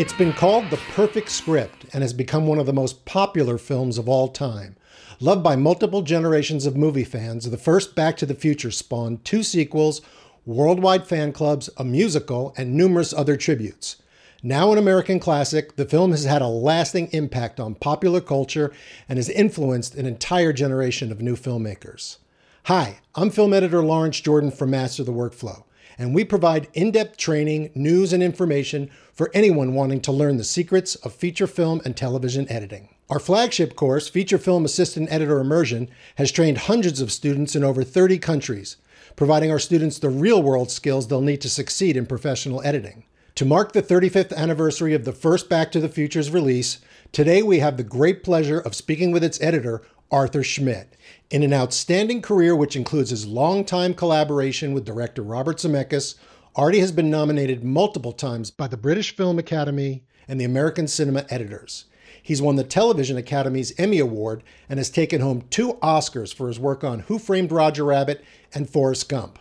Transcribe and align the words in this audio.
It's 0.00 0.14
been 0.14 0.32
called 0.32 0.70
the 0.70 0.78
perfect 0.78 1.28
script 1.28 1.84
and 1.92 2.00
has 2.00 2.14
become 2.14 2.46
one 2.46 2.58
of 2.58 2.64
the 2.64 2.72
most 2.72 3.04
popular 3.04 3.58
films 3.58 3.98
of 3.98 4.08
all 4.08 4.28
time. 4.28 4.76
Loved 5.20 5.42
by 5.42 5.56
multiple 5.56 6.00
generations 6.00 6.64
of 6.64 6.74
movie 6.74 7.04
fans, 7.04 7.50
the 7.50 7.58
first 7.58 7.94
Back 7.94 8.16
to 8.16 8.24
the 8.24 8.32
Future 8.32 8.70
spawned 8.70 9.26
two 9.26 9.42
sequels, 9.42 10.00
worldwide 10.46 11.06
fan 11.06 11.34
clubs, 11.34 11.68
a 11.76 11.84
musical, 11.84 12.54
and 12.56 12.74
numerous 12.74 13.12
other 13.12 13.36
tributes. 13.36 13.96
Now 14.42 14.72
an 14.72 14.78
American 14.78 15.20
classic, 15.20 15.76
the 15.76 15.84
film 15.84 16.12
has 16.12 16.24
had 16.24 16.40
a 16.40 16.48
lasting 16.48 17.08
impact 17.12 17.60
on 17.60 17.74
popular 17.74 18.22
culture 18.22 18.72
and 19.06 19.18
has 19.18 19.28
influenced 19.28 19.96
an 19.96 20.06
entire 20.06 20.54
generation 20.54 21.12
of 21.12 21.20
new 21.20 21.36
filmmakers. 21.36 22.16
Hi, 22.64 23.00
I'm 23.14 23.28
film 23.28 23.52
editor 23.52 23.82
Lawrence 23.82 24.18
Jordan 24.18 24.50
from 24.50 24.70
Master 24.70 25.04
the 25.04 25.12
Workflow, 25.12 25.64
and 26.00 26.14
we 26.14 26.24
provide 26.24 26.66
in 26.72 26.90
depth 26.90 27.18
training, 27.18 27.70
news, 27.74 28.14
and 28.14 28.22
information 28.22 28.90
for 29.12 29.30
anyone 29.34 29.74
wanting 29.74 30.00
to 30.00 30.10
learn 30.10 30.38
the 30.38 30.44
secrets 30.44 30.94
of 30.94 31.12
feature 31.12 31.46
film 31.46 31.82
and 31.84 31.94
television 31.94 32.50
editing. 32.50 32.88
Our 33.10 33.18
flagship 33.18 33.76
course, 33.76 34.08
Feature 34.08 34.38
Film 34.38 34.64
Assistant 34.64 35.12
Editor 35.12 35.40
Immersion, 35.40 35.90
has 36.14 36.32
trained 36.32 36.56
hundreds 36.56 37.02
of 37.02 37.12
students 37.12 37.54
in 37.54 37.62
over 37.62 37.84
30 37.84 38.18
countries, 38.18 38.78
providing 39.14 39.50
our 39.50 39.58
students 39.58 39.98
the 39.98 40.08
real 40.08 40.42
world 40.42 40.70
skills 40.70 41.06
they'll 41.06 41.20
need 41.20 41.42
to 41.42 41.50
succeed 41.50 41.98
in 41.98 42.06
professional 42.06 42.62
editing. 42.62 43.04
To 43.34 43.44
mark 43.44 43.72
the 43.72 43.82
35th 43.82 44.34
anniversary 44.34 44.94
of 44.94 45.04
the 45.04 45.12
first 45.12 45.50
Back 45.50 45.70
to 45.72 45.80
the 45.80 45.88
Future's 45.88 46.30
release, 46.30 46.78
today 47.12 47.42
we 47.42 47.58
have 47.58 47.76
the 47.76 47.84
great 47.84 48.24
pleasure 48.24 48.58
of 48.58 48.74
speaking 48.74 49.10
with 49.10 49.22
its 49.22 49.40
editor, 49.42 49.82
Arthur 50.10 50.42
Schmidt. 50.42 50.96
In 51.30 51.42
an 51.42 51.52
outstanding 51.52 52.20
career 52.22 52.56
which 52.56 52.76
includes 52.76 53.10
his 53.10 53.26
longtime 53.26 53.94
collaboration 53.94 54.72
with 54.72 54.84
director 54.84 55.22
Robert 55.22 55.58
Zemeckis, 55.58 56.16
Artie 56.56 56.80
has 56.80 56.92
been 56.92 57.10
nominated 57.10 57.62
multiple 57.62 58.12
times 58.12 58.50
by 58.50 58.66
the 58.66 58.76
British 58.76 59.14
Film 59.14 59.38
Academy 59.38 60.04
and 60.26 60.40
the 60.40 60.44
American 60.44 60.88
Cinema 60.88 61.24
Editors. 61.28 61.84
He's 62.22 62.42
won 62.42 62.56
the 62.56 62.64
Television 62.64 63.16
Academy's 63.16 63.72
Emmy 63.78 63.98
Award 63.98 64.42
and 64.68 64.78
has 64.78 64.90
taken 64.90 65.20
home 65.20 65.44
two 65.50 65.74
Oscars 65.74 66.34
for 66.34 66.48
his 66.48 66.58
work 66.60 66.84
on 66.84 67.00
Who 67.00 67.18
Framed 67.18 67.52
Roger 67.52 67.84
Rabbit 67.84 68.24
and 68.52 68.68
Forrest 68.68 69.08
Gump. 69.08 69.38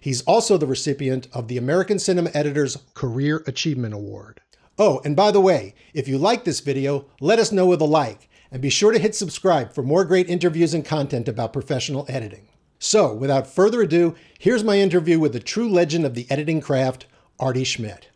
He's 0.00 0.22
also 0.22 0.56
the 0.56 0.66
recipient 0.66 1.28
of 1.32 1.48
the 1.48 1.58
American 1.58 1.98
Cinema 1.98 2.30
Editors 2.32 2.78
Career 2.94 3.42
Achievement 3.46 3.94
Award. 3.94 4.40
Oh, 4.78 5.02
and 5.04 5.14
by 5.14 5.30
the 5.30 5.42
way, 5.42 5.74
if 5.92 6.08
you 6.08 6.16
like 6.16 6.44
this 6.44 6.60
video, 6.60 7.04
let 7.20 7.38
us 7.38 7.52
know 7.52 7.66
with 7.66 7.82
a 7.82 7.84
like, 7.84 8.29
and 8.50 8.60
be 8.60 8.70
sure 8.70 8.92
to 8.92 8.98
hit 8.98 9.14
subscribe 9.14 9.72
for 9.72 9.82
more 9.82 10.04
great 10.04 10.28
interviews 10.28 10.74
and 10.74 10.84
content 10.84 11.28
about 11.28 11.52
professional 11.52 12.06
editing. 12.08 12.48
So, 12.78 13.14
without 13.14 13.46
further 13.46 13.82
ado, 13.82 14.14
here's 14.38 14.64
my 14.64 14.78
interview 14.78 15.20
with 15.20 15.32
the 15.32 15.40
true 15.40 15.68
legend 15.68 16.06
of 16.06 16.14
the 16.14 16.26
editing 16.30 16.60
craft, 16.60 17.06
Artie 17.38 17.64
Schmidt. 17.64 18.08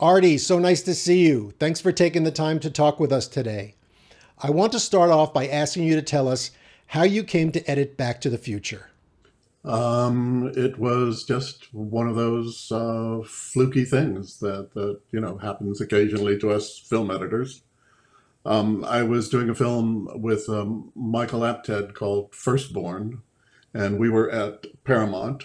Artie, 0.00 0.38
so 0.38 0.58
nice 0.58 0.82
to 0.82 0.94
see 0.94 1.26
you. 1.26 1.52
Thanks 1.58 1.80
for 1.80 1.92
taking 1.92 2.24
the 2.24 2.30
time 2.30 2.60
to 2.60 2.70
talk 2.70 2.98
with 2.98 3.12
us 3.12 3.28
today. 3.28 3.74
I 4.38 4.50
want 4.50 4.72
to 4.72 4.80
start 4.80 5.10
off 5.10 5.34
by 5.34 5.48
asking 5.48 5.84
you 5.84 5.96
to 5.96 6.02
tell 6.02 6.28
us 6.28 6.52
how 6.86 7.02
you 7.02 7.24
came 7.24 7.52
to 7.52 7.70
edit 7.70 7.96
Back 7.96 8.20
to 8.22 8.30
the 8.30 8.38
Future. 8.38 8.90
Um, 9.64 10.52
it 10.56 10.78
was 10.78 11.24
just 11.24 11.74
one 11.74 12.08
of 12.08 12.14
those 12.14 12.70
uh, 12.72 13.20
fluky 13.26 13.84
things 13.84 14.38
that, 14.38 14.72
that 14.74 15.00
you 15.10 15.20
know 15.20 15.36
happens 15.36 15.80
occasionally 15.80 16.38
to 16.38 16.50
us 16.52 16.78
film 16.78 17.10
editors. 17.10 17.62
Um, 18.48 18.82
I 18.82 19.02
was 19.02 19.28
doing 19.28 19.50
a 19.50 19.54
film 19.54 20.08
with 20.14 20.48
um, 20.48 20.90
Michael 20.96 21.40
Apted 21.40 21.92
called 21.92 22.34
Firstborn, 22.34 23.20
and 23.74 23.98
we 23.98 24.08
were 24.08 24.30
at 24.30 24.64
Paramount. 24.84 25.44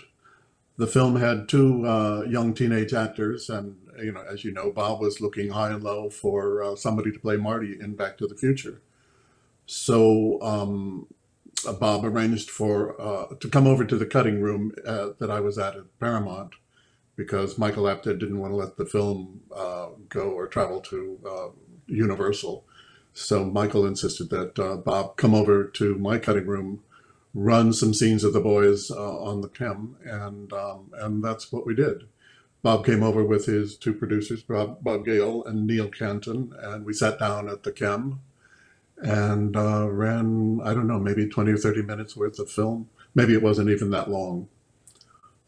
The 0.78 0.88
film 0.88 1.18
had 1.18 1.50
two 1.50 1.86
uh, 1.86 2.22
young 2.22 2.54
teenage 2.54 2.94
actors, 2.94 3.50
and 3.50 3.76
you 4.02 4.14
know, 4.14 4.24
as 4.24 4.46
you 4.46 4.54
know, 4.54 4.72
Bob 4.72 5.02
was 5.02 5.20
looking 5.20 5.50
high 5.50 5.72
and 5.72 5.84
low 5.84 6.10
for 6.10 6.64
uh, 6.64 6.76
somebody 6.78 7.12
to 7.12 7.20
play 7.20 7.36
Marty 7.36 7.78
in 7.78 7.96
Back 7.96 8.18
to 8.20 8.26
the 8.26 8.38
Future. 8.38 8.82
So 9.66 10.42
um, 10.42 11.08
Bob 11.82 12.06
arranged 12.06 12.50
for 12.50 13.00
uh, 13.02 13.36
to 13.36 13.50
come 13.50 13.68
over 13.68 13.84
to 13.84 13.98
the 13.98 14.06
cutting 14.06 14.42
room 14.42 14.72
uh, 14.88 15.10
that 15.20 15.30
I 15.30 15.42
was 15.42 15.58
at 15.58 15.76
at 15.76 16.00
Paramount 16.00 16.54
because 17.18 17.58
Michael 17.58 17.84
Apted 17.84 18.20
didn't 18.20 18.40
want 18.40 18.54
to 18.54 18.58
let 18.58 18.78
the 18.78 18.86
film 18.86 19.42
uh, 19.54 19.90
go 20.08 20.30
or 20.32 20.48
travel 20.48 20.80
to 20.80 21.20
uh, 21.30 21.48
Universal. 21.88 22.66
So 23.14 23.46
Michael 23.46 23.86
insisted 23.86 24.30
that 24.32 24.58
uh, 24.58 24.78
Bob 24.78 25.18
come 25.18 25.36
over 25.36 25.66
to 25.66 25.96
my 25.96 26.18
cutting 26.18 26.48
room, 26.48 26.82
run 27.34 27.72
some 27.72 27.94
scenes 27.94 28.24
of 28.24 28.34
the 28.34 28.42
boys 28.42 28.90
on 28.90 29.42
the 29.42 29.50
KEM, 29.50 29.98
and 30.04 30.52
um, 30.52 30.92
and 30.94 31.24
that's 31.24 31.52
what 31.52 31.66
we 31.66 31.76
did. 31.76 32.08
Bob 32.64 32.86
came 32.86 33.04
over 33.04 33.24
with 33.24 33.46
his 33.46 33.76
two 33.76 33.94
producers, 33.94 34.42
Bob, 34.42 34.82
Bob 34.82 35.06
Gale 35.06 35.44
and 35.44 35.68
Neil 35.68 35.90
Canton, 35.90 36.54
and 36.60 36.86
we 36.86 36.94
sat 36.94 37.20
down 37.20 37.50
at 37.50 37.64
the 37.64 37.74
KEM 37.74 38.22
and 38.98 39.58
uh, 39.58 39.90
ran, 39.92 40.62
I 40.64 40.74
don't 40.74 40.88
know, 40.88 41.00
maybe 41.00 41.28
20 41.28 41.52
or 41.52 41.58
30 41.58 41.82
minutes 41.82 42.16
worth 42.16 42.40
of 42.40 42.50
film. 42.50 42.90
Maybe 43.14 43.34
it 43.34 43.44
wasn't 43.44 43.70
even 43.70 43.90
that 43.90 44.10
long. 44.10 44.48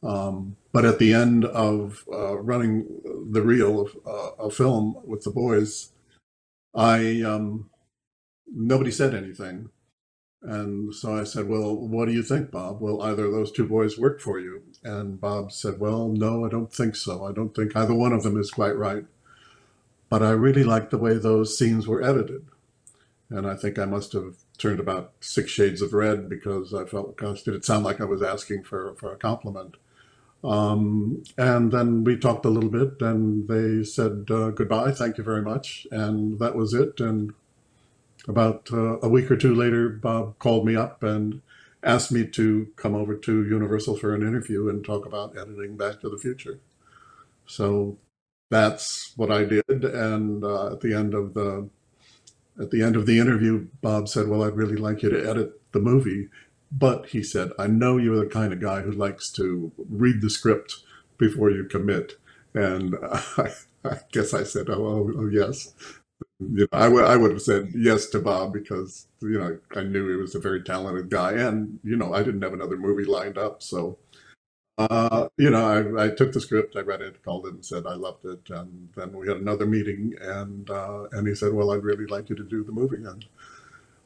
Um, 0.03 0.57
but 0.73 0.83
at 0.83 0.99
the 0.99 1.13
end 1.13 1.45
of 1.45 2.03
uh, 2.11 2.37
running 2.37 2.85
the 3.31 3.41
reel 3.41 3.79
of 3.79 3.97
uh, 4.05 4.43
a 4.43 4.51
film 4.51 4.97
with 5.05 5.23
the 5.23 5.31
boys, 5.31 5.91
I 6.75 7.21
um, 7.21 7.69
nobody 8.53 8.91
said 8.91 9.13
anything, 9.13 9.69
and 10.41 10.93
so 10.93 11.15
I 11.15 11.23
said, 11.23 11.47
"Well, 11.47 11.75
what 11.75 12.05
do 12.07 12.13
you 12.13 12.23
think, 12.23 12.51
Bob? 12.51 12.81
Will 12.81 13.01
either 13.01 13.25
of 13.25 13.31
those 13.31 13.51
two 13.51 13.67
boys 13.67 13.97
work 13.97 14.19
for 14.19 14.39
you?" 14.39 14.63
And 14.83 15.19
Bob 15.19 15.51
said, 15.51 15.79
"Well, 15.79 16.09
no, 16.09 16.45
I 16.45 16.49
don't 16.49 16.73
think 16.73 16.95
so. 16.95 17.25
I 17.25 17.31
don't 17.31 17.55
think 17.55 17.75
either 17.75 17.93
one 17.93 18.13
of 18.13 18.23
them 18.23 18.37
is 18.39 18.51
quite 18.51 18.77
right. 18.77 19.05
But 20.09 20.23
I 20.23 20.31
really 20.31 20.63
like 20.63 20.89
the 20.89 20.97
way 20.97 21.15
those 21.15 21.57
scenes 21.57 21.87
were 21.87 22.03
edited." 22.03 22.45
and 23.29 23.47
I 23.47 23.55
think 23.55 23.79
I 23.79 23.85
must 23.85 24.13
have 24.13 24.35
turned 24.57 24.79
about 24.79 25.13
six 25.19 25.51
shades 25.51 25.81
of 25.81 25.93
red 25.93 26.29
because 26.29 26.73
I 26.73 26.85
felt, 26.85 27.17
gosh, 27.17 27.43
did 27.43 27.55
it 27.55 27.65
sound 27.65 27.83
like 27.83 27.99
I 27.99 28.05
was 28.05 28.21
asking 28.21 28.63
for, 28.63 28.95
for 28.95 29.11
a 29.11 29.17
compliment? 29.17 29.75
Um, 30.43 31.23
and 31.37 31.71
then 31.71 32.03
we 32.03 32.17
talked 32.17 32.45
a 32.45 32.49
little 32.49 32.69
bit, 32.69 33.01
and 33.01 33.47
they 33.47 33.83
said 33.83 34.27
uh, 34.29 34.51
goodbye, 34.51 34.91
thank 34.91 35.17
you 35.17 35.23
very 35.23 35.41
much, 35.41 35.87
and 35.91 36.39
that 36.39 36.55
was 36.55 36.73
it. 36.73 36.99
And 36.99 37.33
about 38.27 38.69
uh, 38.71 38.99
a 38.99 39.09
week 39.09 39.31
or 39.31 39.37
two 39.37 39.55
later, 39.55 39.89
Bob 39.89 40.39
called 40.39 40.65
me 40.65 40.75
up 40.75 41.03
and 41.03 41.41
asked 41.83 42.11
me 42.11 42.27
to 42.27 42.67
come 42.75 42.95
over 42.95 43.15
to 43.15 43.45
Universal 43.45 43.97
for 43.97 44.15
an 44.15 44.21
interview 44.21 44.69
and 44.69 44.83
talk 44.85 45.05
about 45.05 45.37
editing 45.37 45.77
Back 45.77 46.01
to 46.01 46.09
the 46.09 46.17
Future. 46.17 46.59
So 47.47 47.97
that's 48.49 49.13
what 49.15 49.31
I 49.31 49.45
did, 49.45 49.63
and 49.85 50.43
uh, 50.43 50.73
at 50.73 50.81
the 50.81 50.93
end 50.93 51.13
of 51.13 51.33
the 51.33 51.69
at 52.59 52.71
the 52.71 52.81
end 52.81 52.95
of 52.95 53.05
the 53.05 53.19
interview, 53.19 53.67
Bob 53.81 54.07
said, 54.07 54.27
Well, 54.27 54.43
I'd 54.43 54.55
really 54.55 54.77
like 54.77 55.03
you 55.03 55.09
to 55.09 55.29
edit 55.29 55.61
the 55.71 55.79
movie. 55.79 56.29
But 56.77 57.07
he 57.07 57.23
said, 57.23 57.51
I 57.59 57.67
know 57.67 57.97
you're 57.97 58.19
the 58.19 58.29
kind 58.29 58.53
of 58.53 58.61
guy 58.61 58.81
who 58.81 58.91
likes 58.91 59.31
to 59.33 59.71
read 59.89 60.21
the 60.21 60.29
script 60.29 60.83
before 61.17 61.51
you 61.51 61.65
commit. 61.65 62.13
And 62.53 62.95
I, 63.03 63.53
I 63.85 63.99
guess 64.11 64.33
I 64.33 64.43
said, 64.43 64.69
Oh, 64.69 64.85
oh, 64.85 65.13
oh 65.17 65.27
yes. 65.27 65.73
You 66.39 66.67
know, 66.71 66.79
I, 66.79 66.85
w- 66.85 67.05
I 67.05 67.17
would 67.17 67.31
have 67.31 67.41
said 67.41 67.71
yes 67.75 68.07
to 68.07 68.19
Bob 68.19 68.53
because, 68.53 69.07
you 69.21 69.39
know, 69.39 69.59
I 69.75 69.83
knew 69.83 70.09
he 70.09 70.15
was 70.17 70.35
a 70.35 70.39
very 70.39 70.63
talented 70.63 71.09
guy. 71.09 71.33
And, 71.33 71.79
you 71.83 71.95
know, 71.97 72.13
I 72.13 72.23
didn't 72.23 72.41
have 72.43 72.53
another 72.53 72.77
movie 72.77 73.05
lined 73.05 73.37
up. 73.37 73.63
So 73.63 73.97
uh, 74.77 75.29
you 75.37 75.49
know, 75.49 75.97
I, 75.97 76.05
I, 76.05 76.09
took 76.09 76.33
the 76.33 76.41
script, 76.41 76.75
I 76.75 76.81
read 76.81 77.01
it, 77.01 77.23
called 77.23 77.45
it, 77.45 77.53
and 77.53 77.65
said 77.65 77.85
I 77.87 77.93
loved 77.93 78.25
it. 78.25 78.49
And 78.49 78.89
then 78.95 79.13
we 79.13 79.27
had 79.27 79.37
another 79.37 79.65
meeting, 79.65 80.13
and 80.21 80.69
uh, 80.69 81.05
and 81.13 81.27
he 81.27 81.35
said, 81.35 81.53
"Well, 81.53 81.71
I'd 81.71 81.83
really 81.83 82.07
like 82.07 82.29
you 82.29 82.35
to 82.35 82.43
do 82.43 82.63
the 82.63 82.73
movie." 82.73 82.97
And 83.05 83.25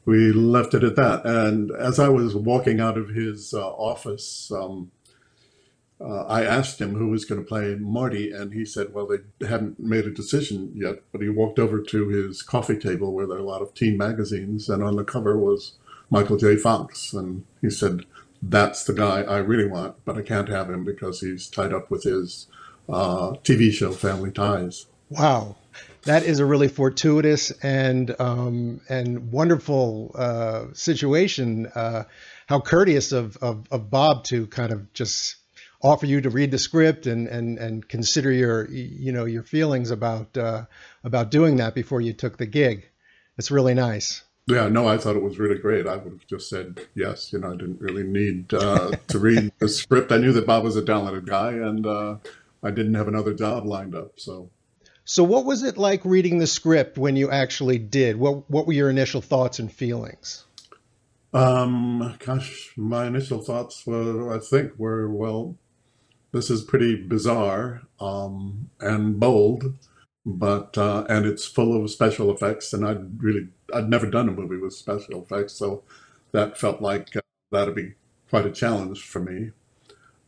we 0.05 0.31
left 0.31 0.73
it 0.73 0.83
at 0.83 0.95
that. 0.95 1.25
And 1.25 1.71
as 1.71 1.99
I 1.99 2.09
was 2.09 2.35
walking 2.35 2.79
out 2.79 2.97
of 2.97 3.09
his 3.09 3.53
uh, 3.53 3.67
office, 3.67 4.51
um, 4.51 4.91
uh, 6.01 6.23
I 6.25 6.43
asked 6.43 6.79
him 6.79 6.95
who 6.95 7.09
was 7.09 7.25
going 7.25 7.41
to 7.41 7.47
play 7.47 7.75
Marty, 7.75 8.31
and 8.31 8.53
he 8.53 8.63
said, 8.63 8.93
"Well, 8.93 9.07
they 9.07 9.47
hadn't 9.47 9.79
made 9.79 10.05
a 10.05 10.11
decision 10.11 10.71
yet." 10.73 11.01
But 11.11 11.21
he 11.21 11.29
walked 11.29 11.59
over 11.59 11.81
to 11.81 12.07
his 12.07 12.41
coffee 12.41 12.77
table 12.77 13.13
where 13.13 13.27
there 13.27 13.37
are 13.37 13.41
a 13.41 13.43
lot 13.43 13.61
of 13.61 13.73
teen 13.73 13.97
magazines, 13.97 14.69
and 14.69 14.81
on 14.81 14.95
the 14.95 15.03
cover 15.03 15.37
was 15.37 15.73
Michael 16.09 16.37
J. 16.37 16.55
Fox, 16.55 17.13
and 17.13 17.43
he 17.61 17.69
said 17.69 18.05
that's 18.41 18.85
the 18.85 18.93
guy 18.93 19.23
I 19.23 19.37
really 19.37 19.67
want, 19.67 19.97
but 20.05 20.17
I 20.17 20.21
can't 20.21 20.47
have 20.47 20.69
him 20.69 20.85
because 20.85 21.19
he's 21.19 21.47
tied 21.47 21.73
up 21.73 21.91
with 21.91 22.03
his 22.03 22.47
uh, 22.87 23.31
TV 23.43 23.71
show 23.71 23.91
Family 23.91 24.31
Ties. 24.31 24.85
Wow, 25.09 25.57
that 26.03 26.23
is 26.23 26.39
a 26.39 26.45
really 26.45 26.67
fortuitous 26.67 27.51
and 27.63 28.15
um, 28.19 28.81
and 28.89 29.31
wonderful 29.31 30.11
uh, 30.15 30.65
situation. 30.73 31.67
Uh, 31.67 32.03
how 32.47 32.59
courteous 32.59 33.11
of, 33.11 33.37
of, 33.37 33.67
of 33.69 33.91
Bob 33.91 34.23
to 34.25 34.47
kind 34.47 34.71
of 34.71 34.91
just 34.93 35.35
offer 35.81 36.05
you 36.05 36.21
to 36.21 36.29
read 36.29 36.51
the 36.51 36.57
script 36.57 37.05
and 37.07 37.27
and 37.27 37.57
and 37.57 37.87
consider 37.87 38.31
your 38.31 38.69
you 38.69 39.11
know 39.11 39.25
your 39.25 39.43
feelings 39.43 39.91
about 39.91 40.37
uh, 40.37 40.65
about 41.03 41.31
doing 41.31 41.57
that 41.57 41.75
before 41.75 42.01
you 42.01 42.13
took 42.13 42.37
the 42.37 42.45
gig. 42.45 42.87
It's 43.37 43.51
really 43.51 43.73
nice. 43.73 44.23
Yeah, 44.47 44.67
no, 44.67 44.87
I 44.87 44.97
thought 44.97 45.15
it 45.15 45.21
was 45.21 45.37
really 45.37 45.59
great. 45.59 45.85
I 45.85 45.95
would 45.95 46.13
have 46.13 46.27
just 46.27 46.49
said 46.49 46.79
yes. 46.95 47.31
You 47.31 47.39
know, 47.39 47.53
I 47.53 47.55
didn't 47.55 47.79
really 47.79 48.03
need 48.03 48.51
uh, 48.51 48.91
to 49.09 49.19
read 49.19 49.51
the 49.59 49.69
script. 49.69 50.11
I 50.11 50.17
knew 50.17 50.33
that 50.33 50.47
Bob 50.47 50.63
was 50.63 50.75
a 50.75 50.83
talented 50.83 51.27
guy, 51.27 51.51
and 51.51 51.85
uh, 51.85 52.15
I 52.63 52.71
didn't 52.71 52.95
have 52.95 53.07
another 53.07 53.33
job 53.35 53.67
lined 53.67 53.93
up. 53.93 54.19
So, 54.19 54.49
So, 55.09 55.23
what 55.23 55.43
was 55.43 55.63
it 55.63 55.75
like 55.75 56.05
reading 56.05 56.37
the 56.37 56.45
script 56.45 56.95
when 56.95 57.15
you 57.15 57.31
actually 57.31 57.79
did? 57.79 58.17
What 58.17 58.47
What 58.47 58.67
were 58.67 58.73
your 58.73 58.91
initial 58.91 59.21
thoughts 59.21 59.57
and 59.57 59.73
feelings? 59.73 60.45
Um, 61.33 62.15
gosh, 62.19 62.73
my 62.77 63.07
initial 63.07 63.41
thoughts 63.41 63.87
were, 63.87 64.31
I 64.31 64.37
think, 64.37 64.73
were 64.77 65.09
well, 65.09 65.55
this 66.31 66.51
is 66.51 66.61
pretty 66.61 66.95
bizarre 66.95 67.81
um, 67.99 68.69
and 68.79 69.19
bold, 69.19 69.73
but 70.27 70.77
uh, 70.77 71.07
and 71.09 71.25
it's 71.25 71.43
full 71.43 71.75
of 71.75 71.89
special 71.89 72.31
effects, 72.31 72.71
and 72.71 72.85
I'd 72.85 73.23
really 73.23 73.47
I'd 73.73 73.89
never 73.89 74.05
done 74.05 74.29
a 74.29 74.31
movie 74.31 74.57
with 74.57 74.73
special 74.73 75.23
effects, 75.23 75.53
so 75.53 75.81
that 76.33 76.55
felt 76.55 76.83
like 76.83 77.15
uh, 77.15 77.21
that'd 77.51 77.73
be 77.73 77.95
quite 78.29 78.45
a 78.45 78.51
challenge 78.51 79.01
for 79.01 79.21
me. 79.21 79.53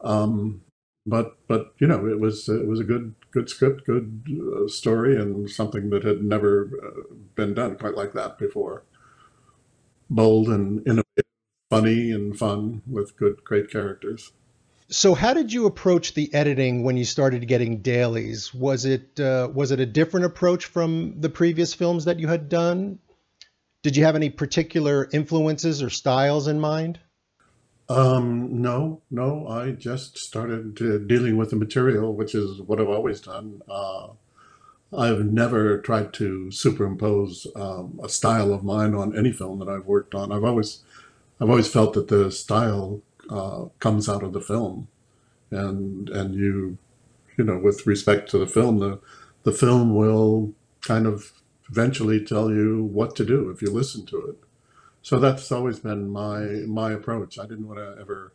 Um, 0.04 0.63
but 1.06 1.38
but 1.48 1.74
you 1.80 1.88
know, 1.88 2.07
it 2.07 2.19
was 2.19 2.48
it 2.48 2.68
was 2.68 2.80
a 2.80 2.83
good 2.83 3.15
good 3.31 3.50
script, 3.50 3.86
good 3.86 4.24
uh, 4.30 4.68
story, 4.68 5.19
and 5.19 5.50
something 5.50 5.89
that 5.89 6.03
had 6.03 6.24
never 6.24 6.69
uh, 6.83 7.15
been 7.36 7.53
done 7.53 7.77
quite 7.77 7.95
like 7.95 8.13
that 8.13 8.38
before. 8.38 8.83
Bold 10.09 10.50
and 10.50 10.80
innovative, 10.86 11.25
funny 11.69 12.12
and 12.12 12.38
fun 12.38 12.81
with 12.86 13.15
good, 13.18 13.44
great 13.44 13.71
characters. 13.71 14.31
So, 14.89 15.15
how 15.15 15.33
did 15.33 15.53
you 15.53 15.68
approach 15.68 16.13
the 16.13 16.33
editing 16.33 16.83
when 16.83 16.98
you 16.98 17.06
started 17.06 17.47
getting 17.47 17.81
dailies? 17.81 18.54
Was 18.54 18.86
it 18.86 19.19
uh, 19.19 19.50
was 19.54 19.71
it 19.71 19.80
a 19.80 19.86
different 19.86 20.25
approach 20.25 20.65
from 20.65 21.19
the 21.19 21.30
previous 21.30 21.74
films 21.74 22.06
that 22.06 22.19
you 22.19 22.27
had 22.27 22.50
done? 22.50 23.00
Did 23.83 23.95
you 23.95 24.04
have 24.04 24.15
any 24.15 24.30
particular 24.30 25.09
influences 25.12 25.81
or 25.81 25.89
styles 25.89 26.47
in 26.47 26.59
mind? 26.59 27.00
Um, 27.91 28.61
no, 28.61 29.01
no. 29.11 29.47
I 29.47 29.71
just 29.71 30.17
started 30.17 30.81
uh, 30.81 30.97
dealing 30.99 31.35
with 31.38 31.49
the 31.49 31.57
material, 31.57 32.13
which 32.15 32.33
is 32.33 32.61
what 32.61 32.79
I've 32.79 32.89
always 32.89 33.19
done. 33.21 33.61
Uh, 33.69 34.09
I've 34.97 35.25
never 35.25 35.79
tried 35.79 36.13
to 36.13 36.51
superimpose 36.51 37.47
um, 37.55 37.99
a 38.03 38.09
style 38.09 38.53
of 38.53 38.63
mine 38.63 38.93
on 38.93 39.17
any 39.17 39.31
film 39.31 39.59
that 39.59 39.69
I've 39.69 39.85
worked 39.85 40.15
on. 40.15 40.31
I've 40.31 40.43
always, 40.43 40.83
I've 41.39 41.49
always 41.49 41.67
felt 41.71 41.93
that 41.93 42.07
the 42.07 42.31
style 42.31 43.01
uh, 43.29 43.65
comes 43.79 44.09
out 44.09 44.23
of 44.23 44.33
the 44.33 44.41
film, 44.41 44.87
and 45.49 46.09
and 46.09 46.35
you, 46.35 46.77
you 47.37 47.44
know, 47.45 47.57
with 47.57 47.87
respect 47.87 48.29
to 48.31 48.37
the 48.37 48.47
film, 48.47 48.79
the 48.79 48.99
the 49.44 49.53
film 49.53 49.95
will 49.95 50.53
kind 50.81 51.07
of 51.07 51.33
eventually 51.69 52.23
tell 52.23 52.51
you 52.51 52.83
what 52.83 53.15
to 53.15 53.25
do 53.25 53.49
if 53.49 53.61
you 53.61 53.71
listen 53.71 54.05
to 54.07 54.17
it. 54.29 54.50
So 55.01 55.19
that's 55.19 55.51
always 55.51 55.80
been 55.80 56.09
my 56.09 56.39
my 56.68 56.92
approach. 56.92 57.39
I 57.39 57.44
didn't 57.44 57.68
want 57.68 57.80
to 57.80 57.98
ever 58.00 58.33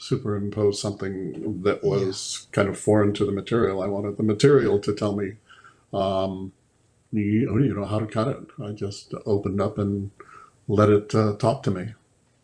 superimpose 0.00 0.80
something 0.80 1.62
that 1.62 1.84
was 1.84 2.46
yeah. 2.46 2.54
kind 2.54 2.68
of 2.68 2.78
foreign 2.78 3.12
to 3.12 3.24
the 3.26 3.32
material. 3.32 3.82
I 3.82 3.86
wanted 3.86 4.16
the 4.16 4.22
material 4.22 4.78
to 4.80 4.94
tell 4.94 5.14
me, 5.14 5.34
um, 5.92 6.52
you, 7.12 7.60
you 7.60 7.74
know, 7.74 7.84
how 7.84 7.98
to 8.00 8.06
cut 8.06 8.28
it. 8.28 8.38
I 8.62 8.72
just 8.72 9.12
opened 9.26 9.60
up 9.60 9.76
and 9.78 10.10
let 10.68 10.88
it 10.88 11.14
uh, 11.14 11.36
talk 11.36 11.62
to 11.64 11.70
me. 11.70 11.94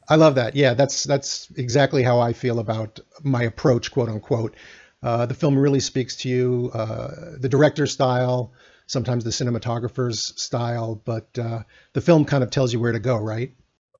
I 0.09 0.17
love 0.17 0.37
that. 0.37 0.55
Yeah, 0.55 0.75
that's 0.75 1.05
that's 1.05 1.49
exactly 1.57 2.03
how 2.03 2.21
I 2.21 2.33
feel 2.33 2.59
about 2.59 3.01
my 3.23 3.43
approach, 3.43 3.91
quote 3.91 4.09
unquote. 4.09 4.55
Uh, 5.03 5.27
the 5.27 5.35
film 5.35 5.59
really 5.59 5.81
speaks 5.81 6.17
to 6.17 6.29
you, 6.29 6.71
uh, 6.75 7.37
the 7.39 7.49
director's 7.49 7.93
style, 7.93 8.53
sometimes 8.87 9.25
the 9.25 9.31
cinematographer's 9.31 10.41
style, 10.41 11.01
but 11.05 11.39
uh, 11.39 11.63
the 11.93 12.01
film 12.01 12.25
kind 12.25 12.43
of 12.43 12.51
tells 12.51 12.73
you 12.73 12.81
where 12.81 12.93
to 12.93 12.99
go, 12.99 13.19
right? 13.19 13.53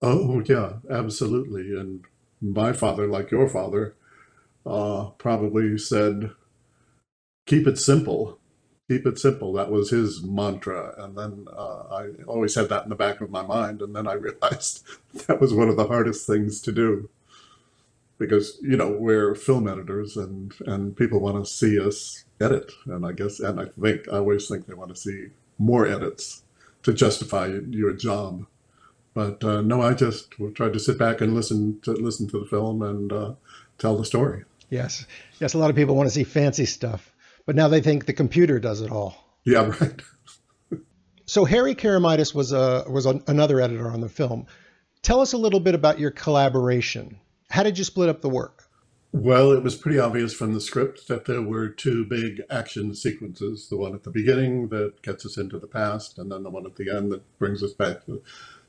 Oh, 0.03 0.43
yeah, 0.47 0.75
absolutely. 0.91 1.79
And 1.79 2.05
my 2.41 2.73
father, 2.73 3.07
like 3.07 3.31
your 3.31 3.49
father, 3.49 3.95
uh, 4.65 5.11
probably 5.19 5.79
said, 5.79 6.31
keep 7.47 7.67
it 7.67 7.79
simple. 7.79 8.39
Keep 8.89 9.07
it 9.07 9.19
simple. 9.19 9.53
That 9.53 9.71
was 9.71 9.91
his 9.91 10.23
mantra. 10.23 10.95
And 10.99 11.17
then 11.19 11.47
uh, 11.53 11.83
I 11.91 12.09
always 12.27 12.55
had 12.55 12.69
that 12.69 12.85
in 12.85 12.89
the 12.89 12.95
back 12.95 13.21
of 13.21 13.31
my 13.31 13.43
mind. 13.43 13.83
And 13.83 13.97
then 13.97 14.07
I 14.07 14.13
realized 14.13 14.85
that 15.27 15.41
was 15.41 15.53
one 15.53 15.69
of 15.69 15.77
the 15.77 15.89
hardest 15.89 16.27
things 16.27 16.61
to 16.63 16.73
do 16.73 17.09
because, 18.19 18.59
you 18.63 18.77
know, 18.77 18.91
we're 18.91 19.35
film 19.35 19.69
editors 19.69 20.17
and, 20.17 20.55
and 20.67 20.97
people 20.97 21.21
want 21.21 21.45
to 21.45 21.51
see 21.51 21.79
us 21.79 22.25
edit. 22.41 22.73
And 22.87 23.05
I 23.05 23.13
guess, 23.13 23.41
and 23.41 23.61
I 23.61 23.67
think, 23.81 24.09
I 24.09 24.17
always 24.17 24.49
think 24.49 24.67
they 24.67 24.75
want 24.75 24.95
to 24.95 25.01
see 25.01 25.29
more 25.59 25.87
edits 25.87 26.43
to 26.83 26.93
justify 26.93 27.59
your 27.71 27.93
job. 27.93 28.47
But 29.13 29.43
uh, 29.43 29.63
no, 29.63 29.81
I 29.81 29.95
just 29.95 30.33
tried 30.55 30.75
to 30.75 30.79
sit 30.79 30.99
back 30.99 31.21
and 31.21 31.35
listen 31.35 31.81
to 31.81 31.93
listen 31.93 32.29
to 32.29 32.39
the 32.39 32.45
film 32.45 32.83
and 32.83 33.11
uh, 33.11 33.33
tell 33.79 33.97
the 33.97 34.05
story. 34.05 34.45
Yes, 34.69 35.07
yes. 35.41 35.55
A 35.55 35.59
lot 35.59 35.71
of 35.71 35.77
people 35.77 35.95
want 35.95 36.07
to 36.07 36.15
see 36.15 36.23
fancy 36.23 36.67
stuff, 36.67 37.15
but 37.47 37.57
now 37.57 37.67
they 37.67 37.81
think 37.81 38.05
the 38.05 38.13
computer 38.13 38.61
does 38.61 38.83
it 38.83 38.93
all. 38.93 39.17
Yeah, 39.45 39.73
right. 39.81 40.03
so 41.25 41.47
Harry 41.47 41.75
Keramidas 41.75 42.35
was 42.35 42.53
a 42.53 42.85
was 42.91 43.07
a, 43.07 43.23
another 43.27 43.59
editor 43.59 43.91
on 43.91 44.03
the 44.03 44.09
film. 44.11 44.47
Tell 45.01 45.21
us 45.21 45.33
a 45.33 45.39
little 45.39 45.61
bit 45.61 45.75
about 45.75 45.99
your 45.99 46.11
collaboration. 46.11 47.19
How 47.51 47.63
did 47.63 47.79
you 47.79 47.85
split 47.85 48.09
up 48.09 48.21
the 48.21 48.29
work? 48.29 48.65
Well, 49.13 49.53
it 49.53 49.63
was 49.63 49.77
pretty 49.77 49.99
obvious 49.99 50.35
from 50.35 50.53
the 50.53 50.61
script 50.61 51.09
that 51.09 51.25
there 51.25 51.41
were 51.41 51.69
two 51.69 52.05
big 52.05 52.43
action 52.51 52.95
sequences 52.95 53.69
the 53.69 53.77
one 53.77 53.95
at 53.95 54.03
the 54.03 54.11
beginning 54.11 54.69
that 54.69 55.01
gets 55.01 55.25
us 55.25 55.39
into 55.39 55.59
the 55.59 55.67
past, 55.67 56.19
and 56.19 56.31
then 56.31 56.43
the 56.43 56.51
one 56.51 56.67
at 56.67 56.77
the 56.77 56.95
end 56.95 57.11
that 57.13 57.39
brings 57.39 57.63
us 57.63 57.73
back 57.73 58.05
to, 58.07 58.23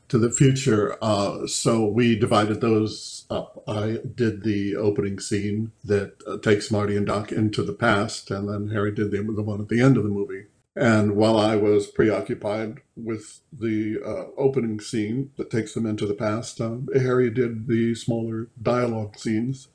to 0.07 0.17
the 0.17 0.31
future. 0.31 0.97
Uh, 1.01 1.47
so 1.47 1.85
we 1.85 2.17
divided 2.17 2.61
those 2.61 3.25
up. 3.29 3.61
I 3.67 3.97
did 4.15 4.43
the 4.43 4.77
opening 4.77 5.19
scene 5.19 5.73
that 5.83 6.13
uh, 6.25 6.37
takes 6.37 6.71
Marty 6.71 6.95
and 6.95 7.07
Doc 7.07 7.33
into 7.33 7.63
the 7.63 7.73
past, 7.73 8.31
and 8.31 8.47
then 8.47 8.69
Harry 8.69 8.93
did 8.93 9.11
the, 9.11 9.17
the 9.17 9.43
one 9.43 9.59
at 9.59 9.67
the 9.67 9.81
end 9.81 9.97
of 9.97 10.03
the 10.03 10.09
movie. 10.09 10.45
And 10.77 11.15
while 11.15 11.37
I 11.39 11.55
was 11.55 11.87
preoccupied 11.87 12.81
with 12.95 13.39
the 13.51 13.99
uh, 14.05 14.25
opening 14.39 14.79
scene 14.79 15.31
that 15.35 15.49
takes 15.49 15.73
them 15.73 15.87
into 15.87 16.05
the 16.05 16.13
past, 16.13 16.61
uh, 16.61 16.77
Harry 16.93 17.31
did 17.31 17.67
the 17.67 17.95
smaller 17.95 18.47
dialogue 18.61 19.17
scenes 19.17 19.69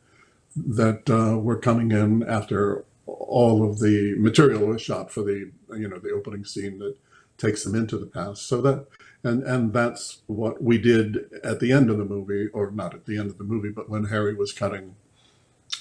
that 0.55 1.11
uh, 1.11 1.39
were 1.39 1.57
coming 1.57 1.91
in 1.91 2.23
after 2.23 2.85
all 3.07 3.69
of 3.69 3.81
the 3.81 4.15
material 4.17 4.67
was 4.67 4.81
shot 4.81 5.11
for 5.11 5.23
the 5.23 5.51
you 5.75 5.89
know 5.89 5.99
the 5.99 6.13
opening 6.13 6.44
scene 6.44 6.79
that 6.79 6.97
takes 7.37 7.65
them 7.65 7.75
into 7.75 7.99
the 7.99 8.06
past. 8.06 8.47
So 8.47 8.61
that 8.61 8.87
and 9.25 9.43
and 9.43 9.73
that's 9.73 10.23
what 10.27 10.63
we 10.63 10.79
did 10.79 11.29
at 11.43 11.59
the 11.59 11.73
end 11.73 11.91
of 11.91 11.99
the 11.99 12.05
movie, 12.05 12.47
or 12.49 12.71
not 12.71 12.94
at 12.94 13.06
the 13.06 13.19
end 13.19 13.31
of 13.31 13.39
the 13.39 13.44
movie, 13.44 13.71
but 13.71 13.91
when 13.91 14.05
Harry 14.05 14.35
was 14.35 14.53
cutting 14.53 14.94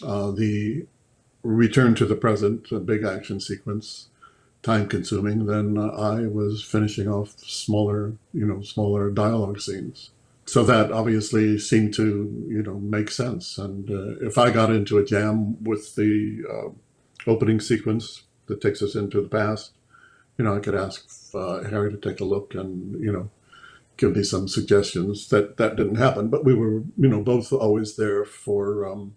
uh, 0.03 0.31
the 0.31 0.87
return 1.43 1.93
to 1.95 2.05
the 2.05 2.15
present, 2.15 2.71
a 2.71 2.79
big 2.79 3.03
action 3.03 3.39
sequence, 3.39 4.09
time 4.63 4.87
consuming. 4.87 5.45
Then 5.45 5.77
uh, 5.77 5.87
I 5.87 6.27
was 6.27 6.63
finishing 6.63 7.07
off 7.07 7.37
smaller, 7.39 8.13
you 8.33 8.45
know, 8.45 8.61
smaller 8.61 9.09
dialogue 9.09 9.59
scenes 9.59 10.11
so 10.51 10.63
that 10.63 10.91
obviously 10.91 11.57
seemed 11.57 11.93
to 11.93 12.05
you 12.49 12.63
know 12.63 12.79
make 12.79 13.09
sense. 13.09 13.57
And 13.57 13.89
uh, 13.89 14.25
if 14.25 14.37
I 14.37 14.51
got 14.51 14.69
into 14.69 14.97
a 14.97 15.05
jam 15.05 15.63
with 15.63 15.95
the 15.95 16.43
uh, 16.51 17.29
opening 17.29 17.59
sequence 17.59 18.23
that 18.47 18.59
takes 18.59 18.81
us 18.81 18.95
into 18.95 19.21
the 19.21 19.29
past, 19.29 19.71
you 20.37 20.45
know, 20.45 20.55
I 20.55 20.59
could 20.59 20.75
ask 20.75 21.07
uh, 21.33 21.63
Harry 21.63 21.91
to 21.91 21.97
take 21.97 22.19
a 22.19 22.25
look 22.25 22.53
and 22.53 23.01
you 23.01 23.11
know 23.11 23.29
give 23.97 24.15
me 24.15 24.23
some 24.23 24.47
suggestions. 24.47 25.29
That 25.29 25.57
that 25.57 25.75
didn't 25.75 25.95
happen, 25.95 26.27
but 26.29 26.43
we 26.43 26.53
were 26.53 26.83
you 26.97 27.07
know 27.07 27.21
both 27.21 27.53
always 27.53 27.95
there 27.95 28.25
for 28.25 28.85
um, 28.85 29.15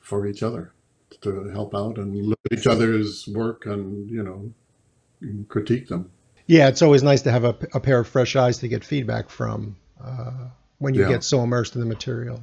for 0.00 0.26
each 0.26 0.42
other 0.42 0.72
to 1.22 1.48
help 1.48 1.74
out 1.74 1.98
and 1.98 2.14
look 2.14 2.38
at 2.50 2.58
each 2.58 2.66
other's 2.66 3.26
work 3.28 3.66
and 3.66 4.10
you 4.10 4.22
know 4.22 4.52
critique 5.48 5.88
them. 5.88 6.10
Yeah, 6.46 6.68
it's 6.68 6.82
always 6.82 7.02
nice 7.02 7.22
to 7.22 7.32
have 7.32 7.44
a, 7.44 7.56
a 7.74 7.80
pair 7.80 7.98
of 7.98 8.08
fresh 8.08 8.36
eyes 8.36 8.58
to 8.58 8.68
get 8.68 8.84
feedback 8.84 9.30
from 9.30 9.76
uh, 10.02 10.48
when 10.78 10.94
you 10.94 11.02
yeah. 11.02 11.08
get 11.08 11.24
so 11.24 11.42
immersed 11.42 11.74
in 11.74 11.80
the 11.80 11.86
material. 11.86 12.42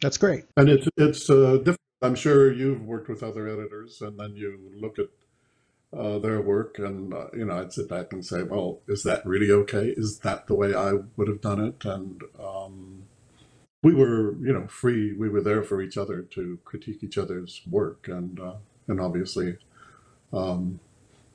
That's 0.00 0.16
great. 0.16 0.44
And 0.56 0.68
it's 0.68 0.88
it's 0.96 1.30
uh, 1.30 1.58
different. 1.58 1.78
I'm 2.02 2.14
sure 2.14 2.50
you've 2.52 2.82
worked 2.82 3.08
with 3.08 3.22
other 3.22 3.46
editors, 3.46 4.00
and 4.00 4.18
then 4.18 4.34
you 4.34 4.58
look 4.74 4.98
at 4.98 5.08
uh, 5.96 6.18
their 6.18 6.40
work, 6.40 6.78
and 6.78 7.12
uh, 7.12 7.26
you 7.34 7.44
know, 7.44 7.60
I'd 7.60 7.72
sit 7.72 7.88
back 7.88 8.12
and 8.12 8.24
say, 8.24 8.42
"Well, 8.42 8.80
is 8.88 9.02
that 9.02 9.26
really 9.26 9.50
okay? 9.50 9.92
Is 9.96 10.20
that 10.20 10.46
the 10.46 10.54
way 10.54 10.74
I 10.74 10.92
would 11.16 11.28
have 11.28 11.40
done 11.40 11.60
it?" 11.60 11.84
And 11.84 12.22
um, 12.42 13.04
we 13.82 13.94
were, 13.94 14.34
you 14.36 14.52
know, 14.52 14.66
free. 14.66 15.12
We 15.12 15.28
were 15.28 15.40
there 15.40 15.62
for 15.62 15.80
each 15.80 15.96
other 15.96 16.22
to 16.22 16.58
critique 16.64 17.02
each 17.02 17.18
other's 17.18 17.62
work, 17.70 18.08
and 18.08 18.38
uh, 18.38 18.54
and 18.88 19.00
obviously, 19.00 19.56
um, 20.32 20.80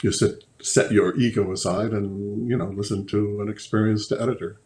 you 0.02 0.12
sit 0.12 0.44
set 0.62 0.92
your 0.92 1.16
ego 1.18 1.52
aside 1.52 1.92
and 1.92 2.48
you 2.50 2.58
know 2.58 2.68
listen 2.68 3.06
to 3.08 3.42
an 3.42 3.50
experienced 3.50 4.12
editor. 4.12 4.58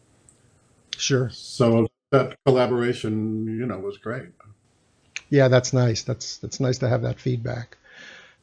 Sure. 0.96 1.30
So 1.30 1.86
that 2.10 2.36
collaboration, 2.44 3.46
you 3.46 3.64
know, 3.66 3.78
was 3.78 3.96
great. 3.96 4.28
Yeah, 5.30 5.48
that's 5.48 5.72
nice. 5.72 6.02
That's 6.02 6.36
that's 6.38 6.60
nice 6.60 6.78
to 6.78 6.88
have 6.88 7.02
that 7.02 7.20
feedback. 7.20 7.78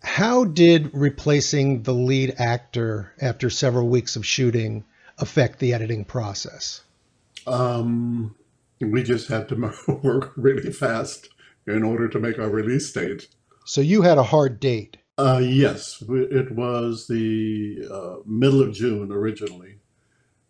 How 0.01 0.45
did 0.45 0.91
replacing 0.93 1.83
the 1.83 1.93
lead 1.93 2.35
actor 2.37 3.13
after 3.21 3.49
several 3.49 3.87
weeks 3.87 4.15
of 4.15 4.25
shooting 4.25 4.85
affect 5.17 5.59
the 5.59 5.73
editing 5.73 6.05
process? 6.05 6.81
Um, 7.45 8.35
we 8.79 9.03
just 9.03 9.27
had 9.27 9.49
to 9.49 9.55
work 10.03 10.33
really 10.35 10.71
fast 10.71 11.29
in 11.65 11.83
order 11.83 12.07
to 12.07 12.19
make 12.19 12.39
our 12.39 12.49
release 12.49 12.91
date. 12.91 13.27
So 13.65 13.81
you 13.81 14.01
had 14.01 14.17
a 14.17 14.23
hard 14.23 14.59
date. 14.59 14.97
Uh, 15.17 15.41
yes, 15.43 16.03
it 16.07 16.51
was 16.51 17.07
the 17.07 17.87
uh, 17.91 18.17
middle 18.25 18.61
of 18.61 18.73
June 18.73 19.11
originally, 19.11 19.79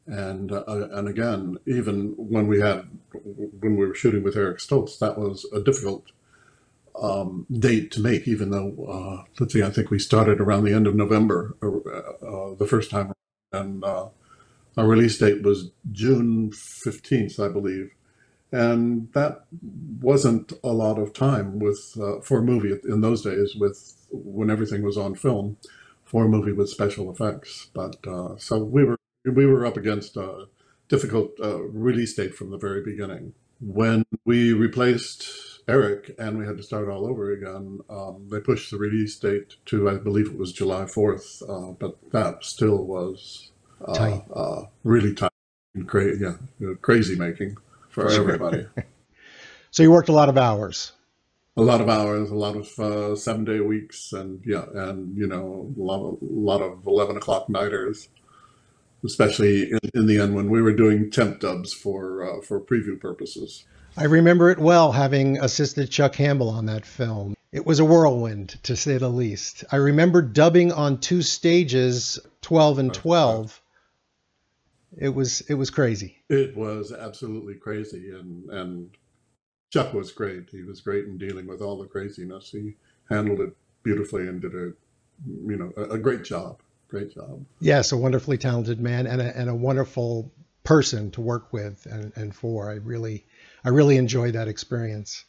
and 0.05 0.51
uh, 0.51 0.63
and 0.67 1.07
again, 1.07 1.57
even 1.65 2.13
when 2.17 2.47
we 2.47 2.59
had 2.59 2.85
when 3.13 3.77
we 3.77 3.87
were 3.87 3.95
shooting 3.95 4.23
with 4.23 4.35
Eric 4.35 4.57
Stoltz, 4.57 4.99
that 4.99 5.17
was 5.17 5.45
a 5.53 5.61
difficult 5.61 6.11
um, 7.01 7.45
date 7.49 7.91
to 7.91 8.01
make. 8.01 8.27
Even 8.27 8.51
though 8.51 8.75
uh, 8.89 9.23
let's 9.39 9.53
see, 9.53 9.63
I 9.63 9.69
think 9.69 9.89
we 9.89 9.99
started 9.99 10.41
around 10.41 10.65
the 10.65 10.73
end 10.73 10.85
of 10.85 10.95
November 10.95 11.55
uh, 11.63 11.67
uh, 11.67 12.55
the 12.55 12.67
first 12.67 12.91
time, 12.91 13.13
and 13.53 13.85
our 13.85 14.11
release 14.77 15.17
date 15.17 15.43
was 15.43 15.71
June 15.93 16.51
fifteenth, 16.51 17.39
I 17.39 17.47
believe 17.47 17.91
and 18.51 19.11
that 19.13 19.45
wasn't 20.01 20.53
a 20.63 20.71
lot 20.71 20.97
of 20.97 21.13
time 21.13 21.59
with 21.59 21.97
uh, 21.99 22.19
for 22.21 22.39
a 22.39 22.43
movie 22.43 22.73
in 22.87 23.01
those 23.01 23.21
days 23.21 23.55
with 23.55 24.07
when 24.11 24.49
everything 24.49 24.83
was 24.83 24.97
on 24.97 25.15
film 25.15 25.57
for 26.05 26.25
a 26.25 26.29
movie 26.29 26.53
with 26.53 26.69
special 26.69 27.11
effects. 27.11 27.69
But 27.73 27.97
uh, 28.07 28.37
so 28.37 28.63
we 28.63 28.83
were 28.83 28.97
we 29.25 29.45
were 29.45 29.65
up 29.65 29.77
against 29.77 30.15
a 30.15 30.45
difficult 30.87 31.31
uh, 31.41 31.61
release 31.63 32.13
date 32.13 32.35
from 32.35 32.51
the 32.51 32.57
very 32.57 32.81
beginning. 32.81 33.33
When 33.59 34.05
we 34.25 34.53
replaced 34.53 35.43
eric 35.69 36.15
and 36.17 36.37
we 36.37 36.45
had 36.45 36.55
to 36.55 36.63
start 36.63 36.87
all 36.87 37.05
over 37.05 37.29
again 37.33 37.79
um, 37.89 38.25
they 38.31 38.39
pushed 38.39 38.71
the 38.71 38.77
release 38.77 39.17
date 39.19 39.55
to 39.65 39.89
i 39.89 39.95
believe 39.95 40.27
it 40.27 40.37
was 40.37 40.53
july 40.53 40.83
4th 40.83 41.43
uh, 41.49 41.73
but 41.73 41.97
that 42.11 42.41
still 42.45 42.85
was 42.85 43.51
uh, 43.85 43.93
tight. 43.93 44.23
Uh, 44.33 44.61
really 44.85 45.13
tight 45.13 45.31
and 45.75 45.87
cra- 45.87 46.17
yeah, 46.17 46.35
crazy 46.81 47.17
making 47.17 47.57
for 47.97 48.11
everybody. 48.11 48.67
so 49.71 49.83
you 49.83 49.91
worked 49.91 50.09
a 50.09 50.13
lot 50.13 50.29
of 50.29 50.37
hours. 50.37 50.91
A 51.55 51.61
lot 51.61 51.81
of 51.81 51.89
hours, 51.89 52.29
a 52.29 52.35
lot 52.35 52.55
of 52.55 52.79
uh, 52.79 53.15
seven 53.15 53.43
day 53.43 53.59
weeks, 53.59 54.13
and 54.13 54.41
yeah, 54.45 54.65
and 54.73 55.17
you 55.17 55.25
know, 55.25 55.73
a 55.75 55.81
lot 55.81 56.05
of, 56.05 56.21
a 56.21 56.31
lot 56.31 56.61
of 56.61 56.85
eleven 56.85 57.17
o'clock 57.17 57.49
nighters, 57.49 58.09
especially 59.03 59.71
in, 59.71 59.79
in 59.95 60.05
the 60.05 60.19
end 60.19 60.35
when 60.35 60.51
we 60.51 60.61
were 60.61 60.73
doing 60.73 61.09
temp 61.09 61.39
dubs 61.39 61.73
for 61.73 62.23
uh, 62.23 62.41
for 62.41 62.61
preview 62.61 62.99
purposes. 62.99 63.65
I 63.97 64.03
remember 64.03 64.51
it 64.51 64.59
well, 64.59 64.91
having 64.91 65.39
assisted 65.39 65.89
Chuck 65.89 66.13
Campbell 66.13 66.49
on 66.49 66.67
that 66.67 66.85
film. 66.85 67.35
It 67.51 67.65
was 67.65 67.79
a 67.79 67.85
whirlwind, 67.85 68.59
to 68.63 68.75
say 68.75 68.99
the 68.99 69.09
least. 69.09 69.63
I 69.71 69.77
remember 69.77 70.21
dubbing 70.21 70.71
on 70.71 70.99
two 70.99 71.23
stages, 71.23 72.19
12 72.41 72.77
and 72.77 72.93
12, 72.93 73.59
it 74.97 75.09
was 75.09 75.41
it 75.41 75.53
was 75.53 75.69
crazy. 75.69 76.17
It 76.29 76.55
was 76.57 76.91
absolutely 76.91 77.55
crazy, 77.55 78.11
and 78.11 78.49
and 78.49 78.89
Chuck 79.71 79.93
was 79.93 80.11
great. 80.11 80.49
He 80.49 80.63
was 80.63 80.81
great 80.81 81.05
in 81.05 81.17
dealing 81.17 81.47
with 81.47 81.61
all 81.61 81.77
the 81.77 81.87
craziness. 81.87 82.51
He 82.51 82.75
handled 83.09 83.41
it 83.41 83.55
beautifully 83.83 84.27
and 84.27 84.41
did 84.41 84.53
a 84.53 84.73
you 85.25 85.57
know 85.57 85.71
a, 85.77 85.95
a 85.95 85.97
great 85.97 86.23
job. 86.23 86.61
Great 86.87 87.13
job. 87.13 87.45
Yes, 87.59 87.91
a 87.91 87.97
wonderfully 87.97 88.37
talented 88.37 88.79
man 88.79 89.07
and 89.07 89.21
a, 89.21 89.37
and 89.37 89.49
a 89.49 89.55
wonderful 89.55 90.31
person 90.63 91.11
to 91.11 91.21
work 91.21 91.51
with 91.51 91.85
and, 91.85 92.11
and 92.15 92.35
for. 92.35 92.71
I 92.71 92.75
really 92.75 93.25
I 93.63 93.69
really 93.69 93.97
enjoyed 93.97 94.33
that 94.33 94.47
experience. 94.47 95.25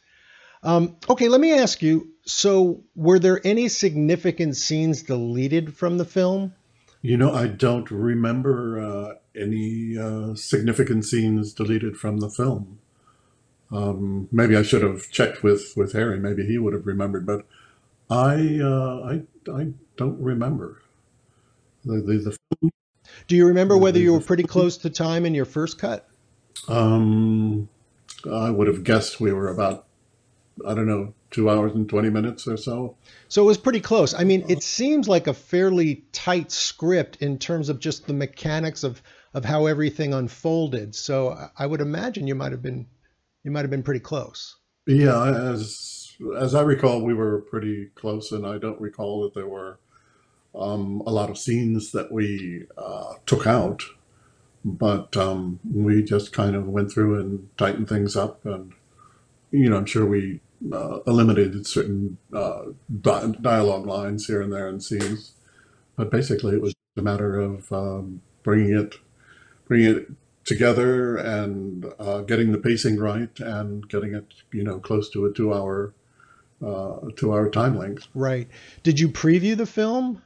Um, 0.63 0.97
okay, 1.09 1.29
let 1.29 1.39
me 1.39 1.53
ask 1.53 1.81
you. 1.81 2.09
So, 2.25 2.83
were 2.95 3.19
there 3.19 3.39
any 3.45 3.69
significant 3.69 4.57
scenes 4.57 5.03
deleted 5.03 5.75
from 5.75 5.97
the 5.97 6.05
film? 6.05 6.53
You 7.01 7.15
know, 7.15 7.33
I 7.33 7.47
don't 7.47 7.89
remember 7.89 8.79
uh, 8.79 9.13
any 9.39 9.97
uh, 9.97 10.35
significant 10.35 11.05
scenes 11.05 11.53
deleted 11.53 11.97
from 11.97 12.17
the 12.17 12.29
film. 12.29 12.79
Um, 13.71 14.27
maybe 14.31 14.55
I 14.55 14.63
should 14.63 14.81
have 14.81 15.09
checked 15.11 15.43
with, 15.43 15.73
with 15.75 15.93
Harry. 15.93 16.19
Maybe 16.19 16.45
he 16.45 16.57
would 16.57 16.73
have 16.73 16.87
remembered, 16.87 17.25
but 17.25 17.45
I 18.09 18.59
uh, 18.61 19.01
I, 19.03 19.51
I 19.51 19.67
don't 19.95 20.19
remember 20.19 20.81
the, 21.85 22.01
the, 22.01 22.17
the 22.17 22.37
film. 22.59 22.71
Do 23.27 23.35
you 23.35 23.47
remember 23.47 23.77
whether 23.77 23.99
you 23.99 24.13
were 24.13 24.21
pretty 24.21 24.43
close 24.43 24.77
to 24.77 24.89
time 24.89 25.25
in 25.25 25.35
your 25.35 25.45
first 25.45 25.77
cut? 25.77 26.07
Um, 26.67 27.69
I 28.29 28.49
would 28.49 28.67
have 28.67 28.83
guessed 28.83 29.19
we 29.19 29.31
were 29.31 29.49
about 29.49 29.85
I 30.67 30.73
don't 30.73 30.87
know 30.87 31.13
two 31.31 31.49
hours 31.49 31.73
and 31.75 31.87
20 31.87 32.09
minutes 32.09 32.47
or 32.47 32.57
so. 32.57 32.95
So 33.27 33.43
it 33.43 33.45
was 33.45 33.57
pretty 33.57 33.81
close. 33.81 34.13
I 34.13 34.23
mean, 34.23 34.45
it 34.49 34.63
seems 34.63 35.07
like 35.07 35.27
a 35.27 35.33
fairly 35.33 36.03
tight 36.11 36.51
script 36.51 37.17
in 37.21 37.37
terms 37.37 37.69
of 37.69 37.79
just 37.79 38.07
the 38.07 38.13
mechanics 38.13 38.83
of, 38.83 39.01
of 39.33 39.45
how 39.45 39.65
everything 39.65 40.13
unfolded. 40.13 40.95
So 40.95 41.37
I 41.57 41.65
would 41.65 41.81
imagine 41.81 42.27
you 42.27 42.35
might 42.35 42.51
have 42.51 42.61
been 42.61 42.87
you 43.43 43.51
might 43.51 43.61
have 43.61 43.69
been 43.69 43.83
pretty 43.83 43.99
close. 44.01 44.57
Yeah, 44.85 45.51
as 45.51 46.15
as 46.37 46.55
I 46.55 46.61
recall, 46.61 47.01
we 47.01 47.13
were 47.13 47.41
pretty 47.41 47.91
close, 47.95 48.31
and 48.31 48.45
I 48.45 48.57
don't 48.57 48.81
recall 48.81 49.23
that 49.23 49.33
there 49.33 49.47
were 49.47 49.79
um, 50.55 51.01
a 51.05 51.11
lot 51.11 51.29
of 51.29 51.37
scenes 51.37 51.91
that 51.91 52.11
we 52.11 52.65
uh, 52.77 53.13
took 53.25 53.47
out, 53.47 53.83
but 54.65 55.15
um, 55.15 55.59
we 55.71 56.03
just 56.03 56.33
kind 56.33 56.55
of 56.55 56.67
went 56.67 56.91
through 56.91 57.19
and 57.19 57.49
tightened 57.57 57.87
things 57.87 58.15
up, 58.15 58.45
and 58.45 58.73
you 59.51 59.69
know, 59.69 59.77
I'm 59.77 59.85
sure 59.85 60.05
we 60.05 60.41
uh, 60.73 60.99
eliminated 61.07 61.65
certain 61.65 62.17
uh, 62.33 62.63
di- 63.01 63.35
dialogue 63.41 63.85
lines 63.85 64.27
here 64.27 64.41
and 64.41 64.51
there 64.51 64.67
and 64.67 64.83
scenes, 64.83 65.33
but 65.95 66.11
basically 66.11 66.55
it 66.55 66.61
was 66.61 66.73
a 66.97 67.01
matter 67.01 67.39
of 67.39 67.71
um, 67.71 68.21
bringing 68.43 68.75
it, 68.77 68.95
bringing 69.69 69.95
it 69.95 70.11
together 70.43 71.15
and 71.15 71.85
uh, 71.99 72.21
getting 72.21 72.51
the 72.51 72.57
pacing 72.57 72.97
right 72.97 73.39
and 73.39 73.87
getting 73.87 74.13
it, 74.13 74.33
you 74.51 74.63
know, 74.63 74.79
close 74.79 75.09
to 75.11 75.25
a 75.25 75.31
two-hour, 75.31 75.93
uh, 76.65 76.97
two-hour 77.15 77.49
time 77.51 77.77
length. 77.77 78.07
Right. 78.13 78.49
Did 78.83 78.99
you 78.99 79.07
preview 79.07 79.55
the 79.55 79.65
film? 79.65 80.21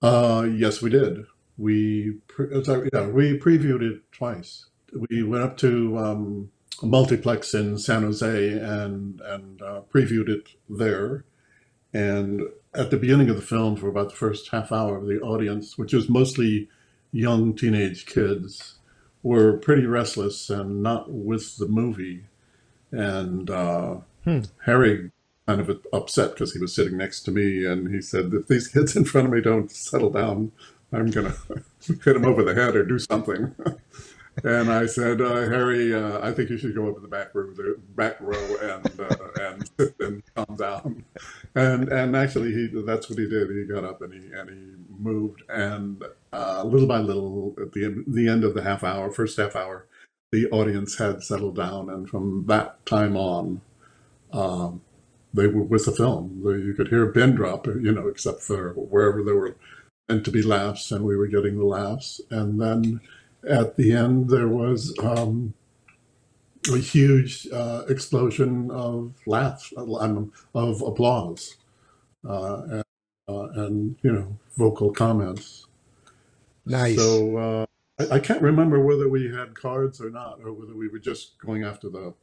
Uh, 0.00 0.46
yes, 0.50 0.80
we 0.80 0.90
did. 0.90 1.26
We 1.58 2.18
pre- 2.28 2.64
sorry, 2.64 2.88
yeah, 2.92 3.08
we 3.08 3.38
previewed 3.38 3.82
it 3.82 4.00
twice. 4.12 4.66
We 5.10 5.22
went 5.22 5.42
up 5.42 5.56
to 5.58 5.98
um, 5.98 6.50
a 6.82 6.86
multiplex 6.86 7.52
in 7.54 7.78
San 7.78 8.02
Jose 8.02 8.48
and 8.52 9.20
and 9.20 9.60
uh, 9.62 9.82
previewed 9.92 10.28
it 10.28 10.48
there. 10.68 11.24
And 11.92 12.42
at 12.74 12.90
the 12.90 12.96
beginning 12.96 13.30
of 13.30 13.36
the 13.36 13.42
film, 13.42 13.76
for 13.76 13.88
about 13.88 14.10
the 14.10 14.16
first 14.16 14.50
half 14.50 14.72
hour, 14.72 15.04
the 15.04 15.20
audience, 15.20 15.78
which 15.78 15.92
was 15.92 16.08
mostly 16.08 16.68
young 17.12 17.54
teenage 17.54 18.06
kids, 18.06 18.78
were 19.24 19.56
pretty 19.56 19.86
restless 19.86 20.50
and 20.50 20.82
not 20.82 21.10
with 21.10 21.56
the 21.56 21.66
movie. 21.66 22.26
And 22.92 23.50
uh, 23.50 23.96
hmm. 24.22 24.42
Harry 24.66 25.10
kind 25.48 25.60
of 25.60 25.80
upset 25.92 26.32
because 26.32 26.52
he 26.52 26.60
was 26.60 26.74
sitting 26.74 26.96
next 26.96 27.22
to 27.22 27.32
me, 27.32 27.66
and 27.66 27.92
he 27.92 28.00
said, 28.00 28.32
"If 28.32 28.46
these 28.46 28.68
kids 28.68 28.94
in 28.94 29.04
front 29.04 29.26
of 29.26 29.32
me 29.32 29.40
don't 29.40 29.70
settle 29.70 30.10
down, 30.10 30.52
I'm 30.92 31.10
gonna 31.10 31.34
hit 31.86 32.04
them 32.04 32.24
over 32.24 32.44
the 32.44 32.54
head 32.54 32.76
or 32.76 32.84
do 32.84 33.00
something." 33.00 33.54
and 34.44 34.70
I 34.70 34.86
said, 34.86 35.20
uh, 35.20 35.48
Harry, 35.48 35.94
uh, 35.94 36.26
I 36.26 36.32
think 36.32 36.50
you 36.50 36.58
should 36.58 36.74
go 36.74 36.88
up 36.88 36.96
in 36.96 37.02
the 37.02 37.08
back 37.08 37.34
room, 37.34 37.54
the 37.54 37.78
back 37.94 38.16
row, 38.20 38.56
and 38.62 39.00
uh, 39.00 39.16
and 39.40 39.92
and 40.00 40.22
calm 40.34 40.56
down. 40.56 41.04
And 41.54 41.88
and 41.88 42.16
actually, 42.16 42.52
he 42.52 42.82
that's 42.84 43.08
what 43.08 43.18
he 43.18 43.28
did. 43.28 43.50
He 43.50 43.64
got 43.64 43.84
up 43.84 44.02
and 44.02 44.12
he 44.12 44.32
and 44.32 44.50
he 44.50 44.74
moved, 44.98 45.42
and 45.48 46.02
uh, 46.34 46.64
little 46.64 46.88
by 46.88 46.98
little, 46.98 47.54
at 47.62 47.72
the 47.72 48.04
the 48.06 48.28
end 48.28 48.44
of 48.44 48.54
the 48.54 48.62
half 48.62 48.82
hour, 48.84 49.10
first 49.10 49.36
half 49.38 49.54
hour, 49.56 49.86
the 50.32 50.46
audience 50.50 50.98
had 50.98 51.22
settled 51.22 51.56
down, 51.56 51.90
and 51.90 52.08
from 52.08 52.44
that 52.48 52.84
time 52.86 53.16
on. 53.16 53.60
Um, 54.32 54.80
they 55.34 55.48
were 55.48 55.62
with 55.62 55.84
the 55.84 55.92
film. 55.92 56.40
You 56.44 56.74
could 56.74 56.88
hear 56.88 57.08
a 57.08 57.12
pin 57.12 57.34
drop, 57.34 57.66
you 57.66 57.92
know, 57.92 58.06
except 58.06 58.40
for 58.40 58.72
wherever 58.74 59.22
there 59.22 59.34
were 59.34 59.56
meant 60.08 60.24
to 60.24 60.30
be 60.30 60.42
laughs, 60.42 60.92
and 60.92 61.04
we 61.04 61.16
were 61.16 61.26
getting 61.26 61.58
the 61.58 61.64
laughs. 61.64 62.20
And 62.30 62.60
then 62.60 63.00
at 63.48 63.76
the 63.76 63.92
end, 63.92 64.30
there 64.30 64.48
was 64.48 64.94
um, 65.02 65.54
a 66.72 66.78
huge 66.78 67.48
uh, 67.52 67.82
explosion 67.88 68.70
of 68.70 69.12
laughs, 69.26 69.72
of 69.76 70.82
applause, 70.82 71.56
uh, 72.28 72.62
and, 72.70 72.84
uh, 73.28 73.48
and, 73.64 73.96
you 74.02 74.12
know, 74.12 74.38
vocal 74.56 74.92
comments. 74.92 75.66
Nice. 76.66 76.96
So 76.96 77.36
uh, 77.36 77.66
I, 77.98 78.16
I, 78.16 78.18
can't 78.20 78.42
remember 78.42 78.80
whether 78.80 79.08
we 79.08 79.30
had 79.30 79.54
cards 79.54 80.00
or 80.00 80.10
not, 80.10 80.40
or 80.42 80.52
whether 80.52 80.74
we 80.74 80.88
were 80.88 80.98
just 80.98 81.38
going 81.38 81.64
after 81.64 81.88
the 81.88 82.14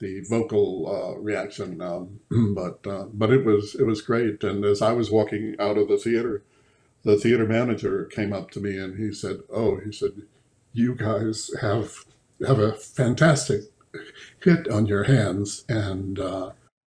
the 0.00 0.20
vocal 0.28 0.86
uh, 0.86 1.18
reaction. 1.20 1.80
Um, 1.80 2.20
but 2.54 2.86
uh, 2.86 3.06
but 3.12 3.30
it 3.30 3.44
was 3.44 3.74
it 3.74 3.86
was 3.86 4.02
great. 4.02 4.44
And 4.44 4.64
as 4.64 4.82
I 4.82 4.92
was 4.92 5.10
walking 5.10 5.56
out 5.58 5.78
of 5.78 5.88
the 5.88 5.96
theater, 5.96 6.42
the 7.04 7.16
theater 7.16 7.46
manager 7.46 8.04
came 8.04 8.32
up 8.32 8.50
to 8.52 8.60
me 8.60 8.76
and 8.78 8.98
he 8.98 9.12
said, 9.12 9.40
"Oh, 9.50 9.80
he 9.84 9.92
said." 9.92 10.22
you 10.74 10.94
guys 10.94 11.50
have 11.60 12.04
have 12.46 12.58
a 12.58 12.72
fantastic 12.72 13.62
hit 14.42 14.68
on 14.68 14.86
your 14.86 15.04
hands 15.04 15.64
and 15.68 16.18
uh, 16.18 16.50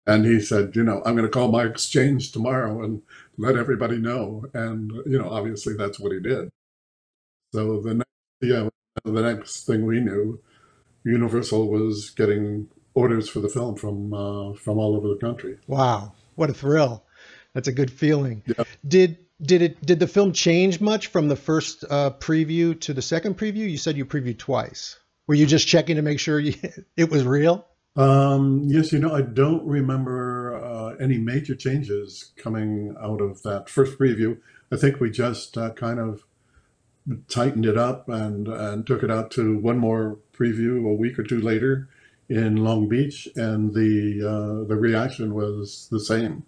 and 0.08 0.26
he 0.26 0.42
said 0.42 0.76
you 0.76 0.84
know 0.84 1.02
i'm 1.06 1.16
going 1.16 1.24
to 1.24 1.30
call 1.30 1.50
my 1.50 1.64
exchange 1.64 2.32
tomorrow 2.32 2.84
and 2.84 3.02
let 3.38 3.56
everybody 3.56 3.98
know 3.98 4.44
and 4.54 4.92
you 5.06 5.18
know 5.18 5.30
obviously 5.30 5.76
that's 5.76 6.00
what 6.00 6.12
he 6.12 6.20
did 6.20 6.50
so 7.54 7.82
the 7.82 7.94
next 7.94 8.10
yeah 8.42 8.70
the 9.04 9.22
next 9.22 9.66
thing 9.66 9.86
we 9.86 10.00
knew 10.00 10.40
universal 11.04 11.70
was 11.70 12.10
getting 12.12 12.68
orders 12.94 13.30
for 13.30 13.40
the 13.40 13.50
film 13.50 13.76
from 13.76 14.14
uh, 14.14 14.54
from 14.54 14.78
all 14.78 14.96
over 14.96 15.08
the 15.08 15.18
country 15.18 15.58
wow 15.68 16.12
what 16.36 16.50
a 16.50 16.54
thrill 16.54 17.04
That's 17.58 17.68
a 17.68 17.72
good 17.72 17.90
feeling. 17.92 18.44
Yeah. 18.46 18.66
Did 18.88 19.18
did 19.42 19.64
it 19.64 19.84
did 19.84 20.00
the 20.00 20.06
film 20.06 20.32
change 20.32 20.80
much 20.80 21.08
from 21.08 21.28
the 21.28 21.36
first 21.36 21.84
uh, 21.90 22.12
preview 22.12 22.80
to 22.82 22.94
the 22.94 23.02
second 23.02 23.36
preview? 23.36 23.68
You 23.68 23.78
said 23.78 23.98
you 23.98 24.06
previewed 24.06 24.38
twice. 24.38 25.00
Were 25.26 25.34
you 25.34 25.48
just 25.48 25.68
checking 25.68 25.96
to 25.96 26.04
make 26.04 26.20
sure 26.20 26.40
you, 26.40 26.54
it 26.96 27.10
was 27.10 27.24
real? 27.24 27.66
Um, 27.96 28.66
yes, 28.68 28.94
you 28.94 29.00
know, 29.00 29.12
I 29.12 29.24
don't 29.24 29.66
remember 29.66 30.56
uh, 30.56 31.04
any 31.04 31.18
major 31.18 31.56
changes 31.56 32.32
coming 32.38 32.96
out 33.02 33.22
of 33.22 33.42
that 33.42 33.70
first 33.70 33.98
preview. 33.98 34.38
I 34.72 34.76
think 34.76 35.00
we 35.00 35.10
just 35.10 35.58
uh, 35.58 35.72
kind 35.72 36.00
of 36.00 36.26
tightened 37.30 37.66
it 37.66 37.78
up 37.78 38.10
and 38.10 38.48
and 38.48 38.86
took 38.86 39.04
it 39.04 39.12
out 39.12 39.32
to 39.32 39.58
one 39.58 39.78
more 39.78 40.20
preview 40.34 40.90
a 40.90 40.94
week 40.94 41.18
or 41.18 41.24
two 41.24 41.42
later 41.42 41.90
in 42.30 42.58
Long 42.58 42.88
Beach, 42.90 43.28
and 43.36 43.74
the 43.74 44.22
uh, 44.22 44.68
the 44.68 44.76
reaction 44.76 45.34
was 45.34 45.88
the 45.92 46.00
same. 46.00 46.44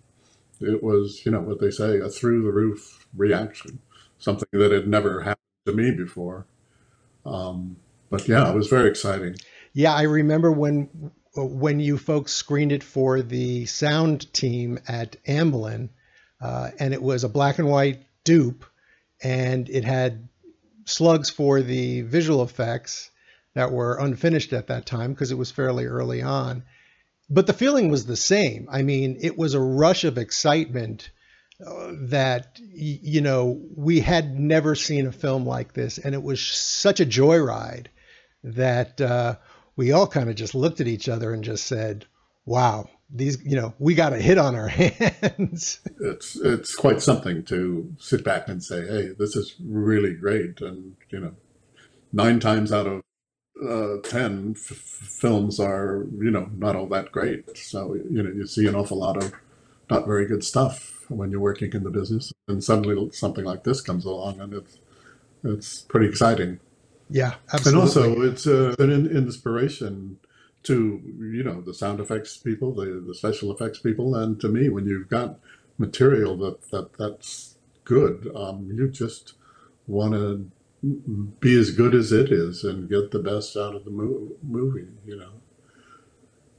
It 0.61 0.83
was, 0.83 1.25
you 1.25 1.31
know, 1.31 1.39
what 1.39 1.61
they 1.61 1.71
say, 1.71 1.99
a 1.99 2.09
through 2.09 2.43
the 2.43 2.51
roof 2.51 3.07
reaction, 3.15 3.79
something 4.17 4.49
that 4.51 4.71
had 4.71 4.87
never 4.87 5.21
happened 5.21 5.37
to 5.65 5.73
me 5.73 5.91
before. 5.91 6.45
Um, 7.25 7.77
but 8.09 8.27
yeah, 8.27 8.49
it 8.49 8.55
was 8.55 8.67
very 8.67 8.89
exciting. 8.89 9.35
Yeah, 9.73 9.93
I 9.93 10.03
remember 10.03 10.51
when 10.51 11.11
when 11.35 11.79
you 11.79 11.97
folks 11.97 12.33
screened 12.33 12.71
it 12.71 12.83
for 12.83 13.21
the 13.21 13.65
sound 13.65 14.31
team 14.33 14.79
at 14.87 15.15
Amblin, 15.25 15.89
uh, 16.41 16.71
and 16.79 16.93
it 16.93 17.01
was 17.01 17.23
a 17.23 17.29
black 17.29 17.59
and 17.59 17.69
white 17.69 18.03
dupe, 18.25 18.65
and 19.23 19.69
it 19.69 19.85
had 19.85 20.27
slugs 20.89 21.29
for 21.29 21.61
the 21.61 22.01
visual 22.01 22.43
effects 22.43 23.11
that 23.55 23.71
were 23.71 23.97
unfinished 23.97 24.53
at 24.53 24.67
that 24.67 24.85
time 24.85 25.13
because 25.13 25.31
it 25.31 25.37
was 25.37 25.51
fairly 25.51 25.85
early 25.85 26.21
on. 26.21 26.63
But 27.29 27.47
the 27.47 27.53
feeling 27.53 27.89
was 27.89 28.05
the 28.05 28.15
same. 28.15 28.67
I 28.71 28.81
mean, 28.81 29.17
it 29.21 29.37
was 29.37 29.53
a 29.53 29.59
rush 29.61 30.03
of 30.03 30.17
excitement 30.17 31.11
uh, 31.65 31.91
that, 32.09 32.59
you 32.59 33.21
know, 33.21 33.61
we 33.75 33.99
had 33.99 34.39
never 34.39 34.75
seen 34.75 35.05
a 35.05 35.11
film 35.11 35.45
like 35.45 35.73
this. 35.73 35.97
And 35.97 36.15
it 36.15 36.23
was 36.23 36.41
such 36.41 36.99
a 36.99 37.05
joyride 37.05 37.87
that 38.43 38.99
uh, 39.01 39.35
we 39.75 39.91
all 39.91 40.07
kind 40.07 40.29
of 40.29 40.35
just 40.35 40.55
looked 40.55 40.81
at 40.81 40.87
each 40.87 41.09
other 41.09 41.33
and 41.33 41.43
just 41.43 41.65
said, 41.67 42.05
wow, 42.45 42.89
these, 43.09 43.43
you 43.43 43.55
know, 43.55 43.73
we 43.79 43.95
got 43.95 44.13
a 44.13 44.17
hit 44.17 44.37
on 44.37 44.55
our 44.55 44.67
hands. 44.67 45.79
it's 45.99 46.35
it's 46.35 46.75
quite 46.75 47.01
something 47.01 47.43
to 47.45 47.93
sit 47.97 48.23
back 48.23 48.47
and 48.47 48.63
say, 48.63 48.85
hey, 48.87 49.09
this 49.17 49.35
is 49.35 49.55
really 49.63 50.13
great, 50.13 50.61
and 50.61 50.95
you 51.09 51.19
know, 51.19 51.35
nine 52.13 52.39
times 52.39 52.71
out 52.71 52.87
of 52.87 53.01
uh, 53.67 53.97
ten 54.03 54.53
f- 54.55 54.77
films 54.77 55.59
are 55.59 56.05
you 56.19 56.31
know 56.31 56.49
not 56.55 56.75
all 56.75 56.87
that 56.87 57.11
great. 57.11 57.57
So 57.57 57.95
you 57.95 58.23
know, 58.23 58.29
you 58.29 58.45
see 58.45 58.67
an 58.67 58.75
awful 58.75 58.99
lot 58.99 59.17
of 59.17 59.33
not 59.89 60.05
very 60.05 60.25
good 60.25 60.43
stuff 60.43 61.05
when 61.09 61.31
you're 61.31 61.39
working 61.39 61.73
in 61.73 61.83
the 61.83 61.89
business, 61.89 62.31
and 62.47 62.63
suddenly 62.63 63.11
something 63.11 63.43
like 63.43 63.63
this 63.63 63.81
comes 63.81 64.05
along, 64.05 64.39
and 64.39 64.53
it's 64.53 64.79
it's 65.43 65.81
pretty 65.81 66.07
exciting. 66.07 66.59
Yeah, 67.09 67.35
absolutely. 67.51 67.71
And 67.71 67.89
also, 67.89 68.21
it's 68.21 68.45
uh, 68.45 68.75
an 68.77 69.07
inspiration 69.07 70.19
to 70.63 71.01
you 71.19 71.43
know 71.43 71.61
the 71.61 71.73
sound 71.73 71.99
effects 71.99 72.37
people, 72.37 72.73
the 72.73 73.03
the 73.05 73.15
special 73.15 73.51
effects 73.51 73.79
people, 73.79 74.15
and 74.15 74.39
to 74.41 74.49
me, 74.49 74.69
when 74.69 74.85
you've 74.85 75.09
got 75.09 75.39
material 75.77 76.35
that 76.37 76.69
that 76.71 76.93
that's 76.97 77.55
good, 77.83 78.29
um, 78.35 78.69
you 78.73 78.87
just 78.89 79.33
want 79.87 80.13
to 80.13 80.51
be 81.39 81.59
as 81.59 81.71
good 81.71 81.93
as 81.93 82.11
it 82.11 82.31
is 82.31 82.63
and 82.63 82.89
get 82.89 83.11
the 83.11 83.19
best 83.19 83.57
out 83.57 83.75
of 83.75 83.83
the 83.85 83.91
mo- 83.91 84.29
movie. 84.43 84.87
You 85.05 85.17
know, 85.17 85.31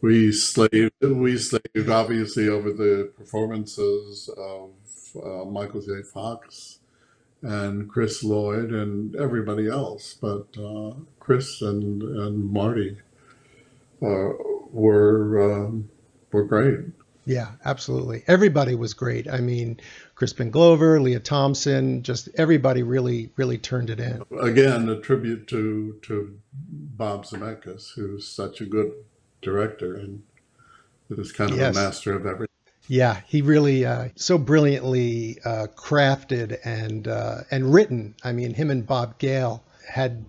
we 0.00 0.32
slaved 0.32 0.92
we 1.02 1.36
slaved 1.36 1.88
obviously 1.88 2.48
over 2.48 2.72
the 2.72 3.12
performances 3.16 4.28
of 4.36 4.70
uh, 5.22 5.44
Michael 5.44 5.80
J. 5.80 6.02
Fox 6.02 6.78
and 7.42 7.88
Chris 7.88 8.22
Lloyd 8.22 8.70
and 8.70 9.16
everybody 9.16 9.68
else, 9.68 10.16
but 10.20 10.46
uh, 10.58 10.92
Chris 11.18 11.62
and 11.62 12.02
and 12.02 12.50
Marty 12.50 12.98
uh, 14.02 14.32
were 14.70 15.66
um, 15.66 15.90
were 16.32 16.44
great. 16.44 16.80
Yeah, 17.26 17.52
absolutely. 17.64 18.24
Everybody 18.26 18.74
was 18.74 18.94
great. 18.94 19.28
I 19.28 19.38
mean, 19.38 19.78
Crispin 20.14 20.50
Glover, 20.50 21.00
Lea 21.00 21.20
Thompson, 21.20 22.02
just 22.02 22.28
everybody 22.34 22.82
really, 22.82 23.30
really 23.36 23.58
turned 23.58 23.90
it 23.90 24.00
in. 24.00 24.22
Again, 24.40 24.88
a 24.88 25.00
tribute 25.00 25.46
to 25.48 25.98
to 26.02 26.38
Bob 26.52 27.26
Zemeckis, 27.26 27.94
who's 27.94 28.26
such 28.26 28.60
a 28.60 28.66
good 28.66 28.92
director 29.42 29.94
and 29.94 30.22
is 31.10 31.32
kind 31.32 31.50
of 31.50 31.58
yes. 31.58 31.76
a 31.76 31.80
master 31.80 32.14
of 32.14 32.26
everything. 32.26 32.46
Yeah, 32.88 33.20
he 33.28 33.42
really 33.42 33.84
uh, 33.84 34.08
so 34.16 34.36
brilliantly 34.36 35.38
uh, 35.44 35.68
crafted 35.76 36.58
and 36.64 37.06
uh, 37.06 37.42
and 37.50 37.72
written. 37.72 38.16
I 38.24 38.32
mean, 38.32 38.54
him 38.54 38.70
and 38.70 38.84
Bob 38.84 39.18
Gale 39.18 39.62
had 39.88 40.24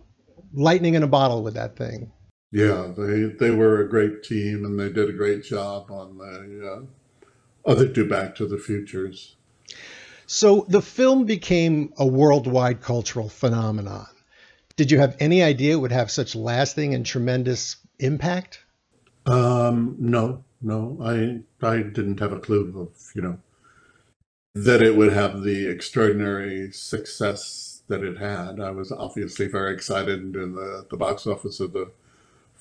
lightning 0.53 0.93
in 0.93 1.03
a 1.03 1.07
bottle 1.07 1.41
with 1.41 1.55
that 1.55 1.75
thing. 1.75 2.11
Yeah, 2.51 2.91
they 2.95 3.23
they 3.25 3.51
were 3.51 3.81
a 3.81 3.89
great 3.89 4.23
team, 4.23 4.65
and 4.65 4.79
they 4.79 4.91
did 4.91 5.09
a 5.09 5.13
great 5.13 5.43
job 5.43 5.89
on 5.89 6.17
the 6.17 6.71
uh, 6.71 7.69
other 7.69 7.87
two 7.87 8.07
Back 8.07 8.35
to 8.35 8.45
the 8.45 8.57
Futures. 8.57 9.35
So 10.25 10.65
the 10.67 10.81
film 10.81 11.25
became 11.25 11.93
a 11.97 12.05
worldwide 12.05 12.81
cultural 12.81 13.29
phenomenon. 13.29 14.07
Did 14.75 14.91
you 14.91 14.99
have 14.99 15.15
any 15.19 15.43
idea 15.43 15.73
it 15.73 15.79
would 15.79 15.91
have 15.91 16.11
such 16.11 16.35
lasting 16.35 16.93
and 16.93 17.05
tremendous 17.05 17.77
impact? 17.99 18.63
Um, 19.25 19.95
no, 19.99 20.43
no, 20.61 20.97
I 21.01 21.41
I 21.65 21.77
didn't 21.83 22.19
have 22.19 22.33
a 22.33 22.39
clue 22.39 22.73
of 22.79 23.11
you 23.15 23.21
know 23.21 23.39
that 24.55 24.81
it 24.81 24.97
would 24.97 25.13
have 25.13 25.43
the 25.43 25.67
extraordinary 25.67 26.71
success 26.73 27.83
that 27.87 28.03
it 28.03 28.17
had. 28.17 28.59
I 28.59 28.71
was 28.71 28.91
obviously 28.91 29.47
very 29.47 29.73
excited 29.73 30.35
in 30.35 30.55
the 30.55 30.85
the 30.89 30.97
box 30.97 31.25
office 31.25 31.61
of 31.61 31.71
the 31.71 31.91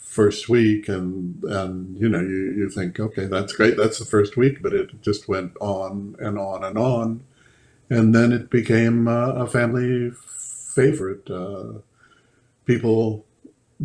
first 0.00 0.48
week 0.48 0.88
and 0.88 1.42
and 1.44 1.96
you 1.98 2.08
know 2.08 2.20
you, 2.20 2.54
you 2.56 2.70
think 2.70 2.98
okay 2.98 3.26
that's 3.26 3.52
great 3.52 3.76
that's 3.76 3.98
the 3.98 4.04
first 4.04 4.36
week 4.36 4.60
but 4.62 4.72
it 4.72 5.00
just 5.02 5.28
went 5.28 5.52
on 5.60 6.16
and 6.18 6.38
on 6.38 6.64
and 6.64 6.78
on. 6.78 7.24
And 7.90 8.14
then 8.14 8.32
it 8.32 8.50
became 8.50 9.08
uh, 9.08 9.32
a 9.32 9.46
family 9.48 10.12
favorite. 10.12 11.28
Uh, 11.30 11.80
people 12.64 13.26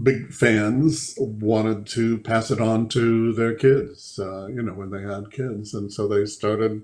big 0.04 0.34
fans 0.34 1.16
wanted 1.18 1.88
to 1.88 2.18
pass 2.20 2.52
it 2.52 2.60
on 2.62 2.88
to 2.90 3.34
their 3.34 3.56
kids 3.56 4.20
uh, 4.20 4.48
you 4.48 4.62
know 4.62 4.74
when 4.74 4.92
they 4.92 5.02
had 5.02 5.32
kids. 5.32 5.74
And 5.74 5.92
so 5.94 6.08
they 6.08 6.26
started 6.26 6.84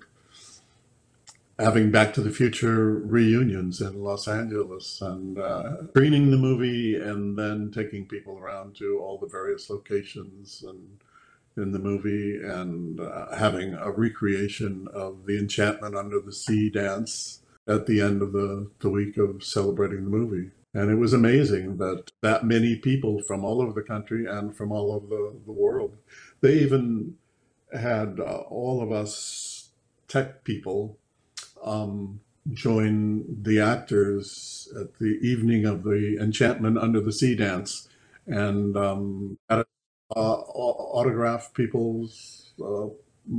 having 1.61 1.91
Back 1.91 2.13
to 2.15 2.21
the 2.21 2.31
Future 2.31 2.95
reunions 2.95 3.81
in 3.81 4.03
Los 4.03 4.27
Angeles 4.27 4.99
and 4.99 5.37
uh, 5.37 5.87
screening 5.89 6.31
the 6.31 6.37
movie 6.37 6.95
and 6.95 7.37
then 7.37 7.71
taking 7.71 8.07
people 8.07 8.37
around 8.39 8.75
to 8.77 8.99
all 8.99 9.19
the 9.19 9.27
various 9.27 9.69
locations 9.69 10.63
and 10.67 10.99
in 11.57 11.71
the 11.71 11.79
movie 11.79 12.37
and 12.43 12.99
uh, 12.99 13.35
having 13.35 13.75
a 13.75 13.91
recreation 13.91 14.87
of 14.93 15.25
the 15.25 15.37
Enchantment 15.37 15.95
Under 15.95 16.19
the 16.19 16.33
Sea 16.33 16.69
dance 16.69 17.41
at 17.67 17.85
the 17.85 18.01
end 18.01 18.21
of 18.21 18.31
the, 18.31 18.71
the 18.79 18.89
week 18.89 19.17
of 19.17 19.43
celebrating 19.43 20.05
the 20.05 20.09
movie. 20.09 20.49
And 20.73 20.89
it 20.89 20.95
was 20.95 21.13
amazing 21.13 21.77
that 21.77 22.11
that 22.21 22.45
many 22.45 22.77
people 22.77 23.21
from 23.21 23.43
all 23.43 23.61
over 23.61 23.73
the 23.73 23.85
country 23.85 24.25
and 24.25 24.55
from 24.55 24.71
all 24.71 24.93
over 24.93 25.05
the, 25.05 25.35
the 25.45 25.51
world, 25.51 25.97
they 26.39 26.55
even 26.59 27.15
had 27.73 28.19
uh, 28.19 28.43
all 28.49 28.81
of 28.81 28.91
us 28.91 29.69
tech 30.07 30.43
people 30.43 30.97
um, 31.63 32.21
join 32.53 33.25
the 33.43 33.59
actors 33.59 34.69
at 34.79 34.97
the 34.99 35.19
evening 35.21 35.65
of 35.65 35.83
the 35.83 36.17
Enchantment 36.19 36.77
Under 36.77 37.01
the 37.01 37.13
Sea 37.13 37.35
dance 37.35 37.87
and 38.27 38.75
um, 38.77 39.37
uh, 39.49 39.63
autograph 40.15 41.53
people's 41.53 42.53
uh, 42.63 42.87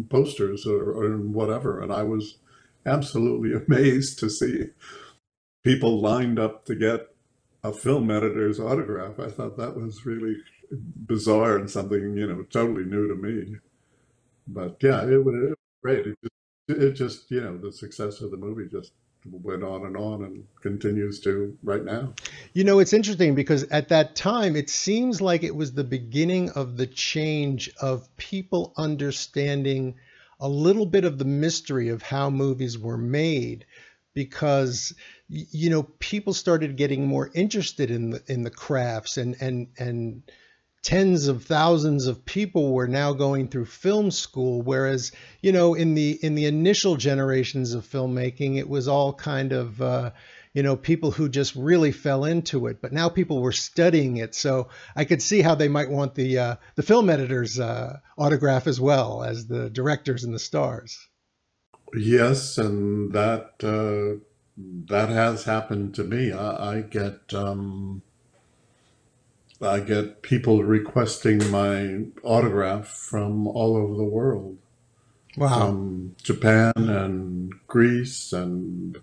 posters 0.09 0.67
or, 0.67 0.83
or 0.93 1.19
whatever. 1.19 1.81
And 1.81 1.93
I 1.93 2.03
was 2.03 2.39
absolutely 2.87 3.53
amazed 3.69 4.19
to 4.21 4.31
see 4.31 4.67
people 5.65 6.01
lined 6.01 6.39
up 6.39 6.65
to 6.67 6.75
get 6.75 7.09
a 7.65 7.73
film 7.73 8.11
editor's 8.11 8.59
autograph. 8.61 9.19
I 9.21 9.29
thought 9.29 9.57
that 9.59 9.77
was 9.77 10.05
really 10.07 10.37
bizarre 10.73 11.57
and 11.57 11.71
something, 11.71 12.17
you 12.17 12.27
know, 12.27 12.43
totally 12.45 12.85
new 12.85 13.09
to 13.09 13.15
me. 13.15 13.57
But 14.47 14.79
yeah, 14.83 15.03
it, 15.05 15.13
it 15.13 15.25
was 15.25 15.55
great. 15.83 16.07
It 16.07 16.19
just 16.23 16.35
it 16.69 16.93
just 16.93 17.31
you 17.31 17.41
know 17.41 17.57
the 17.57 17.73
success 17.73 18.21
of 18.21 18.31
the 18.31 18.37
movie 18.37 18.69
just 18.71 18.93
went 19.31 19.63
on 19.63 19.87
and 19.87 19.97
on 19.97 20.25
and 20.25 20.45
continues 20.61 21.21
to 21.21 21.57
right 21.63 21.85
now. 21.85 22.13
You 22.55 22.65
know, 22.65 22.81
it's 22.81 22.93
interesting 22.93 23.35
because 23.35 23.63
at 23.65 23.89
that 23.91 24.17
time 24.17 24.57
it 24.57 24.69
seems 24.69 25.21
like 25.21 25.45
it 25.45 25.55
was 25.55 25.73
the 25.73 25.85
beginning 25.85 26.51
of 26.51 26.77
the 26.77 26.87
change 26.87 27.71
of 27.81 28.15
people 28.17 28.73
understanding 28.77 29.95
a 30.41 30.49
little 30.49 30.87
bit 30.87 31.05
of 31.05 31.19
the 31.19 31.25
mystery 31.25 31.89
of 31.89 32.03
how 32.03 32.31
movies 32.31 32.77
were 32.77 32.99
made 32.99 33.65
because 34.15 34.93
you 35.29 35.71
know 35.71 35.85
people 35.99 36.35
started 36.35 36.77
getting 36.77 37.07
more 37.07 37.31
interested 37.35 37.91
in 37.91 38.11
the 38.11 38.23
in 38.27 38.43
the 38.43 38.51
crafts 38.51 39.17
and 39.17 39.37
and 39.41 39.69
and 39.79 40.23
tens 40.83 41.29
of 41.29 41.45
thousands 41.45 42.07
of 42.07 42.25
people 42.25 42.73
were 42.73 42.89
now 42.89 43.13
going 43.13 43.49
through 43.49 43.65
film 43.65 44.11
school 44.11 44.63
whereas 44.63 45.13
you 45.41 45.53
know 45.53 45.75
in 45.75 45.95
the 45.95 46.19
in 46.23 46.35
the 46.35 46.47
initial 46.47 46.97
generations 46.97 47.75
of 47.75 47.87
filmmaking 47.87 48.59
it 48.59 48.69
was 48.69 48.89
all 48.89 49.13
kind 49.13 49.53
of 49.53 49.81
uh, 49.81 50.11
you 50.53 50.63
know 50.63 50.77
people 50.77 51.11
who 51.11 51.29
just 51.29 51.55
really 51.55 51.93
fell 51.93 52.25
into 52.25 52.67
it. 52.67 52.81
But 52.81 52.93
now 52.93 53.09
people 53.09 53.41
were 53.41 53.53
studying 53.53 54.19
it. 54.19 54.35
So 54.35 54.69
i 54.95 55.05
could 55.05 55.23
see 55.23 55.43
how 55.43 55.55
they 55.55 55.69
might 55.69 55.91
want 55.91 56.15
the 56.15 56.39
uh, 56.39 56.57
the 56.75 56.83
film 56.83 57.11
editor's 57.11 57.59
uh, 57.59 57.99
autograph 58.19 58.67
as 58.67 58.81
well 58.81 59.23
as 59.23 59.47
the 59.47 59.71
directors 59.71 60.25
and 60.25 60.35
the 60.35 60.39
stars. 60.39 60.99
Yes 61.95 62.59
and 62.59 63.13
that 63.13 63.53
uh, 63.63 64.21
that 64.89 65.09
has 65.09 65.45
happened 65.45 65.95
to 65.95 66.05
me. 66.05 66.33
I, 66.33 66.77
I 66.77 66.81
get 66.83 67.35
um, 67.35 68.03
I 69.63 69.81
get 69.81 70.23
people 70.23 70.65
requesting 70.65 71.51
my 71.51 72.05
autograph 72.23 72.89
from 72.89 73.47
all 73.47 73.77
over 73.77 73.95
the 73.95 74.05
world. 74.05 74.59
Wow. 75.37 75.67
From 75.67 76.17
Japan 76.23 76.73
and 76.77 77.53
Greece 77.67 78.33
and 78.33 78.97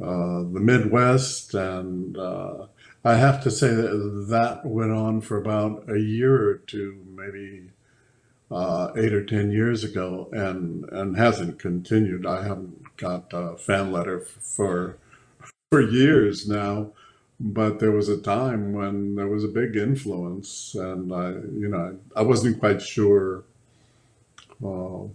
uh, 0.00 0.42
the 0.42 0.60
Midwest. 0.60 1.54
And 1.54 2.16
uh, 2.16 2.66
I 3.04 3.14
have 3.14 3.42
to 3.44 3.50
say 3.50 3.68
that 3.68 4.26
that 4.28 4.66
went 4.66 4.92
on 4.92 5.22
for 5.22 5.38
about 5.38 5.90
a 5.90 5.98
year 5.98 6.48
or 6.48 6.58
two, 6.58 7.04
maybe 7.16 7.70
uh, 8.50 8.92
eight 8.96 9.12
or 9.12 9.24
10 9.24 9.50
years 9.50 9.82
ago, 9.82 10.28
and, 10.32 10.84
and 10.90 11.16
hasn't 11.16 11.58
continued. 11.58 12.26
I 12.26 12.42
haven't 12.42 12.96
got 12.96 13.32
a 13.32 13.56
fan 13.56 13.90
letter 13.90 14.20
for, 14.20 14.98
for 15.70 15.80
years 15.80 16.46
now 16.46 16.92
but 17.40 17.80
there 17.80 17.90
was 17.90 18.10
a 18.10 18.20
time 18.20 18.74
when 18.74 19.16
there 19.16 19.26
was 19.26 19.44
a 19.44 19.48
big 19.48 19.74
influence, 19.74 20.74
and 20.74 21.10
I, 21.12 21.30
you 21.30 21.68
know, 21.68 21.98
I, 22.14 22.20
wasn't 22.20 22.60
quite 22.60 22.82
sure 22.82 23.44
uh, 24.62 25.08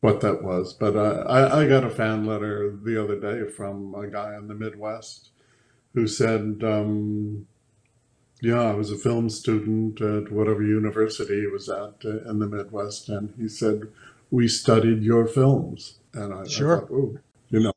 what 0.00 0.22
that 0.22 0.42
was, 0.42 0.72
but 0.72 0.96
I, 0.96 1.60
I 1.60 1.68
got 1.68 1.84
a 1.84 1.90
fan 1.90 2.24
letter 2.24 2.74
the 2.82 3.00
other 3.02 3.20
day 3.20 3.50
from 3.50 3.94
a 3.94 4.06
guy 4.06 4.34
in 4.36 4.48
the 4.48 4.54
Midwest 4.54 5.28
who 5.92 6.06
said, 6.06 6.62
um, 6.64 7.46
"Yeah, 8.40 8.62
I 8.62 8.72
was 8.72 8.90
a 8.90 8.96
film 8.96 9.28
student 9.28 10.00
at 10.00 10.32
whatever 10.32 10.62
university 10.62 11.42
he 11.42 11.46
was 11.46 11.68
at 11.68 12.06
uh, 12.06 12.30
in 12.30 12.38
the 12.38 12.48
Midwest, 12.48 13.10
and 13.10 13.34
he 13.38 13.48
said 13.48 13.82
we 14.30 14.48
studied 14.48 15.02
your 15.02 15.26
films." 15.26 15.98
And 16.14 16.32
I, 16.32 16.46
sure. 16.46 16.84
I 16.84 16.86
thought, 16.86 17.20
you 17.50 17.60
know, 17.60 17.72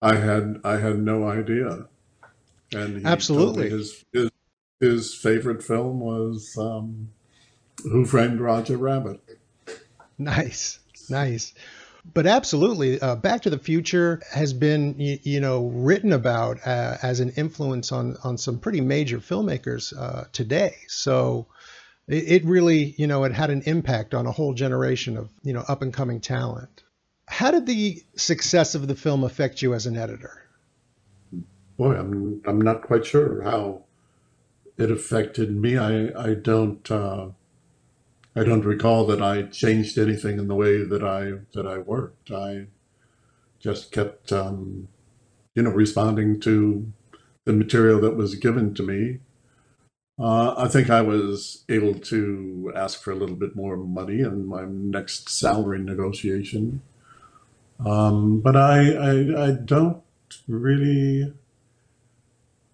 I 0.00 0.16
had 0.16 0.60
I 0.64 0.78
had 0.78 0.98
no 0.98 1.28
idea 1.28 1.86
and 2.74 3.06
absolutely 3.06 3.70
his, 3.70 4.04
his 4.12 4.30
his 4.80 5.14
favorite 5.14 5.62
film 5.62 6.00
was 6.00 6.56
um, 6.58 7.10
Who 7.84 8.04
Framed 8.04 8.40
Roger 8.40 8.76
Rabbit. 8.76 9.20
Nice, 10.18 10.80
nice. 11.08 11.54
But 12.14 12.26
absolutely, 12.26 13.00
uh, 13.00 13.14
Back 13.14 13.42
to 13.42 13.50
the 13.50 13.58
Future 13.58 14.20
has 14.32 14.52
been, 14.52 14.98
you, 14.98 15.18
you 15.22 15.40
know, 15.40 15.66
written 15.68 16.12
about 16.12 16.58
uh, 16.66 16.96
as 17.00 17.20
an 17.20 17.30
influence 17.36 17.92
on 17.92 18.16
on 18.24 18.36
some 18.38 18.58
pretty 18.58 18.80
major 18.80 19.18
filmmakers 19.18 19.96
uh, 19.96 20.24
today. 20.32 20.74
So 20.88 21.46
it, 22.08 22.42
it 22.42 22.44
really, 22.44 22.96
you 22.98 23.06
know, 23.06 23.22
it 23.22 23.32
had 23.32 23.50
an 23.50 23.62
impact 23.66 24.14
on 24.14 24.26
a 24.26 24.32
whole 24.32 24.52
generation 24.52 25.16
of, 25.16 25.30
you 25.44 25.52
know, 25.52 25.64
up 25.68 25.82
and 25.82 25.94
coming 25.94 26.20
talent. 26.20 26.82
How 27.28 27.52
did 27.52 27.66
the 27.66 28.02
success 28.16 28.74
of 28.74 28.88
the 28.88 28.96
film 28.96 29.22
affect 29.22 29.62
you 29.62 29.72
as 29.72 29.86
an 29.86 29.96
editor? 29.96 30.41
Boy, 31.76 31.96
I'm 31.96 32.42
I'm 32.46 32.60
not 32.60 32.82
quite 32.82 33.06
sure 33.06 33.42
how 33.42 33.84
it 34.78 34.90
affected 34.90 35.56
me. 35.56 35.78
I 35.78 36.10
I 36.30 36.34
don't 36.34 36.90
uh, 36.90 37.28
I 38.36 38.44
don't 38.44 38.64
recall 38.64 39.06
that 39.06 39.22
I 39.22 39.42
changed 39.44 39.98
anything 39.98 40.38
in 40.38 40.48
the 40.48 40.54
way 40.54 40.84
that 40.84 41.02
I 41.02 41.40
that 41.54 41.66
I 41.66 41.78
worked. 41.78 42.30
I 42.30 42.66
just 43.60 43.92
kept 43.92 44.32
um, 44.32 44.88
you 45.54 45.62
know 45.62 45.70
responding 45.70 46.40
to 46.40 46.92
the 47.44 47.52
material 47.54 48.00
that 48.02 48.16
was 48.16 48.36
given 48.36 48.74
to 48.74 48.82
me. 48.84 49.18
Uh, 50.18 50.54
I 50.56 50.68
think 50.68 50.90
I 50.90 51.02
was 51.02 51.64
able 51.68 51.94
to 51.94 52.72
ask 52.76 53.02
for 53.02 53.10
a 53.12 53.16
little 53.16 53.36
bit 53.36 53.56
more 53.56 53.76
money 53.76 54.20
in 54.20 54.46
my 54.46 54.64
next 54.66 55.28
salary 55.30 55.80
negotiation. 55.80 56.82
Um, 57.84 58.40
but 58.40 58.56
I, 58.56 58.92
I, 58.92 59.46
I 59.48 59.50
don't 59.52 60.02
really 60.48 61.32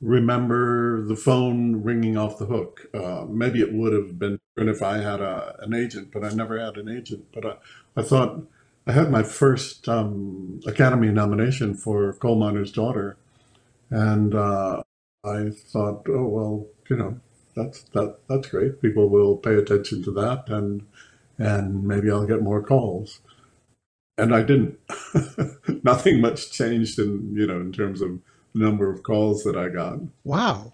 remember 0.00 1.02
the 1.06 1.16
phone 1.16 1.82
ringing 1.82 2.16
off 2.16 2.38
the 2.38 2.46
hook. 2.46 2.86
Uh, 2.94 3.26
maybe 3.28 3.60
it 3.60 3.72
would 3.72 3.92
have 3.92 4.18
been 4.18 4.38
different 4.56 4.76
if 4.76 4.82
I 4.82 4.98
had 4.98 5.20
a, 5.20 5.56
an 5.60 5.74
agent, 5.74 6.10
but 6.12 6.24
I 6.24 6.30
never 6.30 6.58
had 6.60 6.76
an 6.76 6.88
agent. 6.88 7.26
But 7.32 7.46
I, 7.46 7.54
I 7.96 8.02
thought 8.02 8.42
I 8.86 8.92
had 8.92 9.10
my 9.10 9.22
first 9.24 9.88
um, 9.88 10.60
Academy 10.66 11.08
nomination 11.10 11.74
for 11.74 12.14
Coal 12.14 12.36
Miner's 12.38 12.72
Daughter, 12.72 13.16
and 13.90 14.34
uh, 14.34 14.82
I 15.24 15.50
thought, 15.50 16.06
oh 16.10 16.28
well, 16.28 16.66
you 16.90 16.96
know, 16.96 17.20
that's 17.56 17.82
that 17.94 18.18
that's 18.28 18.48
great. 18.48 18.82
People 18.82 19.08
will 19.10 19.36
pay 19.36 19.54
attention 19.56 20.02
to 20.04 20.12
that, 20.12 20.48
and 20.48 20.86
and 21.38 21.84
maybe 21.84 22.10
I'll 22.10 22.26
get 22.26 22.42
more 22.42 22.62
calls. 22.62 23.20
And 24.18 24.34
I 24.34 24.42
didn't. 24.42 24.78
Nothing 25.84 26.20
much 26.20 26.52
changed 26.52 26.98
in 26.98 27.34
you 27.36 27.46
know 27.46 27.60
in 27.60 27.72
terms 27.72 28.02
of 28.02 28.20
number 28.58 28.90
of 28.90 29.02
calls 29.02 29.42
that 29.44 29.56
I 29.56 29.68
got. 29.68 29.98
Wow, 30.24 30.72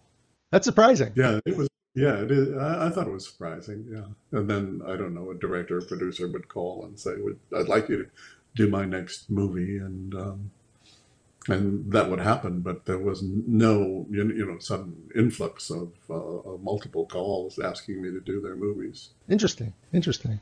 that's 0.50 0.64
surprising. 0.64 1.12
Yeah, 1.14 1.40
it 1.46 1.56
was. 1.56 1.68
Yeah, 1.94 2.16
it 2.22 2.32
is. 2.32 2.56
I, 2.56 2.86
I, 2.86 2.90
thought 2.90 3.06
it 3.06 3.12
was 3.12 3.28
surprising. 3.28 3.86
Yeah, 3.88 4.38
and 4.38 4.50
then 4.50 4.82
I 4.84 4.96
don't 4.96 5.14
know, 5.14 5.30
a 5.30 5.34
director 5.34 5.78
or 5.78 5.82
producer 5.82 6.26
would 6.26 6.48
call 6.48 6.84
and 6.86 6.98
say, 6.98 7.12
"Would 7.16 7.38
"I'd 7.56 7.68
like 7.68 7.88
you 7.88 8.04
to 8.04 8.10
do 8.56 8.68
my 8.68 8.84
next 8.84 9.30
movie," 9.30 9.78
and 9.78 10.12
um, 10.14 10.50
and 11.48 11.92
that 11.92 12.10
would 12.10 12.20
happen. 12.20 12.60
But 12.60 12.86
there 12.86 12.98
was 12.98 13.22
no, 13.22 14.06
you 14.10 14.24
know, 14.24 14.58
sudden 14.58 14.96
influx 15.14 15.70
of, 15.70 15.92
uh, 16.08 16.14
of 16.14 16.62
multiple 16.62 17.06
calls 17.06 17.58
asking 17.58 18.02
me 18.02 18.10
to 18.10 18.20
do 18.20 18.40
their 18.40 18.56
movies. 18.56 19.10
Interesting. 19.28 19.72
Interesting. 19.92 20.40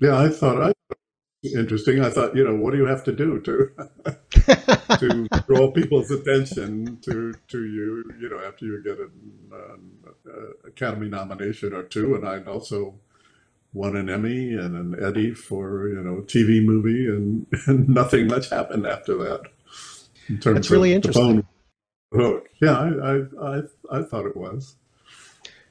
Yeah, 0.00 0.18
I 0.18 0.28
thought 0.28 0.60
I 0.60 0.72
interesting. 1.44 2.02
I 2.02 2.10
thought, 2.10 2.36
you 2.36 2.44
know, 2.44 2.56
what 2.56 2.72
do 2.72 2.78
you 2.78 2.86
have 2.86 3.04
to 3.04 3.12
do 3.12 3.40
to 3.40 3.70
to 4.98 5.28
draw 5.46 5.70
people's 5.70 6.10
attention 6.10 6.98
to 7.02 7.34
to 7.48 7.64
you? 7.64 8.04
You 8.20 8.30
know, 8.30 8.40
after 8.40 8.64
you 8.64 8.82
get 8.82 8.98
an, 8.98 9.10
an 9.52 10.54
Academy 10.66 11.08
nomination 11.08 11.72
or 11.74 11.82
two, 11.82 12.14
and 12.14 12.26
I'd 12.26 12.48
also 12.48 12.94
won 13.72 13.96
an 13.96 14.08
Emmy 14.08 14.54
and 14.54 14.76
an 14.76 15.04
Eddie 15.04 15.34
for 15.34 15.88
you 15.88 16.00
know 16.00 16.18
a 16.18 16.22
TV 16.22 16.64
movie, 16.64 17.06
and, 17.06 17.46
and 17.66 17.88
nothing 17.88 18.28
much 18.28 18.50
happened 18.50 18.86
after 18.86 19.16
that. 19.18 19.42
In 20.28 20.38
terms 20.38 20.54
That's 20.54 20.70
really 20.70 20.92
of 20.92 20.96
interesting. 20.96 21.36
The 21.36 22.18
phone 22.18 22.22
hook. 22.22 22.48
Yeah, 22.62 22.78
I, 22.78 22.86
I 22.86 23.58
I 23.58 23.62
I 23.98 24.02
thought 24.02 24.26
it 24.26 24.36
was. 24.36 24.76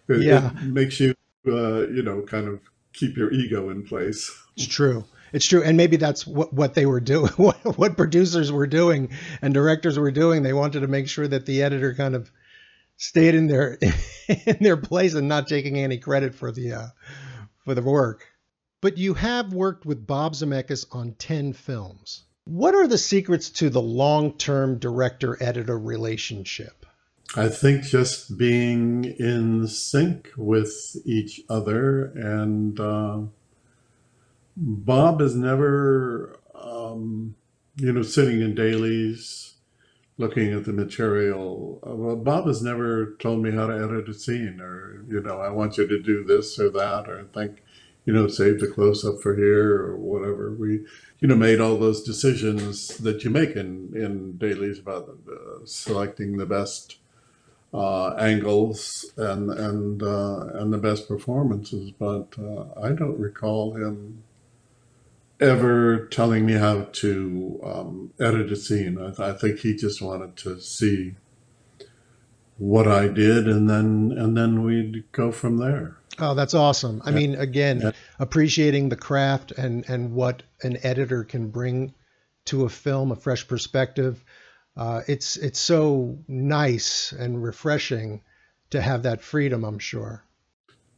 It, 0.09 0.21
yeah, 0.21 0.51
it 0.57 0.67
makes 0.67 0.99
you 0.99 1.15
uh, 1.47 1.87
you 1.87 2.03
know 2.03 2.21
kind 2.21 2.47
of 2.47 2.59
keep 2.93 3.17
your 3.17 3.31
ego 3.31 3.69
in 3.69 3.83
place. 3.83 4.31
It's 4.55 4.67
true. 4.67 5.05
It's 5.33 5.47
true, 5.47 5.63
and 5.63 5.75
maybe 5.75 5.97
that's 5.97 6.27
what 6.27 6.53
what 6.53 6.75
they 6.75 6.85
were 6.85 6.99
doing, 6.99 7.31
what, 7.37 7.57
what 7.77 7.97
producers 7.97 8.51
were 8.51 8.67
doing, 8.67 9.09
and 9.41 9.53
directors 9.53 9.97
were 9.97 10.11
doing. 10.11 10.43
They 10.43 10.53
wanted 10.53 10.81
to 10.81 10.87
make 10.87 11.09
sure 11.09 11.27
that 11.27 11.47
the 11.47 11.63
editor 11.63 11.95
kind 11.95 12.15
of 12.15 12.31
stayed 12.97 13.33
in 13.33 13.47
their 13.47 13.79
in 14.27 14.57
their 14.61 14.77
place 14.77 15.15
and 15.15 15.27
not 15.27 15.47
taking 15.47 15.77
any 15.77 15.97
credit 15.97 16.35
for 16.35 16.51
the 16.51 16.73
uh, 16.73 16.87
for 17.65 17.73
the 17.73 17.81
work. 17.81 18.27
But 18.79 18.99
you 18.99 19.15
have 19.15 19.53
worked 19.53 19.85
with 19.87 20.05
Bob 20.05 20.33
Zemeckis 20.33 20.85
on 20.91 21.13
ten 21.13 21.53
films. 21.53 22.23
What 22.45 22.75
are 22.75 22.87
the 22.87 22.97
secrets 22.97 23.49
to 23.51 23.69
the 23.69 23.81
long-term 23.81 24.77
director-editor 24.79 25.79
relationship? 25.79 26.85
I 27.37 27.47
think 27.47 27.85
just 27.85 28.37
being 28.37 29.05
in 29.05 29.65
sync 29.67 30.29
with 30.37 30.95
each 31.05 31.41
other 31.49 32.05
and. 32.15 32.79
Uh 32.79 33.21
Bob 34.55 35.21
is 35.21 35.35
never, 35.35 36.39
um, 36.55 37.35
you 37.75 37.91
know, 37.91 38.03
sitting 38.03 38.41
in 38.41 38.53
dailies 38.55 39.55
looking 40.17 40.53
at 40.53 40.65
the 40.65 40.73
material. 40.73 41.79
Uh, 41.83 42.15
Bob 42.15 42.45
has 42.45 42.61
never 42.61 43.15
told 43.19 43.41
me 43.41 43.51
how 43.51 43.65
to 43.67 43.73
edit 43.73 44.07
a 44.07 44.13
scene 44.13 44.61
or, 44.61 45.03
you 45.09 45.21
know, 45.21 45.39
I 45.39 45.49
want 45.49 45.77
you 45.77 45.87
to 45.87 45.99
do 46.01 46.23
this 46.23 46.59
or 46.59 46.69
that, 46.69 47.09
or 47.09 47.23
think, 47.33 47.63
you 48.05 48.13
know, 48.13 48.27
save 48.27 48.59
the 48.59 48.67
close 48.67 49.03
up 49.03 49.21
for 49.21 49.35
here 49.35 49.81
or 49.81 49.97
whatever. 49.97 50.51
We, 50.51 50.85
you 51.19 51.27
know, 51.27 51.35
made 51.35 51.59
all 51.59 51.77
those 51.77 52.03
decisions 52.03 52.97
that 52.99 53.23
you 53.23 53.31
make 53.31 53.55
in, 53.55 53.91
in 53.95 54.37
dailies 54.37 54.77
about 54.77 55.09
uh, 55.09 55.65
selecting 55.65 56.37
the 56.37 56.45
best 56.45 56.97
uh, 57.73 58.13
angles 58.19 59.11
and 59.17 59.49
and 59.49 60.03
uh, 60.03 60.45
and 60.53 60.71
the 60.71 60.77
best 60.77 61.07
performances, 61.07 61.89
but 61.89 62.27
uh, 62.37 62.65
I 62.79 62.89
don't 62.91 63.19
recall 63.19 63.73
him 63.73 64.23
ever 65.43 66.07
telling 66.07 66.45
me 66.45 66.53
how 66.53 66.83
to 66.93 67.59
um, 67.63 68.13
edit 68.19 68.51
a 68.51 68.55
scene. 68.55 68.97
I, 68.97 69.07
th- 69.07 69.19
I, 69.19 69.33
think 69.33 69.59
he 69.59 69.75
just 69.75 70.01
wanted 70.01 70.35
to 70.37 70.59
see 70.59 71.15
what 72.57 72.87
I 72.87 73.07
did, 73.07 73.47
and 73.47 73.69
then 73.69 74.13
and 74.17 74.37
then 74.37 74.63
we'd 74.63 75.11
go 75.11 75.31
from 75.31 75.57
there. 75.57 75.97
Oh, 76.19 76.35
that's 76.35 76.53
awesome. 76.53 77.01
I 77.03 77.11
mean, 77.11 77.35
again, 77.35 77.81
Yeah. 77.81 77.91
appreciating 78.19 78.89
the 78.89 78.95
craft 78.95 79.51
and 79.51 79.83
and 79.89 80.13
what 80.13 80.43
an 80.61 80.77
editor 80.83 81.23
can 81.23 81.49
bring 81.49 81.93
to 82.45 82.65
a 82.65 82.69
film, 82.69 83.11
a 83.11 83.15
fresh 83.15 83.47
perspective. 83.47 84.23
Uh, 84.75 85.01
it's 85.07 85.37
it's 85.37 85.59
so 85.59 86.17
nice 86.27 87.11
and 87.11 87.43
refreshing 87.43 88.21
to 88.71 88.81
have 88.81 89.03
that 89.03 89.21
freedom. 89.21 89.63
I'm 89.63 89.79
sure. 89.79 90.23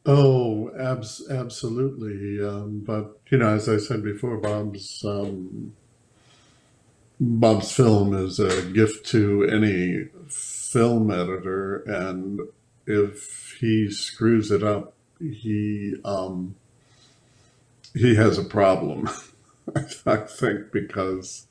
Oh, 0.05 0.71
abs- 0.77 1.27
absolutely. 1.29 2.43
Um, 2.45 2.79
but 2.85 3.19
you 3.29 3.37
know, 3.39 3.49
as 3.55 3.69
I 3.69 3.77
said 3.77 4.03
before, 4.03 4.37
Bob's 4.37 5.03
um, 5.05 5.73
Bob's 7.19 7.71
film 7.71 8.13
is 8.13 8.39
a 8.39 8.61
gift 8.71 9.05
to 9.07 9.43
any 9.45 10.05
film 10.29 11.11
editor, 11.11 11.77
and 11.83 12.41
if 12.85 13.57
he 13.59 13.89
screws 13.89 14.51
it 14.51 14.63
up, 14.63 14.93
he 15.19 15.95
um, 16.03 16.55
he 17.93 18.15
has 18.15 18.37
a 18.37 18.43
problem. 18.43 19.09
I 20.05 20.17
think 20.17 20.71
because 20.71 21.47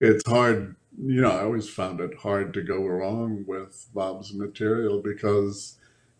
it's 0.00 0.28
hard. 0.28 0.76
You 0.98 1.22
know, 1.22 1.30
I 1.30 1.44
always 1.44 1.70
found 1.70 2.00
it 2.00 2.16
hard 2.18 2.54
to 2.54 2.62
go 2.62 2.84
wrong 2.86 3.44
with 3.46 3.88
Bob's 3.94 4.34
material 4.34 5.02
because 5.02 5.76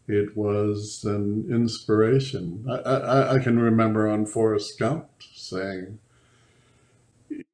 it 0.06 0.36
was 0.36 1.04
an 1.04 1.46
inspiration. 1.50 2.66
I, 2.68 2.90
I, 2.90 3.34
I 3.34 3.38
can 3.38 3.58
remember 3.58 4.08
on 4.08 4.26
Forrest 4.26 4.78
Gump 4.78 5.08
saying, 5.34 5.98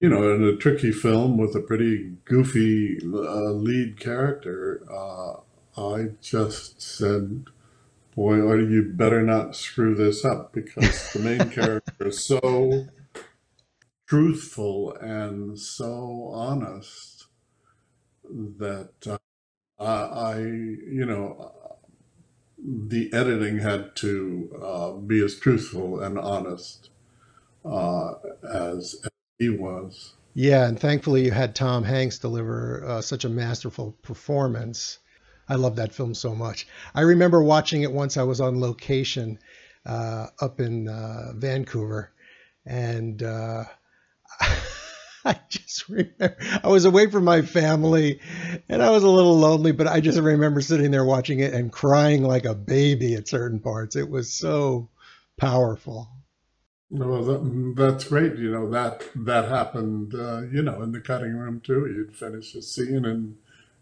you 0.01 0.09
know, 0.09 0.35
in 0.35 0.43
a 0.43 0.57
tricky 0.57 0.93
film 0.93 1.39
with 1.39 1.55
a 1.55 1.61
pretty 1.61 2.17
goofy 2.25 2.99
uh, 3.03 3.53
lead 3.53 3.99
character, 4.01 4.83
uh, 4.91 5.37
I 5.81 6.11
just 6.21 6.83
said, 6.83 7.45
boy, 8.17 8.41
or 8.41 8.61
you 8.61 8.83
better 8.83 9.23
not 9.23 9.55
screw 9.55 9.95
this 9.95 10.25
up 10.25 10.53
because 10.53 11.13
the 11.13 11.21
main 11.21 11.51
character 11.51 12.09
is 12.09 12.25
so 12.25 12.87
truthful 14.07 14.93
and 15.01 15.59
so 15.59 16.31
honest 16.35 17.27
that 18.59 18.91
uh, 19.07 19.19
I, 19.79 19.85
I, 19.87 20.39
you 20.41 21.07
know, 21.07 21.53
the 22.65 23.13
editing 23.13 23.59
had 23.59 23.95
to 23.97 24.61
uh, 24.63 24.93
be 24.93 25.25
as 25.25 25.39
truthful 25.39 26.01
and 26.01 26.19
honest 26.19 26.91
uh, 27.65 28.15
as, 28.43 28.97
as 29.05 29.11
he 29.39 29.49
was. 29.49 30.15
Yeah, 30.35 30.69
and 30.69 30.79
thankfully 30.79 31.25
you 31.25 31.33
had 31.33 31.55
Tom 31.55 31.83
Hanks 31.85 32.19
deliver 32.19 32.85
uh, 32.87 33.01
such 33.03 33.25
a 33.25 33.29
masterful 33.29 33.97
performance. 34.03 34.99
I 35.49 35.57
love 35.57 35.77
that 35.77 35.93
film 35.93 36.15
so 36.15 36.35
much. 36.35 36.69
I 36.95 37.01
remember 37.01 37.43
watching 37.43 37.83
it 37.83 37.93
once 37.93 38.17
I 38.17 38.23
was 38.23 38.41
on 38.41 38.61
location 38.61 39.39
uh, 39.85 40.29
up 40.41 40.61
in 40.61 40.89
uh, 40.89 41.33
Vancouver, 41.35 42.13
and 42.65 43.23
uh, 43.23 43.65
I 45.25 45.39
just 45.49 45.89
remember 45.89 46.37
I 46.63 46.69
was 46.69 46.85
away 46.85 47.11
from 47.11 47.25
my 47.25 47.43
family, 47.43 48.21
and 48.69 48.83
I 48.83 48.91
was 48.91 49.03
a 49.03 49.09
little 49.09 49.39
lonely. 49.39 49.73
But 49.73 49.87
I 49.87 50.01
just 50.01 50.19
remember 50.19 50.61
sitting 50.61 50.91
there 50.91 51.05
watching 51.05 51.41
it 51.41 51.53
and 51.53 51.71
crying 51.71 52.23
like 52.23 52.45
a 52.45 52.55
baby 52.55 53.15
at 53.15 53.29
certain 53.29 53.61
parts. 53.61 53.97
It 53.97 54.09
was 54.09 54.33
so 54.33 54.89
powerful. 55.37 56.09
Well, 56.91 57.23
that, 57.25 57.75
that's 57.77 58.05
great. 58.05 58.37
You 58.37 58.51
know 58.51 58.71
that 58.71 59.03
that 59.15 59.49
happened. 59.49 60.15
Uh, 60.15 60.43
you 60.43 60.63
know, 60.63 60.83
in 60.83 60.93
the 60.93 61.01
cutting 61.01 61.37
room 61.37 61.61
too. 61.61 61.87
You'd 61.87 62.17
finish 62.17 62.55
a 62.55 62.63
scene 62.63 63.05
and 63.05 63.37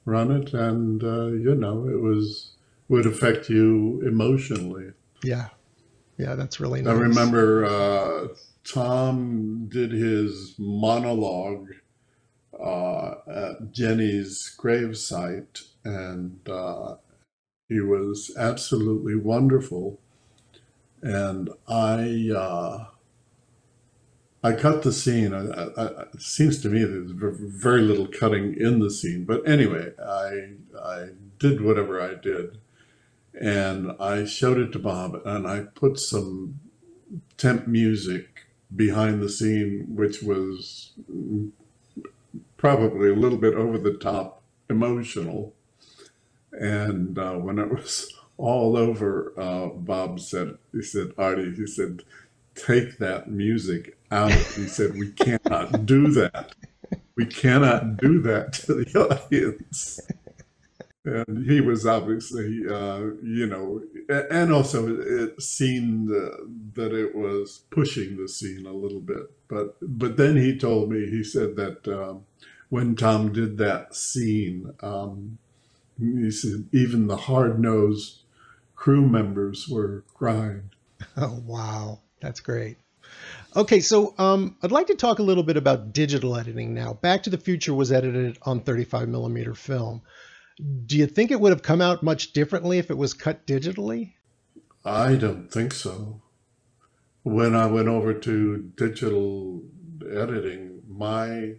run 0.04 0.32
it, 0.32 0.52
and 0.52 1.04
uh, 1.04 1.26
you 1.26 1.54
know 1.54 1.88
it 1.88 2.00
was 2.00 2.52
would 2.88 3.06
affect 3.06 3.48
you 3.48 4.02
emotionally. 4.04 4.92
Yeah, 5.22 5.48
yeah, 6.16 6.34
that's 6.34 6.58
really 6.58 6.84
I 6.84 6.92
remember 6.92 7.64
uh, 7.64 8.28
Tom 8.68 9.66
did 9.68 9.92
his 9.92 10.54
monologue 10.58 11.70
uh, 12.58 13.14
at 13.26 13.72
Jenny's 13.72 14.54
gravesite, 14.58 15.62
and 15.84 16.38
uh, 16.46 16.96
he 17.68 17.80
was 17.80 18.30
absolutely 18.36 19.16
wonderful. 19.16 19.98
And 21.00 21.48
I, 21.66 22.30
uh, 22.36 22.84
I 24.44 24.52
cut 24.52 24.82
the 24.82 24.92
scene. 24.92 25.32
I, 25.32 25.46
I, 25.80 26.02
it 26.12 26.20
seems 26.20 26.60
to 26.60 26.68
me 26.68 26.84
there's 26.84 27.12
very 27.12 27.80
little 27.80 28.06
cutting 28.06 28.54
in 28.60 28.80
the 28.80 28.90
scene, 28.90 29.24
but 29.24 29.48
anyway, 29.48 29.92
I, 29.98 30.50
I 30.78 31.08
did 31.38 31.62
whatever 31.62 32.02
I 32.02 32.16
did, 32.20 32.58
and 33.40 33.92
I 33.98 34.26
showed 34.26 34.58
it 34.58 34.72
to 34.72 34.78
Bob, 34.78 35.22
and 35.24 35.46
I 35.46 35.60
put 35.60 35.98
some 35.98 36.60
temp 37.38 37.66
music 37.66 38.47
behind 38.74 39.22
the 39.22 39.28
scene, 39.28 39.86
which 39.88 40.22
was 40.22 40.92
probably 42.56 43.10
a 43.10 43.14
little 43.14 43.38
bit 43.38 43.54
over 43.54 43.78
the 43.78 43.94
top 43.94 44.42
emotional. 44.68 45.54
And 46.52 47.18
uh, 47.18 47.34
when 47.34 47.58
it 47.58 47.70
was 47.70 48.12
all 48.36 48.76
over, 48.76 49.32
uh, 49.36 49.68
Bob 49.68 50.20
said, 50.20 50.58
he 50.72 50.82
said, 50.82 51.12
Artie, 51.16 51.54
he 51.54 51.66
said, 51.66 52.02
take 52.54 52.98
that 52.98 53.30
music 53.30 53.96
out. 54.10 54.32
He 54.32 54.66
said, 54.66 54.94
we 54.94 55.12
cannot 55.12 55.86
do 55.86 56.08
that. 56.08 56.54
We 57.16 57.26
cannot 57.26 57.96
do 57.96 58.20
that 58.22 58.52
to 58.54 58.74
the 58.74 58.98
audience. 58.98 60.00
And 61.08 61.46
he 61.50 61.60
was 61.60 61.86
obviously, 61.86 62.62
uh, 62.68 63.00
you 63.22 63.46
know, 63.46 63.82
and 64.30 64.52
also 64.52 64.88
it 65.00 65.40
seemed 65.40 66.10
uh, 66.10 66.36
that 66.74 66.92
it 66.92 67.14
was 67.14 67.64
pushing 67.70 68.16
the 68.16 68.28
scene 68.28 68.66
a 68.66 68.72
little 68.72 69.00
bit. 69.00 69.30
But 69.48 69.76
but 69.80 70.16
then 70.16 70.36
he 70.36 70.58
told 70.58 70.90
me, 70.90 71.08
he 71.08 71.24
said 71.24 71.56
that 71.56 71.88
um, 71.88 72.24
when 72.68 72.96
Tom 72.96 73.32
did 73.32 73.58
that 73.58 73.94
scene, 73.94 74.72
um, 74.80 75.38
he 75.98 76.30
said 76.30 76.66
even 76.72 77.06
the 77.06 77.16
hard 77.16 77.58
nosed 77.58 78.22
crew 78.76 79.06
members 79.06 79.68
were 79.68 80.04
crying. 80.14 80.70
Oh, 81.16 81.42
wow. 81.46 82.00
That's 82.20 82.40
great. 82.40 82.76
Okay, 83.56 83.80
so 83.80 84.14
um, 84.18 84.56
I'd 84.62 84.72
like 84.72 84.88
to 84.88 84.94
talk 84.94 85.18
a 85.18 85.22
little 85.22 85.42
bit 85.42 85.56
about 85.56 85.92
digital 85.92 86.36
editing 86.36 86.74
now. 86.74 86.94
Back 86.94 87.22
to 87.24 87.30
the 87.30 87.38
Future 87.38 87.74
was 87.74 87.90
edited 87.90 88.38
on 88.42 88.60
35 88.60 89.08
millimeter 89.08 89.54
film. 89.54 90.02
Do 90.86 90.96
you 90.96 91.06
think 91.06 91.30
it 91.30 91.40
would 91.40 91.52
have 91.52 91.62
come 91.62 91.80
out 91.80 92.02
much 92.02 92.32
differently 92.32 92.78
if 92.78 92.90
it 92.90 92.98
was 92.98 93.14
cut 93.14 93.46
digitally? 93.46 94.14
I 94.84 95.14
don't 95.14 95.52
think 95.52 95.72
so. 95.72 96.22
When 97.22 97.54
I 97.54 97.66
went 97.66 97.88
over 97.88 98.14
to 98.14 98.72
digital 98.76 99.62
editing, 100.10 100.82
my 100.88 101.56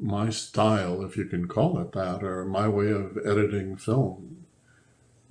my 0.00 0.30
style, 0.30 1.04
if 1.04 1.16
you 1.16 1.24
can 1.24 1.48
call 1.48 1.80
it 1.80 1.90
that, 1.92 2.22
or 2.22 2.44
my 2.44 2.68
way 2.68 2.90
of 2.90 3.18
editing 3.24 3.76
film 3.76 4.46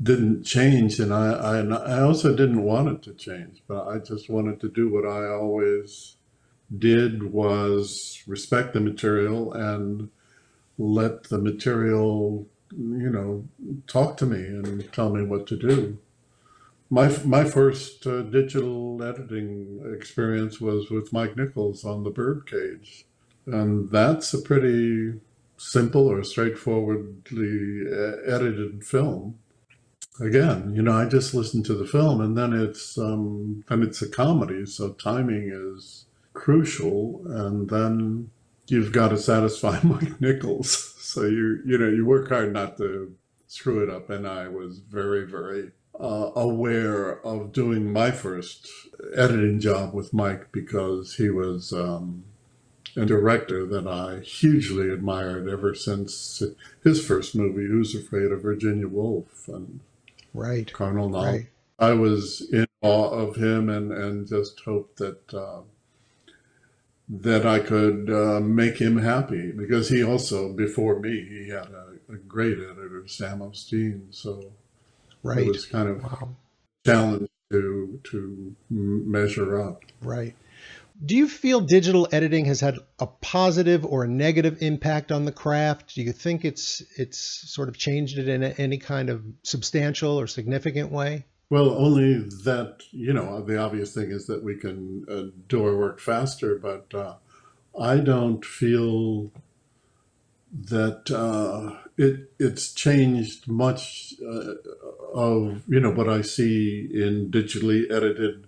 didn't 0.02 0.44
change, 0.44 1.00
and 1.00 1.14
I, 1.14 1.32
I, 1.32 1.60
I 1.60 2.02
also 2.02 2.36
didn't 2.36 2.62
want 2.64 2.90
it 2.90 3.02
to 3.04 3.14
change, 3.14 3.64
but 3.68 3.88
I 3.88 4.00
just 4.00 4.30
wanted 4.30 4.60
to 4.62 4.70
do 4.70 4.90
what 4.90 5.06
I 5.06 5.28
always 5.28 6.18
did 6.78 7.32
was 7.32 8.22
respect 8.28 8.74
the 8.74 8.82
material 8.82 9.54
and 9.54 10.10
let 10.78 11.24
the 11.24 11.38
material, 11.38 12.48
you 12.72 13.10
know, 13.10 13.48
talk 13.88 14.18
to 14.18 14.26
me 14.26 14.40
and 14.40 14.92
tell 14.94 15.10
me 15.10 15.24
what 15.24 15.48
to 15.48 15.58
do. 15.58 15.98
My 16.90 17.10
my 17.26 17.44
first 17.44 18.08
uh, 18.08 18.22
digital 18.22 19.04
editing 19.04 19.82
experience 19.94 20.62
was 20.62 20.90
with 20.90 21.12
Mike 21.12 21.36
Nichols 21.36 21.84
on 21.84 22.04
the 22.04 22.10
Birdcage, 22.10 23.06
and 23.46 23.90
that's 23.92 24.34
a 24.34 24.42
pretty 24.42 25.20
simple 25.58 26.08
or 26.08 26.24
straightforwardly 26.24 27.82
uh, 27.92 28.34
edited 28.34 28.86
film. 28.86 29.38
Again, 30.20 30.74
you 30.76 30.82
know, 30.82 30.94
I 30.94 31.06
just 31.06 31.34
listened 31.34 31.66
to 31.66 31.76
the 31.76 31.86
film, 31.86 32.22
and 32.22 32.38
then 32.38 32.54
it's 32.54 32.98
um, 32.98 33.66
and 33.70 33.84
it's 33.84 34.02
a 34.02 34.10
comedy, 34.10 34.66
so 34.66 34.94
timing 34.94 35.52
is 35.54 36.06
crucial, 36.34 37.22
and 37.26 37.70
then 37.70 38.30
you've 38.68 38.92
got 38.92 39.10
to 39.10 39.18
satisfy 39.18 39.80
Mike 39.84 40.20
Nichols. 40.22 40.94
So 41.00 41.24
you 41.24 41.62
you 41.66 41.78
know 41.78 41.90
you 41.90 42.06
work 42.06 42.30
hard 42.30 42.54
not 42.54 42.78
to 42.78 43.16
screw 43.48 43.82
it 43.82 43.90
up, 43.90 44.10
and 44.10 44.28
I 44.28 44.48
was 44.48 44.80
very 44.80 45.26
very 45.26 45.72
uh, 46.00 46.32
aware 46.36 47.26
of 47.26 47.52
doing 47.52 47.92
my 47.92 48.12
first 48.12 48.70
editing 49.16 49.60
job 49.60 49.94
with 49.94 50.14
Mike 50.14 50.52
because 50.52 51.16
he 51.16 51.30
was 51.30 51.74
um, 51.74 52.24
a 52.96 53.06
director 53.06 53.66
that 53.66 53.88
I 53.88 54.20
hugely 54.20 54.90
admired 54.90 55.48
ever 55.48 55.74
since 55.74 56.44
his 56.84 57.06
first 57.06 57.36
movie, 57.36 57.68
Who's 57.68 57.96
Afraid 57.96 58.32
of 58.32 58.42
Virginia 58.42 58.88
Woolf 58.88 59.48
and 59.48 59.80
Right, 60.34 60.72
Colonel 60.72 61.10
right. 61.10 61.48
I 61.80 61.94
was 61.94 62.48
in 62.52 62.68
awe 62.82 63.10
of 63.10 63.36
him 63.36 63.70
and, 63.70 63.92
and 63.92 64.28
just 64.28 64.60
hoped 64.62 64.98
that 64.98 65.34
uh, 65.34 65.62
that 67.10 67.46
I 67.46 67.60
could 67.60 68.10
uh, 68.10 68.40
make 68.42 68.78
him 68.80 68.98
happy 68.98 69.52
because 69.52 69.90
he 69.90 70.04
also 70.04 70.52
before 70.54 71.00
me 71.00 71.26
he 71.30 71.50
had 71.50 71.68
a, 71.68 72.14
a 72.14 72.18
great 72.18 72.58
editor 72.58 73.04
Sam 73.08 73.42
O'Steen 73.42 74.08
so 74.12 74.52
Right. 75.24 75.40
it 75.40 75.48
was 75.48 75.66
kind 75.66 75.90
of 75.90 76.04
Wow. 76.04 76.36
challenge 76.86 77.30
to 77.52 78.00
to 78.12 78.56
measure 78.70 79.60
up. 79.62 79.84
Right. 80.02 80.36
Do 81.06 81.16
you 81.16 81.28
feel 81.28 81.62
digital 81.62 82.08
editing 82.12 82.46
has 82.46 82.60
had 82.60 82.80
a 83.00 83.06
positive 83.08 83.86
or 83.86 84.04
a 84.04 84.08
negative 84.08 84.58
impact 84.62 85.12
on 85.12 85.26
the 85.26 85.32
craft? 85.32 85.94
Do 85.96 86.02
you 86.02 86.12
think 86.12 86.44
it's 86.44 86.82
it's 86.98 87.18
sort 87.20 87.70
of 87.70 87.78
changed 87.78 88.18
it 88.18 88.28
in 88.28 88.44
any 88.44 88.80
kind 88.80 89.10
of 89.10 89.24
substantial 89.44 90.20
or 90.20 90.28
significant 90.28 90.92
way? 90.92 91.26
Well, 91.50 91.70
only 91.72 92.16
that 92.46 92.84
you 92.92 93.14
know 93.14 93.42
the 93.42 93.58
obvious 93.58 93.94
thing 93.94 94.12
is 94.12 94.28
that 94.28 94.44
we 94.44 94.56
can 94.58 95.06
uh, 95.10 95.32
do 95.48 95.64
our 95.66 95.78
work 95.78 96.00
faster, 96.00 96.58
but 96.60 96.94
uh, 96.94 97.16
I 97.80 97.98
don't 98.00 98.46
feel 98.46 99.32
that 100.52 101.12
uh, 101.12 101.78
it 101.98 102.32
it's 102.40 102.74
changed 102.74 103.48
much 103.48 104.14
uh, 104.26 104.54
of 105.14 105.64
you 105.68 105.80
know 105.80 105.92
what 105.92 106.10
I 106.10 106.22
see 106.22 106.88
in 106.94 107.30
digitally 107.32 107.92
edited 107.92 108.48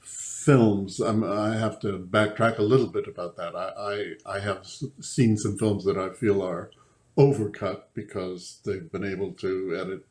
films. 0.00 1.00
I'm, 1.00 1.24
I 1.24 1.56
have 1.56 1.80
to 1.80 1.98
backtrack 1.98 2.58
a 2.58 2.62
little 2.62 2.88
bit 2.88 3.08
about 3.08 3.36
that. 3.36 3.56
I, 3.56 4.16
I 4.26 4.36
I 4.36 4.40
have 4.40 4.66
seen 5.00 5.36
some 5.38 5.58
films 5.58 5.84
that 5.84 5.98
I 5.98 6.10
feel 6.10 6.42
are 6.42 6.70
overcut 7.18 7.82
because 7.94 8.60
they've 8.64 8.90
been 8.92 9.04
able 9.04 9.32
to 9.34 9.76
edit 9.80 10.06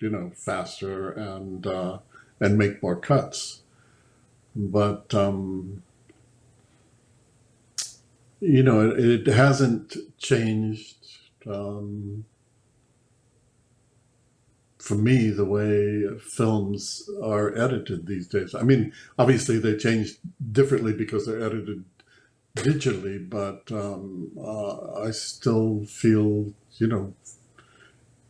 you 0.00 0.10
know 0.10 0.30
faster 0.34 1.10
and 1.10 1.66
uh, 1.66 1.98
and 2.40 2.58
make 2.58 2.82
more 2.82 2.96
cuts. 2.96 3.62
But 4.56 5.14
um, 5.14 5.82
you 8.40 8.62
know, 8.62 8.90
it, 8.90 8.98
it 8.98 9.26
hasn't 9.26 9.96
changed 10.18 10.96
um, 11.46 12.24
for 14.78 14.94
me 14.94 15.30
the 15.30 15.44
way 15.44 16.06
films 16.20 17.08
are 17.22 17.56
edited 17.56 18.06
these 18.06 18.28
days. 18.28 18.54
I 18.54 18.62
mean, 18.62 18.92
obviously 19.18 19.58
they 19.58 19.76
change 19.76 20.14
differently 20.52 20.92
because 20.92 21.26
they're 21.26 21.42
edited 21.42 21.84
digitally, 22.56 23.28
but 23.28 23.70
um, 23.72 24.30
uh, 24.38 25.02
I 25.02 25.10
still 25.12 25.84
feel, 25.86 26.52
you 26.78 26.86
know, 26.86 27.14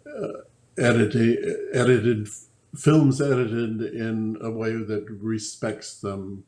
uh, 0.07 0.43
edited 0.79 1.39
edited 1.75 2.29
films 2.77 3.21
edited 3.21 3.81
in 3.83 4.37
a 4.41 4.51
way 4.51 4.73
that 4.73 5.07
respects 5.11 6.01
them 6.01 6.45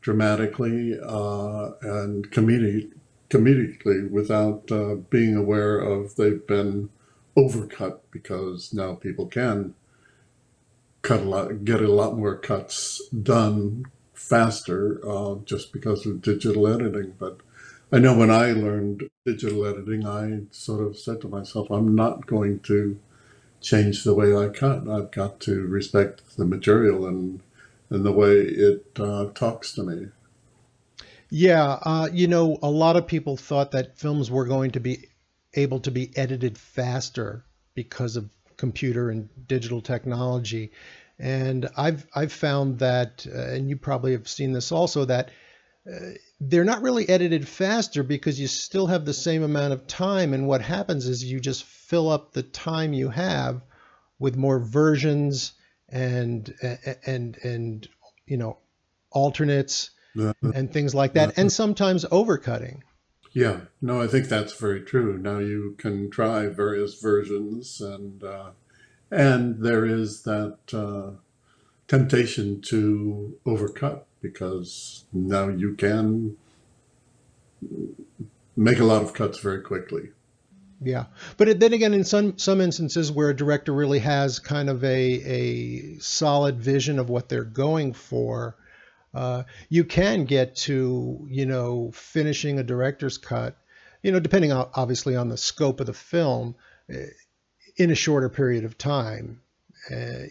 dramatically 0.00 0.98
uh, 1.02 1.70
and 1.82 2.30
comedic 2.30 2.90
comedically 3.28 4.10
without 4.10 4.70
uh, 4.72 4.96
being 5.08 5.36
aware 5.36 5.78
of 5.78 6.16
they've 6.16 6.46
been 6.46 6.90
overcut 7.36 8.00
because 8.10 8.74
now 8.74 8.94
people 8.94 9.26
can 9.26 9.74
cut 11.02 11.20
a 11.20 11.24
lot, 11.24 11.64
get 11.64 11.80
a 11.80 11.92
lot 11.92 12.16
more 12.16 12.36
cuts 12.36 13.00
done 13.08 13.84
faster 14.12 15.00
uh, 15.08 15.36
just 15.44 15.72
because 15.72 16.04
of 16.06 16.22
digital 16.22 16.66
editing. 16.66 17.14
But 17.18 17.38
I 17.92 17.98
know 17.98 18.16
when 18.16 18.30
I 18.30 18.52
learned 18.52 19.08
digital 19.24 19.64
editing, 19.64 20.06
I 20.06 20.42
sort 20.50 20.86
of 20.86 20.98
said 20.98 21.20
to 21.22 21.28
myself, 21.28 21.70
I'm 21.70 21.94
not 21.94 22.26
going 22.26 22.60
to 22.60 22.98
change 23.60 24.04
the 24.04 24.14
way 24.14 24.34
I 24.34 24.48
cut. 24.48 24.88
I've 24.88 25.10
got 25.10 25.40
to 25.40 25.66
respect 25.66 26.36
the 26.36 26.44
material 26.44 27.06
and 27.06 27.42
and 27.90 28.04
the 28.04 28.12
way 28.12 28.34
it 28.36 28.86
uh, 29.00 29.30
talks 29.34 29.72
to 29.72 29.82
me. 29.82 30.08
Yeah, 31.28 31.78
uh, 31.82 32.08
you 32.12 32.28
know, 32.28 32.58
a 32.62 32.70
lot 32.70 32.96
of 32.96 33.06
people 33.06 33.36
thought 33.36 33.72
that 33.72 33.98
films 33.98 34.30
were 34.30 34.44
going 34.44 34.72
to 34.72 34.80
be 34.80 35.06
able 35.54 35.80
to 35.80 35.90
be 35.90 36.10
edited 36.16 36.56
faster 36.56 37.44
because 37.74 38.16
of 38.16 38.30
computer 38.56 39.10
and 39.10 39.28
digital 39.46 39.80
technology. 39.80 40.72
And 41.18 41.68
I've 41.76 42.06
I've 42.14 42.32
found 42.32 42.78
that, 42.78 43.26
uh, 43.32 43.38
and 43.38 43.68
you 43.68 43.76
probably 43.76 44.12
have 44.12 44.28
seen 44.28 44.52
this 44.52 44.72
also, 44.72 45.04
that 45.04 45.30
uh, 45.90 46.10
they're 46.40 46.64
not 46.64 46.82
really 46.82 47.08
edited 47.08 47.46
faster 47.46 48.02
because 48.02 48.40
you 48.40 48.46
still 48.46 48.86
have 48.86 49.04
the 49.04 49.12
same 49.12 49.42
amount 49.42 49.72
of 49.72 49.86
time. 49.86 50.32
And 50.32 50.48
what 50.48 50.62
happens 50.62 51.06
is 51.06 51.22
you 51.22 51.38
just 51.38 51.64
fill 51.64 52.10
up 52.10 52.32
the 52.32 52.42
time 52.42 52.92
you 52.92 53.10
have 53.10 53.62
with 54.18 54.36
more 54.36 54.58
versions 54.58 55.52
and 55.88 56.54
and 57.04 57.36
and 57.42 57.88
you 58.26 58.36
know 58.36 58.58
alternates 59.10 59.90
and 60.14 60.72
things 60.72 60.94
like 60.94 61.14
that, 61.14 61.36
and 61.36 61.52
sometimes 61.52 62.04
overcutting. 62.06 62.80
Yeah, 63.32 63.60
no, 63.80 64.00
I 64.00 64.08
think 64.08 64.26
that's 64.26 64.52
very 64.54 64.80
true. 64.80 65.16
Now 65.18 65.38
you 65.38 65.76
can 65.78 66.10
try 66.10 66.46
various 66.48 67.00
versions, 67.00 67.80
and 67.80 68.22
uh, 68.24 68.50
and 69.10 69.62
there 69.62 69.84
is 69.84 70.22
that 70.24 70.58
uh, 70.72 71.16
temptation 71.90 72.60
to 72.60 73.36
overcut 73.44 74.02
because 74.22 75.06
now 75.12 75.48
you 75.48 75.74
can 75.74 76.36
make 78.56 78.78
a 78.78 78.84
lot 78.84 79.02
of 79.02 79.12
cuts 79.12 79.40
very 79.40 79.60
quickly. 79.60 80.10
Yeah, 80.80 81.06
but 81.36 81.58
then 81.58 81.72
again, 81.72 81.92
in 81.92 82.04
some 82.04 82.38
some 82.38 82.60
instances 82.60 83.10
where 83.10 83.30
a 83.30 83.36
director 83.36 83.72
really 83.72 83.98
has 83.98 84.38
kind 84.38 84.70
of 84.70 84.84
a 84.84 84.88
a 84.88 85.98
solid 85.98 86.60
vision 86.60 87.00
of 87.00 87.10
what 87.10 87.28
they're 87.28 87.42
going 87.42 87.92
for, 87.92 88.56
uh, 89.12 89.42
you 89.68 89.84
can 89.84 90.26
get 90.26 90.54
to 90.70 91.26
you 91.28 91.44
know 91.44 91.90
finishing 91.92 92.60
a 92.60 92.62
director's 92.62 93.18
cut 93.18 93.56
you 94.02 94.12
know 94.12 94.20
depending 94.20 94.52
obviously 94.52 95.16
on 95.16 95.28
the 95.28 95.36
scope 95.36 95.80
of 95.80 95.86
the 95.86 95.92
film 95.92 96.54
eh, 96.88 97.06
in 97.76 97.90
a 97.90 97.94
shorter 97.94 98.28
period 98.28 98.64
of 98.64 98.78
time 98.78 99.40
uh, 99.90 100.22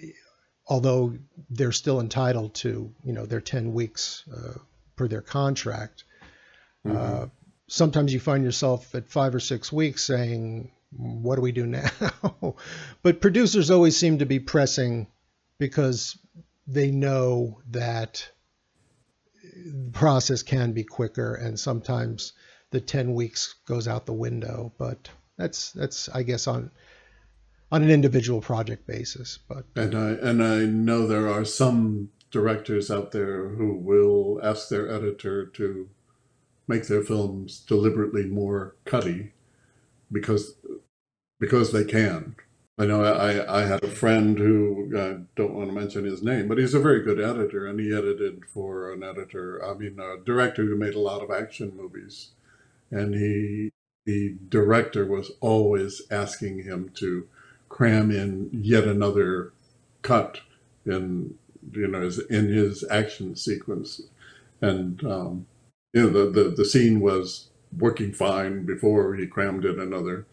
although 0.69 1.13
they're 1.49 1.73
still 1.73 1.99
entitled 1.99 2.53
to 2.53 2.93
you 3.03 3.13
know 3.13 3.25
their 3.25 3.41
10 3.41 3.73
weeks 3.73 4.23
uh, 4.34 4.58
per 4.95 5.08
their 5.08 5.21
contract 5.21 6.05
mm-hmm. 6.86 6.97
uh, 6.97 7.27
sometimes 7.67 8.13
you 8.13 8.19
find 8.19 8.43
yourself 8.43 8.95
at 8.95 9.10
five 9.10 9.36
or 9.36 9.39
six 9.39 9.71
weeks 9.73 10.03
saying 10.05 10.71
what 10.95 11.36
do 11.36 11.41
we 11.41 11.51
do 11.51 11.65
now 11.65 11.89
but 13.03 13.19
producers 13.19 13.69
always 13.69 13.97
seem 13.97 14.19
to 14.19 14.25
be 14.25 14.39
pressing 14.39 15.08
because 15.58 16.17
they 16.69 16.91
know 16.91 17.60
that 17.71 18.29
the 19.65 19.91
process 19.91 20.43
can 20.43 20.71
be 20.71 20.84
quicker, 20.84 21.36
and 21.36 21.60
sometimes 21.60 22.34
the 22.71 22.79
10 22.79 23.13
weeks 23.13 23.55
goes 23.65 23.88
out 23.88 24.05
the 24.05 24.13
window. 24.13 24.71
But 24.77 25.10
that's 25.38 25.71
that's 25.71 26.10
I 26.10 26.23
guess 26.23 26.47
on 26.47 26.71
on 27.71 27.84
an 27.84 27.89
individual 27.89 28.41
project 28.41 28.88
basis. 28.88 29.39
But 29.47 29.65
and 29.75 29.95
I 29.95 30.10
and 30.12 30.43
I 30.43 30.65
know 30.65 31.08
there 31.08 31.29
are 31.29 31.45
some 31.45 32.10
directors 32.32 32.91
out 32.91 33.12
there 33.12 33.49
who 33.49 33.73
will 33.73 34.39
ask 34.43 34.69
their 34.69 34.89
editor 34.89 35.45
to 35.45 35.89
make 36.67 36.88
their 36.88 37.01
films 37.01 37.60
deliberately 37.60 38.25
more 38.25 38.75
cutty 38.86 39.34
because 40.12 40.55
because 41.39 41.71
they 41.71 41.84
can 41.84 42.36
I 42.79 42.86
know 42.86 43.03
I, 43.03 43.60
I 43.60 43.65
had 43.65 43.84
a 43.84 43.89
friend 43.89 44.39
who 44.39 44.89
I 44.97 45.25
don't 45.36 45.53
want 45.53 45.67
to 45.67 45.75
mention 45.75 46.05
his 46.05 46.23
name, 46.23 46.47
but 46.47 46.58
he's 46.58 46.73
a 46.73 46.79
very 46.79 47.01
good 47.03 47.19
editor, 47.19 47.67
and 47.67 47.77
he 47.77 47.93
edited 47.93 48.45
for 48.45 48.93
an 48.93 49.03
editor, 49.03 49.62
I 49.63 49.73
mean, 49.73 49.99
a 49.99 50.15
director 50.23 50.63
who 50.63 50.77
made 50.77 50.93
a 50.93 50.99
lot 50.99 51.21
of 51.21 51.29
action 51.29 51.75
movies. 51.75 52.29
And 52.89 53.13
he, 53.15 53.71
the 54.05 54.38
director 54.47 55.05
was 55.05 55.34
always 55.41 56.03
asking 56.10 56.63
him 56.63 56.91
to 56.95 57.27
cram 57.69 58.12
in 58.12 58.49
yet 58.53 58.86
another 58.86 59.53
cut 60.03 60.41
in, 60.86 61.36
you 61.73 61.88
know, 61.88 62.10
in 62.29 62.50
his 62.50 62.85
action 62.91 63.35
sequence. 63.35 64.02
And, 64.62 65.04
um, 65.06 65.48
you 65.94 66.04
know, 66.04 66.10
the, 66.10 66.44
the, 66.44 66.50
the 66.52 66.65
scene 66.65 67.00
was 67.02 67.50
working 67.77 68.13
fine 68.13 68.65
before 68.65 69.15
he 69.15 69.27
crammed 69.27 69.65
in 69.65 69.79
another 69.79 70.23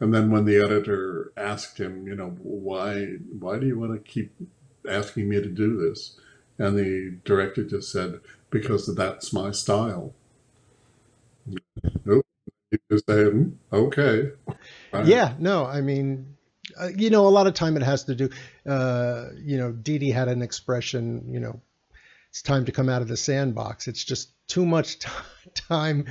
and 0.00 0.14
then 0.14 0.30
when 0.30 0.44
the 0.44 0.56
editor 0.58 1.32
asked 1.36 1.78
him, 1.78 2.06
you 2.08 2.14
know, 2.16 2.30
why 2.42 3.06
why 3.40 3.58
do 3.58 3.66
you 3.66 3.78
want 3.78 3.92
to 3.94 4.10
keep 4.12 4.32
asking 4.88 5.28
me 5.28 5.36
to 5.42 5.48
do 5.48 5.76
this? 5.76 6.18
And 6.58 6.78
the 6.78 7.18
director 7.24 7.64
just 7.64 7.92
said, 7.92 8.20
because 8.50 8.94
that's 8.94 9.32
my 9.32 9.50
style. 9.52 10.14
Nope. 12.04 12.26
You 12.72 12.78
just 12.90 13.06
say, 13.08 13.24
hmm, 13.24 13.50
okay. 13.72 14.32
Right. 14.92 15.06
Yeah, 15.06 15.34
no, 15.38 15.66
I 15.66 15.82
mean, 15.82 16.37
uh, 16.80 16.88
you 16.96 17.10
know, 17.10 17.26
a 17.26 17.30
lot 17.30 17.46
of 17.46 17.54
time 17.54 17.76
it 17.76 17.82
has 17.82 18.04
to 18.04 18.14
do, 18.14 18.30
uh, 18.66 19.26
you 19.36 19.58
know, 19.58 19.72
Dede 19.72 20.12
had 20.12 20.28
an 20.28 20.42
expression, 20.42 21.32
you 21.32 21.40
know, 21.40 21.60
it's 22.30 22.42
time 22.42 22.64
to 22.66 22.72
come 22.72 22.88
out 22.88 23.02
of 23.02 23.08
the 23.08 23.16
sandbox. 23.16 23.88
It's 23.88 24.04
just 24.04 24.30
too 24.46 24.66
much 24.66 24.98
t- 24.98 25.08
time, 25.54 26.06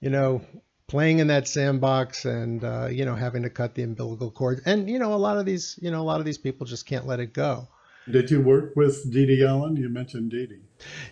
you 0.00 0.10
know, 0.10 0.42
playing 0.86 1.20
in 1.20 1.28
that 1.28 1.46
sandbox 1.46 2.24
and 2.24 2.64
uh, 2.64 2.88
you 2.90 3.04
know 3.04 3.14
having 3.14 3.44
to 3.44 3.50
cut 3.50 3.76
the 3.76 3.82
umbilical 3.84 4.28
cord 4.28 4.60
and 4.66 4.90
you 4.90 4.98
know 4.98 5.14
a 5.14 5.22
lot 5.22 5.38
of 5.38 5.46
these 5.46 5.78
you 5.80 5.88
know 5.88 6.00
a 6.00 6.02
lot 6.02 6.18
of 6.18 6.26
these 6.26 6.36
people 6.36 6.66
just 6.66 6.84
can't 6.84 7.06
let 7.06 7.20
it 7.20 7.32
go 7.32 7.68
did 8.10 8.30
you 8.30 8.40
work 8.40 8.74
with 8.76 9.12
Dede 9.12 9.42
Allen? 9.42 9.76
You 9.76 9.88
mentioned 9.88 10.30
Dede. 10.30 10.60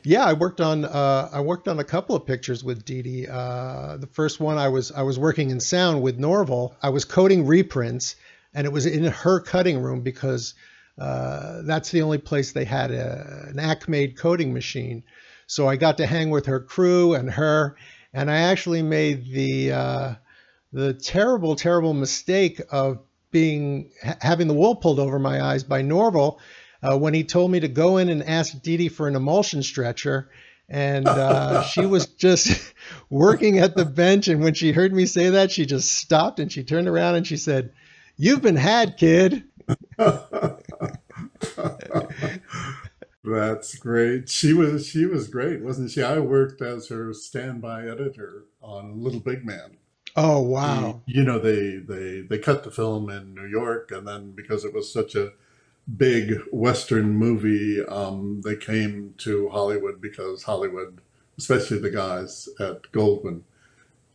Yeah, 0.03 0.25
I 0.25 0.33
worked 0.33 0.61
on 0.61 0.85
uh, 0.85 1.29
I 1.33 1.41
worked 1.41 1.69
on 1.69 1.79
a 1.79 1.85
couple 1.85 2.17
of 2.17 2.27
pictures 2.27 2.65
with 2.65 2.85
Dede. 2.85 3.29
Uh, 3.29 3.99
the 3.99 4.07
first 4.07 4.41
one 4.41 4.59
I 4.59 4.69
was 4.69 4.91
I 4.91 5.03
was 5.03 5.19
working 5.19 5.51
in 5.51 5.61
sound 5.61 6.03
with 6.03 6.19
Norval. 6.19 6.75
I 6.83 6.89
was 6.89 7.05
coding 7.05 7.47
reprints, 7.47 8.17
and 8.55 8.67
it 8.67 8.73
was 8.73 8.87
in 8.87 9.05
her 9.05 9.41
cutting 9.41 9.81
room 9.81 10.03
because 10.03 10.55
uh, 10.99 11.63
that's 11.63 11.91
the 11.91 12.03
only 12.03 12.19
place 12.19 12.53
they 12.53 12.65
had 12.65 12.91
a, 12.91 13.47
an 13.49 13.59
Acme 13.59 14.09
coding 14.09 14.53
machine. 14.53 15.05
So 15.47 15.69
I 15.69 15.77
got 15.77 15.99
to 15.99 16.07
hang 16.07 16.31
with 16.31 16.47
her 16.47 16.61
crew 16.61 17.15
and 17.15 17.31
her, 17.31 17.77
and 18.13 18.31
I 18.31 18.39
actually 18.39 18.83
made 18.83 19.31
the 19.33 19.73
uh, 19.73 20.15
the 20.73 20.95
terrible, 20.95 21.57
terrible 21.57 21.95
mistake 21.95 22.61
of 22.71 22.99
being 23.31 23.91
having 24.21 24.49
the 24.49 24.55
wool 24.55 24.77
pulled 24.77 24.99
over 24.99 25.19
my 25.19 25.43
eyes 25.43 25.65
by 25.65 25.83
Norval 25.83 26.41
uh, 26.83 26.97
when 26.99 27.15
he 27.15 27.25
told 27.25 27.51
me 27.51 27.61
to 27.61 27.69
go 27.69 27.99
in 27.99 28.09
and 28.09 28.23
ask 28.23 28.61
Dee 28.63 28.89
for 28.89 29.09
an 29.09 29.17
emulsion 29.17 29.63
stretcher. 29.63 30.31
And 30.69 31.09
uh, 31.09 31.63
she 31.73 31.87
was 31.87 32.07
just 32.07 32.75
working 33.11 33.59
at 33.59 33.75
the 33.75 33.85
bench. 33.85 34.29
And 34.29 34.43
when 34.43 34.55
she 34.55 34.73
heard 34.73 34.93
me 34.93 35.07
say 35.07 35.31
that, 35.31 35.51
she 35.51 35.67
just 35.67 35.93
stopped 35.93 36.41
and 36.41 36.51
she 36.51 36.65
turned 36.65 36.89
around 36.89 37.17
and 37.17 37.27
she 37.27 37.37
said, 37.37 37.73
You've 38.19 38.43
been 38.43 38.57
had, 38.57 38.97
kid. 38.97 39.45
That's 43.25 43.77
great. 43.77 44.29
She 44.29 44.53
was 44.53 44.87
she 44.89 45.07
was 45.07 45.29
great, 45.29 45.63
wasn't 45.63 45.93
she? 45.93 46.03
I 46.03 46.19
worked 46.19 46.61
as 46.61 46.89
her 46.89 47.15
standby 47.15 47.83
editor 47.87 48.47
on 48.61 49.03
Little 49.03 49.21
Big 49.21 49.45
Man. 49.45 49.77
Oh 50.17 50.41
wow! 50.41 51.03
You, 51.07 51.21
you 51.21 51.25
know 51.25 51.39
they 51.39 51.77
they 51.77 52.23
they 52.23 52.39
cut 52.39 52.65
the 52.65 52.73
film 52.73 53.09
in 53.09 53.35
New 53.35 53.47
York, 53.47 53.93
and 53.93 54.07
then 54.09 54.33
because 54.33 54.65
it 54.65 54.75
was 54.75 54.93
such 54.93 55.15
a 55.15 55.33
big 55.97 56.41
Western 56.53 57.11
movie, 57.15 57.85
um, 57.85 58.41
they 58.45 58.57
came 58.57 59.15
to 59.19 59.49
Hollywood 59.51 60.01
because 60.01 60.43
Hollywood, 60.43 61.01
especially 61.39 61.79
the 61.79 61.91
guys 61.91 62.49
at 62.59 62.83
Goldwyn, 62.93 63.43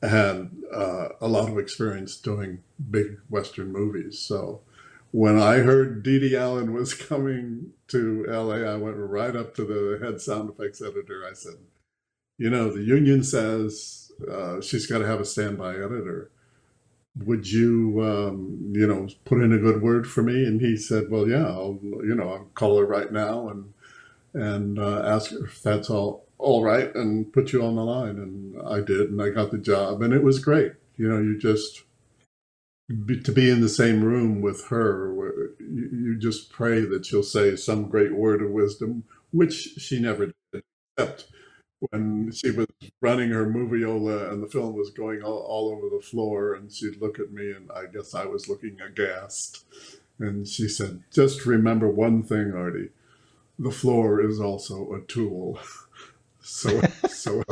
had 0.04 0.52
uh, 0.74 1.10
a 1.22 1.28
lot 1.28 1.50
of 1.50 1.58
experience 1.58 2.18
doing 2.18 2.60
big 2.92 3.20
Western 3.30 3.72
movies. 3.72 4.20
So 4.20 4.62
when 5.12 5.40
I 5.40 5.58
heard 5.58 6.04
Dede 6.04 6.34
Allen 6.34 6.74
was 6.74 6.94
coming 7.10 7.72
to 7.90 8.26
LA, 8.28 8.72
I 8.72 8.76
went 8.76 8.98
right 8.98 9.36
up 9.36 9.56
to 9.56 9.64
the 9.64 10.04
head 10.06 10.20
sound 10.20 10.50
effects 10.50 10.82
editor. 10.82 11.24
I 11.30 11.34
said, 11.34 11.56
You 12.38 12.50
know, 12.50 12.72
the 12.72 12.84
union 12.84 13.24
says 13.24 14.12
uh, 14.30 14.62
she's 14.62 14.88
got 14.88 15.00
to 15.00 15.08
have 15.08 15.20
a 15.22 15.26
standby 15.26 15.76
editor. 15.76 16.32
Would 17.16 17.52
you, 17.52 18.02
um, 18.04 18.72
you 18.74 18.88
know, 18.88 19.08
put 19.24 19.42
in 19.42 19.54
a 19.54 19.60
good 19.60 19.84
word 19.84 20.08
for 20.08 20.24
me? 20.24 20.46
And 20.46 20.60
he 20.60 20.76
said, 20.76 21.12
Well, 21.12 21.28
yeah, 21.28 21.46
I'll, 21.46 21.80
you 21.84 22.16
know, 22.16 22.30
I'll 22.30 22.48
call 22.56 22.80
her 22.80 22.86
right 22.86 23.12
now 23.12 23.50
and 23.50 23.74
and 24.34 24.80
uh, 24.80 25.04
ask 25.06 25.32
her 25.32 25.46
if 25.46 25.62
that's 25.62 25.90
all 25.92 26.26
all 26.44 26.64
right 26.66 26.96
and 26.96 27.34
put 27.34 27.54
you 27.54 27.64
on 27.66 27.76
the 27.78 27.86
line. 27.86 28.18
And 28.18 28.56
I 28.68 28.82
did, 28.82 29.12
and 29.12 29.22
I 29.22 29.32
got 29.32 29.52
the 29.52 29.60
job, 29.60 30.04
and 30.04 30.14
it 30.14 30.24
was 30.24 30.40
great. 30.40 30.74
You 30.98 31.10
know, 31.10 31.20
you 31.20 31.40
just 31.40 31.84
be, 33.06 33.22
to 33.22 33.32
be 33.32 33.50
in 33.50 33.62
the 33.62 33.70
same 33.70 34.04
room 34.04 34.42
with 34.42 34.68
her, 34.70 35.14
you, 35.60 35.90
you 35.94 36.18
just 36.20 36.52
pray 36.52 36.82
that 36.82 37.06
she'll 37.06 37.24
say 37.24 37.56
some 37.56 37.90
great 37.90 38.14
word 38.16 38.42
of 38.42 38.52
wisdom, 38.52 39.06
which 39.32 39.54
she 39.80 40.00
never 40.00 40.28
did, 40.54 40.64
except 40.98 41.28
when 41.92 42.32
she 42.32 42.52
was 42.52 42.68
running 43.02 43.32
her 43.32 43.46
moviola 43.48 44.32
and 44.32 44.44
the 44.44 44.48
film 44.50 44.76
was 44.76 44.92
going 44.92 45.24
all, 45.24 45.40
all 45.50 45.70
over 45.72 45.90
the 45.96 46.04
floor, 46.04 46.54
and 46.56 46.72
she'd 46.74 47.02
look 47.02 47.20
at 47.20 47.32
me, 47.34 47.52
and 47.52 47.72
I 47.72 47.86
guess 47.94 48.16
I 48.16 48.26
was 48.26 48.50
looking 48.50 48.80
aghast. 48.82 49.66
And 50.20 50.48
she 50.48 50.70
said, 50.70 51.04
Just 51.14 51.46
remember 51.46 51.90
one 51.90 52.24
thing, 52.24 52.54
Artie 52.56 52.90
the 53.60 53.72
floor 53.72 54.22
is 54.22 54.40
also 54.40 54.94
a 54.94 55.02
tool. 55.02 55.60
so, 56.44 56.82
so 57.08 57.44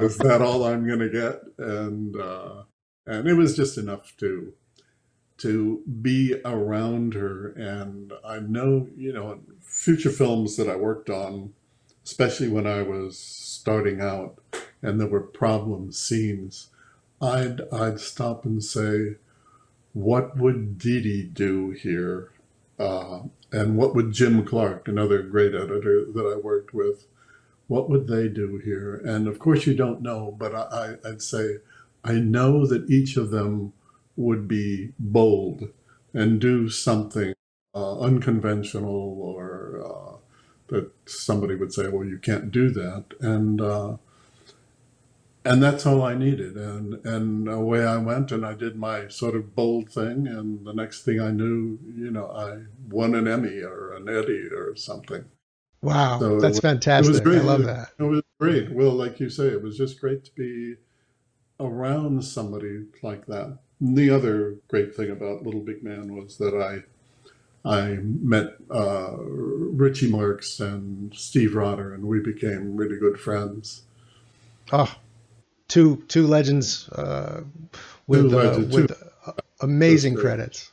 is 0.00 0.18
that 0.18 0.42
all 0.42 0.64
I'm 0.64 0.86
going 0.86 0.98
to 0.98 1.08
get? 1.08 1.42
And 1.58 2.16
uh, 2.16 2.64
and 3.06 3.28
it 3.28 3.34
was 3.34 3.56
just 3.56 3.78
enough 3.78 4.16
to 4.18 4.52
to 5.38 5.82
be 6.02 6.34
around 6.44 7.14
her. 7.14 7.48
And 7.50 8.12
I 8.24 8.40
know, 8.40 8.88
you 8.96 9.12
know, 9.12 9.40
future 9.60 10.10
films 10.10 10.56
that 10.56 10.68
I 10.68 10.76
worked 10.76 11.10
on, 11.10 11.52
especially 12.04 12.48
when 12.48 12.66
I 12.66 12.82
was 12.82 13.18
starting 13.18 14.00
out, 14.00 14.38
and 14.82 15.00
there 15.00 15.08
were 15.08 15.20
problem 15.20 15.92
scenes, 15.92 16.68
I'd 17.20 17.60
I'd 17.72 18.00
stop 18.00 18.44
and 18.44 18.62
say, 18.62 19.16
"What 19.92 20.36
would 20.36 20.78
Dee 20.78 21.22
do 21.22 21.70
here?" 21.70 22.30
Uh, 22.76 23.20
and 23.52 23.76
what 23.76 23.94
would 23.94 24.12
Jim 24.12 24.44
Clark, 24.44 24.88
another 24.88 25.22
great 25.22 25.54
editor 25.54 26.04
that 26.12 26.26
I 26.26 26.36
worked 26.36 26.74
with, 26.74 27.06
what 27.68 27.88
would 27.88 28.06
they 28.06 28.28
do 28.28 28.60
here? 28.64 28.96
And 29.04 29.26
of 29.26 29.38
course, 29.38 29.66
you 29.66 29.74
don't 29.74 30.02
know, 30.02 30.34
but 30.38 30.54
I, 30.54 30.96
I'd 31.04 31.22
say 31.22 31.58
I 32.04 32.14
know 32.14 32.66
that 32.66 32.90
each 32.90 33.16
of 33.16 33.30
them 33.30 33.72
would 34.16 34.46
be 34.46 34.92
bold 34.98 35.68
and 36.12 36.40
do 36.40 36.68
something 36.68 37.34
uh, 37.74 37.98
unconventional 37.98 39.20
or 39.20 39.82
uh, 39.84 40.16
that 40.68 40.90
somebody 41.06 41.54
would 41.54 41.72
say, 41.72 41.88
well, 41.88 42.06
you 42.06 42.18
can't 42.18 42.50
do 42.50 42.70
that. 42.70 43.04
And 43.20 43.60
uh, 43.60 43.96
and 45.44 45.62
that's 45.62 45.84
all 45.84 46.02
I 46.02 46.14
needed. 46.14 46.56
And 46.56 47.04
and 47.06 47.48
away 47.48 47.84
I 47.84 47.98
went, 47.98 48.32
and 48.32 48.46
I 48.46 48.54
did 48.54 48.76
my 48.76 49.08
sort 49.08 49.34
of 49.34 49.54
bold 49.54 49.90
thing. 49.90 50.26
And 50.26 50.66
the 50.66 50.72
next 50.72 51.02
thing 51.04 51.20
I 51.20 51.30
knew, 51.30 51.78
you 51.96 52.10
know, 52.10 52.28
I 52.30 52.64
won 52.88 53.14
an 53.14 53.28
Emmy 53.28 53.60
or 53.60 53.94
an 53.94 54.08
Eddie 54.08 54.48
or 54.54 54.76
something. 54.76 55.24
Wow, 55.84 56.18
so 56.18 56.40
that's 56.40 56.56
was, 56.56 56.60
fantastic! 56.60 57.06
It 57.06 57.12
was 57.12 57.20
great. 57.20 57.40
I 57.40 57.44
love 57.44 57.64
that. 57.64 57.90
It 57.98 58.02
was 58.02 58.22
great. 58.40 58.70
Well, 58.70 58.92
like 58.92 59.20
you 59.20 59.28
say, 59.28 59.48
it 59.48 59.62
was 59.62 59.76
just 59.76 60.00
great 60.00 60.24
to 60.24 60.30
be 60.34 60.76
around 61.60 62.24
somebody 62.24 62.84
like 63.02 63.26
that. 63.26 63.58
And 63.80 63.96
the 63.96 64.10
other 64.10 64.56
great 64.68 64.94
thing 64.94 65.10
about 65.10 65.42
Little 65.42 65.60
Big 65.60 65.82
Man 65.82 66.16
was 66.16 66.38
that 66.38 66.54
I 66.54 66.84
I 67.68 67.98
met 68.02 68.56
uh, 68.70 69.16
Richie 69.16 70.10
Marks 70.10 70.60
and 70.60 71.14
Steve 71.14 71.54
Rotter, 71.54 71.94
and 71.94 72.04
we 72.04 72.20
became 72.20 72.76
really 72.76 72.98
good 72.98 73.18
friends. 73.18 73.82
Oh, 74.72 74.94
two 75.68 76.02
two 76.08 76.26
legends 76.26 76.88
uh, 76.90 77.42
with 78.06 78.30
two 78.30 78.38
uh, 78.38 78.58
with 78.70 79.02
amazing 79.60 80.16
credits. 80.16 80.72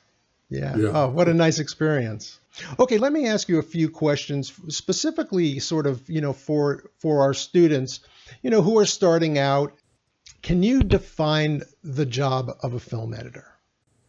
Yeah. 0.51 0.75
yeah. 0.75 0.91
Oh, 0.93 1.09
what 1.09 1.29
a 1.29 1.33
nice 1.33 1.59
experience. 1.59 2.39
Okay, 2.77 2.97
let 2.97 3.13
me 3.13 3.27
ask 3.27 3.47
you 3.47 3.57
a 3.57 3.63
few 3.63 3.89
questions 3.89 4.51
specifically 4.67 5.59
sort 5.59 5.87
of, 5.87 6.07
you 6.09 6.19
know, 6.19 6.33
for 6.33 6.91
for 6.99 7.21
our 7.21 7.33
students, 7.33 8.01
you 8.43 8.49
know, 8.49 8.61
who 8.61 8.77
are 8.77 8.85
starting 8.85 9.39
out. 9.39 9.73
Can 10.41 10.61
you 10.61 10.83
define 10.83 11.61
the 11.83 12.05
job 12.05 12.51
of 12.61 12.73
a 12.73 12.79
film 12.79 13.13
editor? 13.13 13.47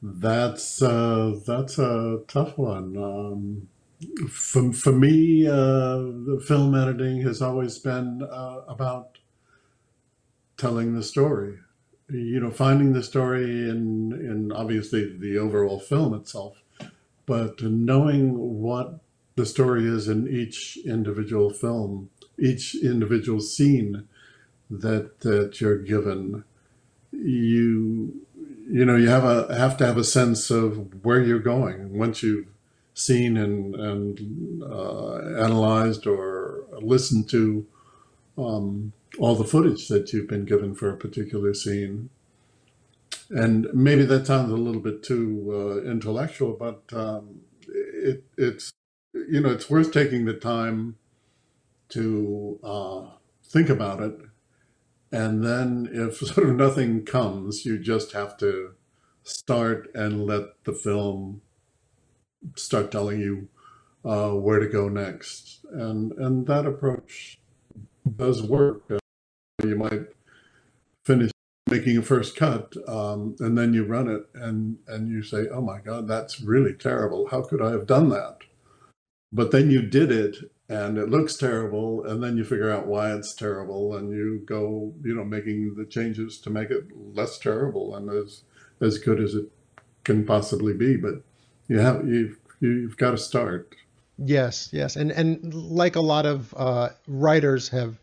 That's 0.03 0.82
uh, 0.82 1.38
that's 1.47 1.78
a 1.78 2.22
tough 2.26 2.59
one. 2.59 2.97
Um, 2.97 3.68
for, 4.28 4.72
for 4.72 4.93
me, 4.93 5.47
uh, 5.47 5.53
the 5.53 6.43
film 6.45 6.74
editing 6.74 7.22
has 7.22 7.40
always 7.40 7.78
been 7.78 8.22
uh, 8.22 8.62
about 8.66 9.18
telling 10.57 10.95
the 10.95 11.05
story. 11.05 11.59
You 12.12 12.40
know, 12.40 12.50
finding 12.50 12.92
the 12.92 13.02
story 13.02 13.44
in 13.44 14.12
in 14.12 14.52
obviously 14.52 15.16
the 15.16 15.38
overall 15.38 15.80
film 15.80 16.12
itself, 16.12 16.62
but 17.24 17.62
knowing 17.62 18.60
what 18.60 19.00
the 19.34 19.46
story 19.46 19.86
is 19.86 20.08
in 20.08 20.28
each 20.28 20.78
individual 20.84 21.50
film, 21.50 22.10
each 22.38 22.74
individual 22.74 23.40
scene 23.40 24.08
that 24.68 25.20
that 25.20 25.60
you're 25.60 25.78
given, 25.78 26.44
you 27.12 28.20
you 28.68 28.84
know 28.84 28.96
you 28.96 29.08
have 29.08 29.24
a 29.24 29.54
have 29.56 29.76
to 29.78 29.86
have 29.86 29.96
a 29.96 30.04
sense 30.04 30.50
of 30.50 31.04
where 31.04 31.22
you're 31.22 31.38
going. 31.38 31.96
Once 31.96 32.22
you've 32.22 32.48
seen 32.94 33.38
and 33.38 33.74
and 33.74 34.62
uh, 34.62 35.16
analyzed 35.42 36.06
or 36.06 36.64
listened 36.80 37.28
to 37.30 37.66
um, 38.36 38.92
all 39.18 39.36
the 39.36 39.44
footage 39.44 39.88
that 39.88 40.12
you've 40.12 40.28
been 40.28 40.44
given 40.44 40.74
for 40.74 40.90
a 40.90 40.96
particular 40.96 41.54
scene. 41.54 42.10
And 43.30 43.66
maybe 43.72 44.04
that 44.04 44.26
sounds 44.26 44.52
a 44.52 44.56
little 44.56 44.80
bit 44.80 45.02
too 45.02 45.82
uh, 45.84 45.90
intellectual, 45.90 46.52
but 46.52 46.82
um, 46.92 47.40
it, 47.68 48.24
it's 48.36 48.72
you 49.14 49.40
know 49.40 49.50
it's 49.50 49.70
worth 49.70 49.92
taking 49.92 50.24
the 50.24 50.34
time 50.34 50.96
to 51.90 52.58
uh, 52.62 53.02
think 53.44 53.68
about 53.68 54.02
it, 54.02 54.18
and 55.10 55.44
then 55.44 55.88
if 55.92 56.16
sort 56.34 56.48
of 56.48 56.56
nothing 56.56 57.04
comes, 57.04 57.64
you 57.64 57.78
just 57.78 58.12
have 58.12 58.36
to 58.38 58.72
start 59.22 59.88
and 59.94 60.26
let 60.26 60.64
the 60.64 60.72
film 60.72 61.40
start 62.56 62.90
telling 62.90 63.20
you 63.20 63.48
uh, 64.04 64.30
where 64.30 64.58
to 64.58 64.68
go 64.68 64.88
next, 64.88 65.64
and 65.70 66.12
and 66.12 66.46
that 66.46 66.66
approach 66.66 67.38
does 68.16 68.42
work 68.42 68.82
you 69.73 69.79
might 69.79 70.07
finish 71.05 71.31
making 71.68 71.97
a 71.97 72.03
first 72.03 72.37
cut 72.37 72.75
um, 72.87 73.35
and 73.41 73.57
then 73.57 73.73
you 73.73 73.85
run 73.85 74.09
it 74.09 74.23
and 74.35 74.77
and 74.89 75.09
you 75.09 75.23
say 75.23 75.47
oh 75.49 75.62
my 75.62 75.81
god 75.81 76.07
that's 76.07 76.41
really 76.41 76.75
terrible. 76.75 77.29
How 77.29 77.43
could 77.43 77.62
i 77.62 77.70
have 77.70 77.87
done 77.87 78.11
that? 78.11 78.39
But 79.33 79.51
then 79.51 79.70
you 79.70 79.81
did 79.81 80.12
it 80.12 80.37
and 80.68 80.99
it 80.99 81.09
looks 81.09 81.37
terrible 81.37 82.05
and 82.05 82.23
then 82.23 82.37
you 82.37 82.45
figure 82.45 82.70
out 82.70 82.87
why 82.87 83.14
it's 83.14 83.35
terrible 83.35 83.97
and 83.97 84.11
you 84.11 84.43
go 84.45 84.93
you 85.03 85.14
know 85.14 85.25
making 85.25 85.75
the 85.77 85.87
changes 85.87 86.39
to 86.41 86.51
make 86.51 86.70
it 86.70 86.85
less 86.95 87.39
terrible 87.39 87.97
and 87.97 88.11
as 88.11 88.43
as 88.81 88.99
good 88.99 89.20
as 89.20 89.35
it 89.35 89.51
can 90.05 90.27
possibly 90.27 90.75
be. 90.75 90.97
But 90.97 91.23
you 91.68 91.79
have 91.79 92.07
you 92.07 92.37
you've 92.61 92.99
got 92.99 93.12
to 93.12 93.18
start. 93.18 93.75
Yes, 94.18 94.68
yes, 94.73 94.97
and 94.97 95.11
and 95.11 95.55
like 95.55 95.97
a 95.97 96.01
lot 96.01 96.27
of 96.27 96.55
uh, 96.57 96.91
writers 97.09 97.68
have 97.70 97.99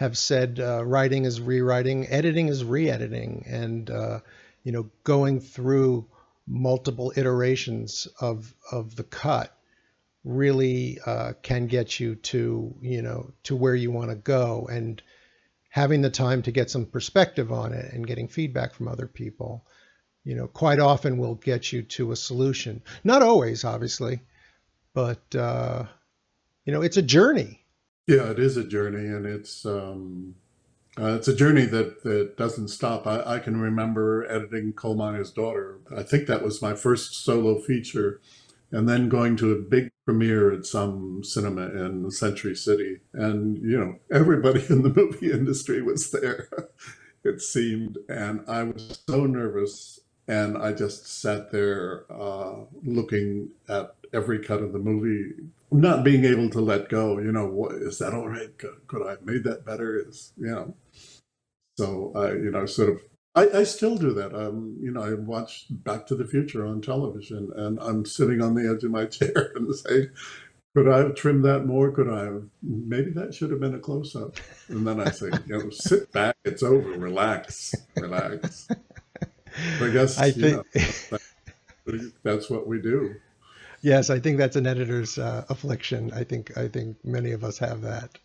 have 0.00 0.16
said, 0.16 0.58
uh, 0.58 0.82
writing 0.82 1.26
is 1.26 1.42
rewriting, 1.42 2.08
editing 2.08 2.48
is 2.48 2.64
re-editing, 2.64 3.44
and 3.46 3.90
uh, 3.90 4.20
you 4.64 4.72
know, 4.72 4.88
going 5.04 5.40
through 5.40 6.06
multiple 6.46 7.12
iterations 7.16 8.08
of 8.18 8.54
of 8.72 8.96
the 8.96 9.04
cut 9.04 9.54
really 10.24 10.98
uh, 11.04 11.34
can 11.42 11.66
get 11.66 12.00
you 12.00 12.14
to 12.14 12.74
you 12.80 13.02
know 13.02 13.30
to 13.42 13.54
where 13.54 13.74
you 13.74 13.90
want 13.90 14.08
to 14.08 14.16
go. 14.16 14.66
And 14.72 15.02
having 15.68 16.00
the 16.00 16.08
time 16.08 16.40
to 16.42 16.50
get 16.50 16.70
some 16.70 16.86
perspective 16.86 17.52
on 17.52 17.74
it 17.74 17.92
and 17.92 18.06
getting 18.06 18.26
feedback 18.26 18.72
from 18.72 18.88
other 18.88 19.06
people 19.06 19.66
you 20.24 20.34
know 20.34 20.46
quite 20.46 20.80
often 20.80 21.18
will 21.18 21.34
get 21.34 21.74
you 21.74 21.82
to 21.82 22.10
a 22.10 22.16
solution. 22.16 22.82
Not 23.04 23.22
always 23.22 23.64
obviously 23.64 24.20
but 24.94 25.36
uh, 25.36 25.84
you 26.64 26.72
know 26.72 26.80
it's 26.80 26.96
a 26.96 27.02
journey 27.02 27.59
yeah 28.16 28.30
it 28.30 28.38
is 28.38 28.56
a 28.56 28.64
journey 28.64 29.06
and 29.06 29.26
it's 29.26 29.66
um, 29.66 30.34
uh, 30.98 31.14
it's 31.16 31.28
a 31.28 31.34
journey 31.34 31.64
that, 31.66 32.02
that 32.04 32.36
doesn't 32.36 32.68
stop. 32.68 33.06
I, 33.06 33.22
I 33.36 33.38
can 33.40 33.60
remember 33.60 34.30
editing 34.30 34.72
Coal 34.74 34.94
Miner's 34.96 35.32
Daughter. 35.32 35.80
I 35.96 36.02
think 36.04 36.26
that 36.26 36.42
was 36.42 36.62
my 36.62 36.74
first 36.74 37.14
solo 37.24 37.58
feature. 37.58 38.20
And 38.72 38.88
then 38.88 39.08
going 39.08 39.36
to 39.38 39.52
a 39.52 39.60
big 39.62 39.90
premiere 40.04 40.52
at 40.52 40.66
some 40.66 41.22
cinema 41.24 41.68
in 41.70 42.10
Century 42.10 42.54
City. 42.54 43.00
And, 43.12 43.58
you 43.58 43.78
know, 43.78 43.96
everybody 44.12 44.64
in 44.70 44.82
the 44.82 44.90
movie 44.90 45.32
industry 45.32 45.82
was 45.82 46.10
there, 46.10 46.48
it 47.24 47.40
seemed. 47.40 47.98
And 48.08 48.42
I 48.48 48.64
was 48.64 49.00
so 49.08 49.26
nervous. 49.26 50.00
And 50.28 50.56
I 50.58 50.72
just 50.72 51.08
sat 51.08 51.50
there 51.50 52.04
uh, 52.10 52.56
looking 52.84 53.50
at 53.68 53.94
every 54.12 54.38
cut 54.40 54.62
of 54.62 54.72
the 54.72 54.78
movie, 54.78 55.34
not 55.70 56.04
being 56.04 56.24
able 56.24 56.50
to 56.50 56.60
let 56.60 56.88
go. 56.88 57.18
You 57.18 57.32
know, 57.32 57.46
what, 57.46 57.72
is 57.72 57.98
that 57.98 58.14
all 58.14 58.28
right? 58.28 58.56
Could, 58.58 58.86
could 58.86 59.06
I 59.06 59.10
have 59.10 59.22
made 59.22 59.44
that 59.44 59.64
better? 59.64 59.98
Is 59.98 60.32
you 60.36 60.50
know. 60.50 60.74
So 61.78 62.12
I, 62.14 62.32
you 62.32 62.50
know, 62.50 62.66
sort 62.66 62.90
of, 62.90 63.00
I, 63.34 63.60
I 63.60 63.64
still 63.64 63.96
do 63.96 64.12
that. 64.12 64.34
Um, 64.34 64.76
you 64.82 64.90
know, 64.90 65.02
I 65.02 65.14
watch 65.14 65.66
Back 65.70 66.06
to 66.08 66.14
the 66.14 66.26
Future 66.26 66.66
on 66.66 66.82
television, 66.82 67.50
and 67.56 67.78
I'm 67.80 68.04
sitting 68.04 68.42
on 68.42 68.54
the 68.54 68.70
edge 68.70 68.84
of 68.84 68.90
my 68.90 69.06
chair 69.06 69.52
and 69.54 69.74
say, 69.74 70.08
could 70.76 70.88
I 70.88 70.98
have 70.98 71.14
trimmed 71.14 71.44
that 71.46 71.66
more? 71.66 71.90
Could 71.90 72.10
I 72.10 72.24
have? 72.24 72.42
Maybe 72.62 73.10
that 73.12 73.34
should 73.34 73.50
have 73.50 73.60
been 73.60 73.74
a 73.74 73.78
close 73.78 74.14
up. 74.14 74.36
And 74.68 74.86
then 74.86 75.00
I 75.00 75.10
say, 75.10 75.30
you 75.46 75.58
know, 75.58 75.70
sit 75.70 76.12
back. 76.12 76.36
It's 76.44 76.62
over. 76.62 76.90
Relax. 76.90 77.74
Relax. 77.96 78.68
I 79.80 79.88
guess 79.88 80.18
I 80.18 80.30
think 80.30 80.64
know, 80.72 81.98
that's 82.22 82.48
what 82.48 82.68
we 82.68 82.80
do 82.80 83.16
yes, 83.80 84.10
I 84.10 84.18
think 84.18 84.38
that's 84.38 84.56
an 84.56 84.66
editor's 84.66 85.18
uh, 85.18 85.44
affliction. 85.48 86.12
I 86.12 86.24
think 86.24 86.56
I 86.56 86.68
think 86.68 86.96
many 87.04 87.32
of 87.32 87.44
us 87.44 87.58
have 87.58 87.82
that. 87.82 88.18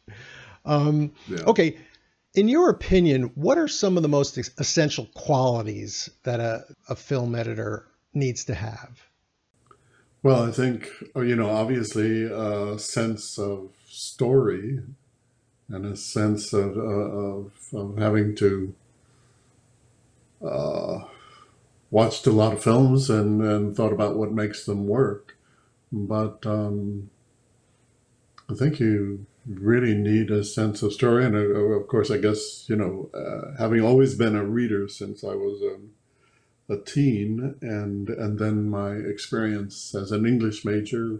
Um, 0.66 1.12
yeah. 1.28 1.44
Okay, 1.48 1.78
in 2.34 2.48
your 2.48 2.70
opinion, 2.70 3.32
what 3.36 3.58
are 3.58 3.68
some 3.68 3.98
of 3.98 4.04
the 4.04 4.10
most 4.10 4.38
essential 4.38 5.08
qualities 5.14 6.10
that 6.24 6.40
a, 6.40 6.64
a 6.90 6.96
film 6.96 7.36
editor 7.36 7.88
needs 8.14 8.46
to 8.46 8.56
have? 8.56 9.02
Well, 10.24 10.44
I 10.44 10.52
think 10.52 10.90
uh, 11.16 11.22
you 11.22 11.36
know, 11.36 11.50
obviously, 11.50 12.24
a 12.24 12.80
sense 12.80 13.38
of 13.38 13.70
story 13.88 14.80
and 15.70 15.86
a 15.86 15.96
sense 15.96 16.54
of, 16.54 16.78
uh, 16.78 16.82
of, 16.82 17.52
of 17.74 17.98
having 17.98 18.36
to 18.36 18.76
uh, 20.46 21.06
watched 21.90 22.28
a 22.28 22.32
lot 22.32 22.54
of 22.54 22.64
films 22.64 23.10
and, 23.10 23.42
and 23.42 23.76
thought 23.76 23.94
about 23.94 24.16
what 24.16 24.32
makes 24.32 24.66
them 24.66 24.88
work. 24.88 25.25
But 25.92 26.46
um, 26.46 27.10
I 28.50 28.54
think 28.54 28.80
you 28.80 29.26
really 29.48 29.94
need 29.94 30.32
a 30.32 30.44
sense 30.44 30.82
of 30.84 30.94
story. 30.94 31.26
And 31.26 31.36
uh, 31.36 31.40
of 31.40 31.88
course, 31.88 32.12
I 32.12 32.18
guess, 32.18 32.66
you 32.68 32.76
know, 32.76 33.10
uh, 33.14 33.58
having 33.58 33.82
always 33.82 34.16
been 34.16 34.36
a 34.36 34.46
reader 34.46 34.88
since 34.88 35.24
I 35.24 35.36
was 35.36 35.62
a, 35.62 36.74
a 36.74 36.82
teen, 36.82 37.56
and, 37.62 38.10
and 38.10 38.40
then 38.40 38.70
my 38.70 38.92
experience 38.92 39.94
as 39.96 40.12
an 40.12 40.26
English 40.26 40.66
major 40.66 41.20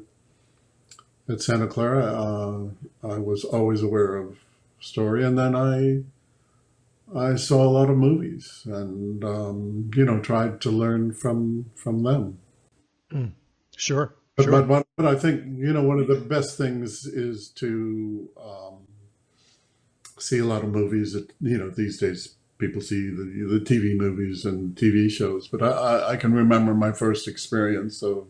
at 1.30 1.42
Santa 1.42 1.68
Clara, 1.68 2.04
uh, 2.04 3.08
I 3.08 3.18
was 3.18 3.44
always 3.44 3.82
aware 3.82 4.16
of 4.18 4.38
story. 4.80 5.24
And 5.24 5.38
then 5.38 5.56
I 5.56 6.04
I 7.14 7.36
saw 7.36 7.64
a 7.64 7.70
lot 7.70 7.90
of 7.90 7.98
movies 7.98 8.64
and 8.66 9.24
um, 9.24 9.92
you 9.96 10.06
know 10.06 10.20
tried 10.20 10.60
to 10.62 10.72
learn 10.72 11.14
from 11.14 11.72
from 11.76 12.04
them. 12.04 12.40
Mm, 13.12 13.32
sure. 13.76 14.16
But, 14.36 14.44
sure. 14.44 14.52
but, 14.52 14.68
but, 14.68 14.88
but 14.98 15.06
I 15.06 15.16
think, 15.18 15.44
you 15.58 15.72
know, 15.72 15.84
one 15.84 16.00
of 16.00 16.08
the 16.08 16.16
best 16.16 16.58
things 16.58 17.06
is 17.06 17.50
to 17.56 18.30
um, 18.42 18.80
see 20.20 20.40
a 20.40 20.46
lot 20.46 20.64
of 20.64 20.70
movies 20.70 21.14
that, 21.14 21.32
you 21.40 21.58
know, 21.58 21.70
these 21.70 22.00
days 22.00 22.36
people 22.58 22.82
see 22.82 23.10
the, 23.10 23.24
the 23.24 23.60
TV 23.60 23.98
movies 23.98 24.46
and 24.46 24.76
TV 24.76 25.10
shows. 25.10 25.48
But 25.48 25.64
I, 25.64 26.12
I 26.12 26.16
can 26.18 26.34
remember 26.34 26.74
my 26.74 26.92
first 26.92 27.28
experience 27.28 28.04
of 28.04 28.28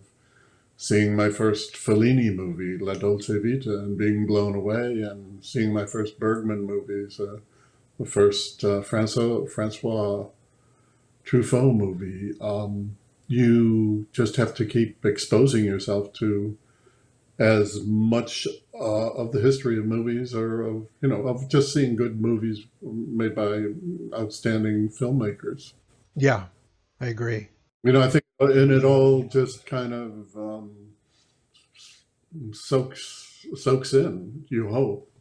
seeing 0.77 1.15
my 1.15 1.29
first 1.29 1.73
Fellini 1.73 2.33
movie, 2.33 2.77
La 2.77 2.93
Dolce 2.93 3.39
Vita, 3.39 3.79
and 3.79 3.97
being 3.97 4.25
blown 4.25 4.55
away, 4.55 5.01
and 5.01 5.43
seeing 5.43 5.73
my 5.73 5.85
first 5.85 6.19
Bergman 6.19 6.65
movies, 6.65 7.19
uh, 7.19 7.37
the 7.99 8.05
first 8.05 8.63
uh, 8.63 8.81
Francois, 8.81 9.45
Francois 9.45 10.25
Truffaut 11.25 11.75
movie. 11.75 12.33
Um, 12.41 12.97
you 13.27 14.07
just 14.11 14.35
have 14.35 14.53
to 14.55 14.65
keep 14.65 15.05
exposing 15.05 15.65
yourself 15.65 16.13
to 16.13 16.57
as 17.37 17.83
much 17.85 18.47
uh, 18.73 19.09
of 19.11 19.31
the 19.31 19.41
history 19.41 19.77
of 19.77 19.85
movies 19.85 20.33
or 20.33 20.61
of 20.61 20.87
you 21.01 21.09
know 21.09 21.27
of 21.27 21.49
just 21.49 21.73
seeing 21.73 21.95
good 21.95 22.21
movies 22.21 22.65
made 22.81 23.35
by 23.35 23.65
outstanding 24.17 24.89
filmmakers. 24.89 25.73
Yeah 26.15 26.45
i 27.01 27.07
agree. 27.07 27.49
You 27.83 27.91
know 27.91 28.01
i 28.01 28.09
think 28.09 28.23
and 28.39 28.71
it 28.71 28.83
all 28.83 29.23
just 29.23 29.65
kind 29.65 29.93
of 29.93 30.35
um, 30.35 30.71
soaks 32.51 33.45
soaks 33.55 33.93
in 33.93 34.45
you 34.49 34.69
hope. 34.69 35.11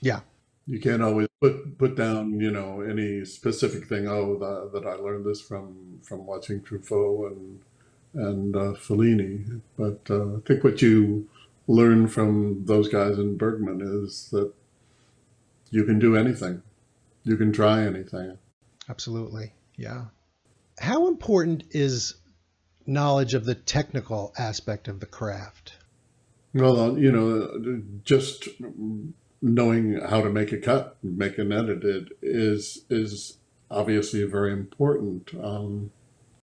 Yeah 0.00 0.20
you 0.68 0.78
can't 0.78 1.02
always 1.02 1.28
put 1.40 1.78
put 1.78 1.96
down 1.96 2.38
you 2.38 2.50
know 2.50 2.82
any 2.82 3.24
specific 3.24 3.88
thing 3.88 4.06
oh 4.06 4.38
that, 4.38 4.70
that 4.72 4.86
i 4.86 4.94
learned 4.94 5.24
this 5.24 5.40
from 5.40 5.98
from 6.02 6.26
watching 6.26 6.60
truffaut 6.60 7.32
and 7.32 7.60
and 8.14 8.56
uh, 8.56 8.72
fellini. 8.72 9.60
But 9.76 10.00
uh, 10.10 10.36
i 10.36 10.40
think 10.46 10.64
what 10.64 10.82
you 10.82 11.28
learn 11.66 12.08
from 12.08 12.64
those 12.64 12.88
guys 12.88 13.18
in 13.18 13.36
bergman 13.36 13.80
is 13.82 14.28
that 14.30 14.52
you 15.70 15.84
can 15.84 15.98
do 15.98 16.16
anything. 16.16 16.62
You 17.24 17.36
can 17.36 17.52
try 17.52 17.82
anything. 17.82 18.38
Absolutely. 18.88 19.52
Yeah. 19.76 20.06
How 20.80 21.08
important 21.08 21.64
is 21.72 22.14
knowledge 22.86 23.34
of 23.34 23.44
the 23.44 23.54
technical 23.54 24.32
aspect 24.38 24.88
of 24.88 25.00
the 25.00 25.06
craft? 25.06 25.74
Well 26.54 26.98
you 26.98 27.12
know 27.12 27.82
just 28.04 28.48
knowing 29.40 30.00
how 30.00 30.22
to 30.22 30.30
make 30.30 30.52
a 30.52 30.58
cut, 30.58 30.96
make 31.02 31.38
an 31.38 31.52
edit 31.52 32.08
is 32.22 32.84
is 32.90 33.38
obviously 33.70 34.24
very 34.24 34.52
important. 34.52 35.30
Um, 35.40 35.90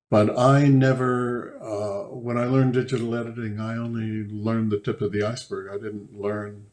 but 0.10 0.38
I 0.38 0.68
never, 0.68 1.58
uh, 1.62 2.14
when 2.16 2.38
I 2.38 2.46
learned 2.46 2.74
digital 2.74 3.16
editing, 3.16 3.60
I 3.60 3.76
only 3.76 4.24
learned 4.32 4.72
the 4.72 4.80
tip 4.80 5.02
of 5.02 5.12
the 5.12 5.24
iceberg. 5.24 5.70
I 5.70 5.84
didn't 5.84 6.20
learn 6.20 6.68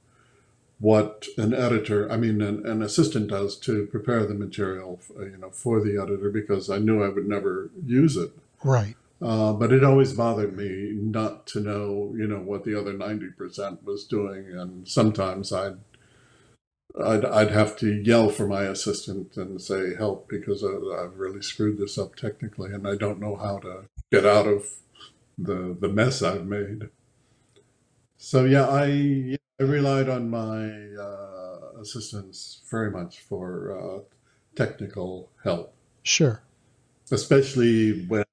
what 0.78 1.26
an 1.38 1.54
editor, 1.54 2.10
I 2.10 2.16
mean, 2.16 2.42
an, 2.42 2.66
an 2.66 2.82
assistant 2.82 3.28
does 3.30 3.56
to 3.60 3.86
prepare 3.86 4.26
the 4.26 4.34
material, 4.34 5.00
you 5.16 5.38
know, 5.38 5.50
for 5.50 5.80
the 5.80 6.00
editor 6.00 6.28
because 6.28 6.68
I 6.68 6.78
knew 6.78 7.02
I 7.02 7.08
would 7.08 7.28
never 7.28 7.70
use 7.86 8.16
it. 8.16 8.32
Right. 8.64 8.96
Uh, 9.22 9.52
but 9.52 9.72
it 9.72 9.84
always 9.84 10.12
bothered 10.12 10.56
me 10.56 10.90
not 10.94 11.46
to 11.46 11.60
know, 11.60 12.12
you 12.16 12.26
know, 12.26 12.40
what 12.40 12.64
the 12.64 12.78
other 12.78 12.92
90% 12.92 13.84
was 13.84 14.04
doing. 14.04 14.46
And 14.52 14.86
sometimes 14.88 15.52
I'd 15.52 15.78
I'd, 17.00 17.24
I'd 17.24 17.50
have 17.50 17.76
to 17.78 18.02
yell 18.02 18.28
for 18.28 18.46
my 18.46 18.64
assistant 18.64 19.36
and 19.36 19.60
say 19.60 19.94
help 19.96 20.28
because 20.28 20.62
I've 20.62 21.18
really 21.18 21.42
screwed 21.42 21.78
this 21.78 21.96
up 21.96 22.16
technically 22.16 22.72
and 22.72 22.86
I 22.86 22.96
don't 22.96 23.20
know 23.20 23.36
how 23.36 23.58
to 23.60 23.84
get 24.10 24.26
out 24.26 24.46
of 24.46 24.66
the 25.38 25.76
the 25.78 25.88
mess 25.88 26.22
I've 26.22 26.46
made. 26.46 26.90
So 28.16 28.44
yeah, 28.44 28.68
I 28.68 29.36
I 29.60 29.64
relied 29.64 30.08
on 30.08 30.30
my 30.30 30.68
uh, 31.00 31.80
assistants 31.80 32.62
very 32.70 32.90
much 32.90 33.20
for 33.20 33.78
uh, 33.78 34.00
technical 34.54 35.30
help. 35.44 35.74
Sure. 36.02 36.42
Especially 37.10 38.04
when 38.06 38.24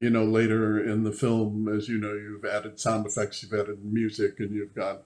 you 0.00 0.10
know 0.10 0.24
later 0.24 0.82
in 0.82 1.04
the 1.04 1.12
film, 1.12 1.68
as 1.68 1.88
you 1.88 1.98
know, 1.98 2.12
you've 2.12 2.44
added 2.44 2.78
sound 2.78 3.06
effects, 3.06 3.42
you've 3.42 3.58
added 3.58 3.84
music, 3.84 4.40
and 4.40 4.54
you've 4.54 4.74
got 4.74 5.02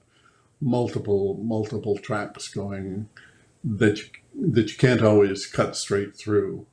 multiple 0.60 1.38
multiple 1.42 1.98
tracks 1.98 2.48
going 2.48 3.08
that 3.62 3.98
you, 3.98 4.04
that 4.52 4.70
you 4.70 4.76
can't 4.76 5.02
always 5.02 5.46
cut 5.46 5.76
straight 5.76 6.16
through. 6.16 6.66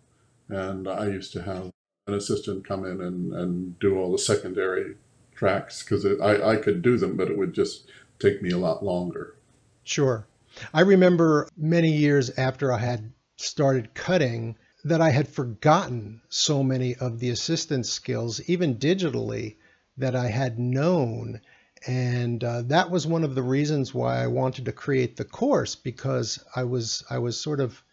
And 0.47 0.88
I 0.88 1.07
used 1.07 1.34
to 1.34 1.41
have 1.41 1.71
an 2.07 2.13
assistant 2.13 2.67
come 2.67 2.86
in 2.86 3.01
and, 3.01 3.34
and 3.34 3.79
do 3.79 3.97
all 3.97 4.11
the 4.11 4.17
secondary 4.17 4.95
tracks 5.36 5.84
because 5.84 6.05
I, 6.05 6.51
I 6.51 6.55
could 6.57 6.81
do 6.81 6.97
them, 6.97 7.17
but 7.17 7.29
it 7.29 7.38
would 7.38 7.53
just 7.53 7.89
take 8.19 8.41
me 8.41 8.51
a 8.51 8.57
lot 8.57 8.84
longer. 8.84 9.36
Sure. 9.84 10.27
I 10.73 10.81
remember 10.81 11.49
many 11.57 11.91
years 11.91 12.29
after 12.38 12.71
I 12.71 12.77
had 12.77 13.11
started 13.38 13.93
cutting 13.93 14.55
that 14.84 15.01
I 15.01 15.09
had 15.09 15.27
forgotten 15.27 16.21
so 16.29 16.61
many 16.61 16.95
of 16.95 17.19
the 17.19 17.29
assistance 17.29 17.89
skills, 17.89 18.41
even 18.47 18.75
digitally, 18.75 19.55
that 19.97 20.15
I 20.15 20.27
had 20.27 20.59
known. 20.59 21.41
And 21.86 22.43
uh, 22.43 22.61
that 22.63 22.89
was 22.89 23.05
one 23.05 23.23
of 23.23 23.36
the 23.36 23.43
reasons 23.43 23.93
why 23.93 24.23
I 24.23 24.27
wanted 24.27 24.65
to 24.65 24.71
create 24.71 25.17
the 25.17 25.25
course 25.25 25.75
because 25.75 26.43
I 26.55 26.63
was 26.63 27.03
I 27.09 27.19
was 27.19 27.39
sort 27.39 27.59
of, 27.59 27.84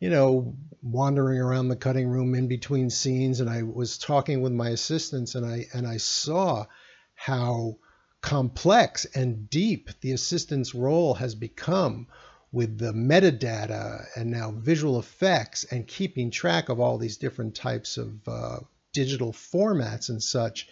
you 0.00 0.10
know, 0.10 0.54
wandering 0.82 1.40
around 1.40 1.68
the 1.68 1.76
cutting 1.76 2.08
room 2.08 2.34
in 2.34 2.48
between 2.48 2.90
scenes, 2.90 3.40
and 3.40 3.48
I 3.48 3.62
was 3.62 3.96
talking 3.96 4.42
with 4.42 4.52
my 4.52 4.70
assistants, 4.70 5.34
and 5.34 5.46
I 5.46 5.66
and 5.72 5.86
I 5.86 5.96
saw 5.96 6.66
how 7.14 7.78
complex 8.20 9.04
and 9.14 9.50
deep 9.50 9.90
the 10.00 10.12
assistant's 10.12 10.74
role 10.74 11.14
has 11.14 11.34
become 11.34 12.06
with 12.52 12.78
the 12.78 12.92
metadata 12.92 14.06
and 14.14 14.30
now 14.30 14.50
visual 14.52 14.98
effects 14.98 15.64
and 15.64 15.86
keeping 15.86 16.30
track 16.30 16.68
of 16.68 16.78
all 16.78 16.98
these 16.98 17.16
different 17.16 17.54
types 17.54 17.96
of 17.96 18.28
uh, 18.28 18.58
digital 18.92 19.32
formats 19.32 20.10
and 20.10 20.22
such. 20.22 20.68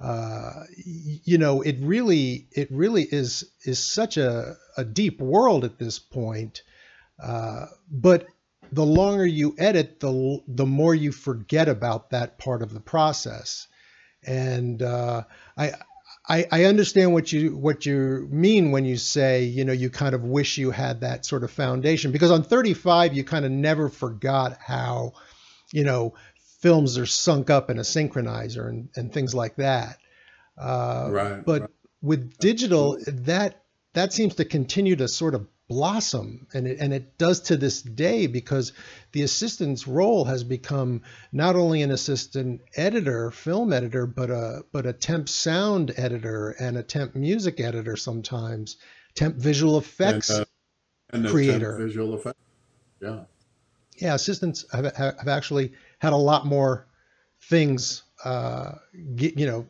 Uh, 0.00 0.64
you 0.76 1.38
know, 1.38 1.60
it 1.60 1.76
really, 1.80 2.48
it 2.52 2.70
really 2.70 3.02
is 3.02 3.44
is 3.64 3.78
such 3.78 4.16
a, 4.16 4.56
a 4.76 4.84
deep 4.84 5.20
world 5.20 5.64
at 5.64 5.78
this 5.78 5.98
point. 5.98 6.62
Uh, 7.22 7.66
but 7.90 8.26
the 8.72 8.84
longer 8.84 9.26
you 9.26 9.54
edit, 9.58 10.00
the 10.00 10.40
the 10.48 10.66
more 10.66 10.94
you 10.94 11.12
forget 11.12 11.68
about 11.68 12.10
that 12.10 12.38
part 12.38 12.62
of 12.62 12.72
the 12.72 12.80
process. 12.80 13.68
And 14.22 14.82
uh, 14.82 15.24
I 15.56 15.72
I, 16.28 16.46
I 16.50 16.64
understand 16.64 17.12
what 17.12 17.32
you 17.32 17.56
what 17.56 17.86
you 17.86 18.28
mean 18.30 18.70
when 18.70 18.84
you 18.84 18.96
say 18.96 19.44
you 19.44 19.64
know 19.64 19.72
you 19.72 19.90
kind 19.90 20.14
of 20.14 20.22
wish 20.22 20.58
you 20.58 20.70
had 20.70 21.00
that 21.00 21.26
sort 21.26 21.42
of 21.42 21.50
foundation 21.50 22.12
because 22.12 22.30
on 22.30 22.42
35 22.42 23.14
you 23.14 23.24
kind 23.24 23.44
of 23.44 23.50
never 23.50 23.88
forgot 23.88 24.56
how 24.64 25.14
you 25.72 25.82
know 25.82 26.14
films 26.60 26.98
are 26.98 27.06
sunk 27.06 27.50
up 27.50 27.70
in 27.70 27.78
a 27.78 27.82
synchronizer 27.82 28.68
and, 28.68 28.88
and 28.96 29.12
things 29.12 29.34
like 29.34 29.56
that. 29.56 29.98
Uh, 30.56 31.08
right. 31.10 31.44
But 31.44 31.60
right. 31.62 31.70
with 32.02 32.38
digital, 32.38 32.98
that 33.06 33.62
that 33.94 34.12
seems 34.12 34.36
to 34.36 34.44
continue 34.44 34.96
to 34.96 35.08
sort 35.08 35.34
of 35.34 35.46
blossom 35.70 36.48
and 36.52 36.66
it, 36.66 36.80
and 36.80 36.92
it 36.92 37.16
does 37.16 37.42
to 37.42 37.56
this 37.56 37.80
day 37.80 38.26
because 38.26 38.72
the 39.12 39.22
assistant's 39.22 39.86
role 39.86 40.24
has 40.24 40.42
become 40.42 41.00
not 41.30 41.54
only 41.54 41.82
an 41.82 41.92
assistant 41.92 42.60
editor 42.74 43.30
film 43.30 43.72
editor 43.72 44.04
but 44.04 44.30
a 44.30 44.64
but 44.72 44.84
a 44.84 44.92
temp 44.92 45.28
sound 45.28 45.92
editor 45.96 46.50
and 46.58 46.76
a 46.76 46.82
temp 46.82 47.14
music 47.14 47.60
editor 47.60 47.96
sometimes 47.96 48.78
temp 49.14 49.36
visual 49.36 49.78
effects 49.78 50.28
and, 50.30 50.40
uh, 50.40 50.44
and 51.12 51.28
creator 51.28 51.78
visual 51.78 52.16
effects 52.16 52.40
yeah 53.00 53.20
yeah 53.98 54.14
assistants 54.14 54.64
have, 54.72 54.92
have 54.96 55.28
actually 55.28 55.72
had 56.00 56.12
a 56.12 56.16
lot 56.16 56.44
more 56.44 56.86
things 57.42 58.02
uh, 58.24 58.72
you 58.92 59.46
know 59.46 59.66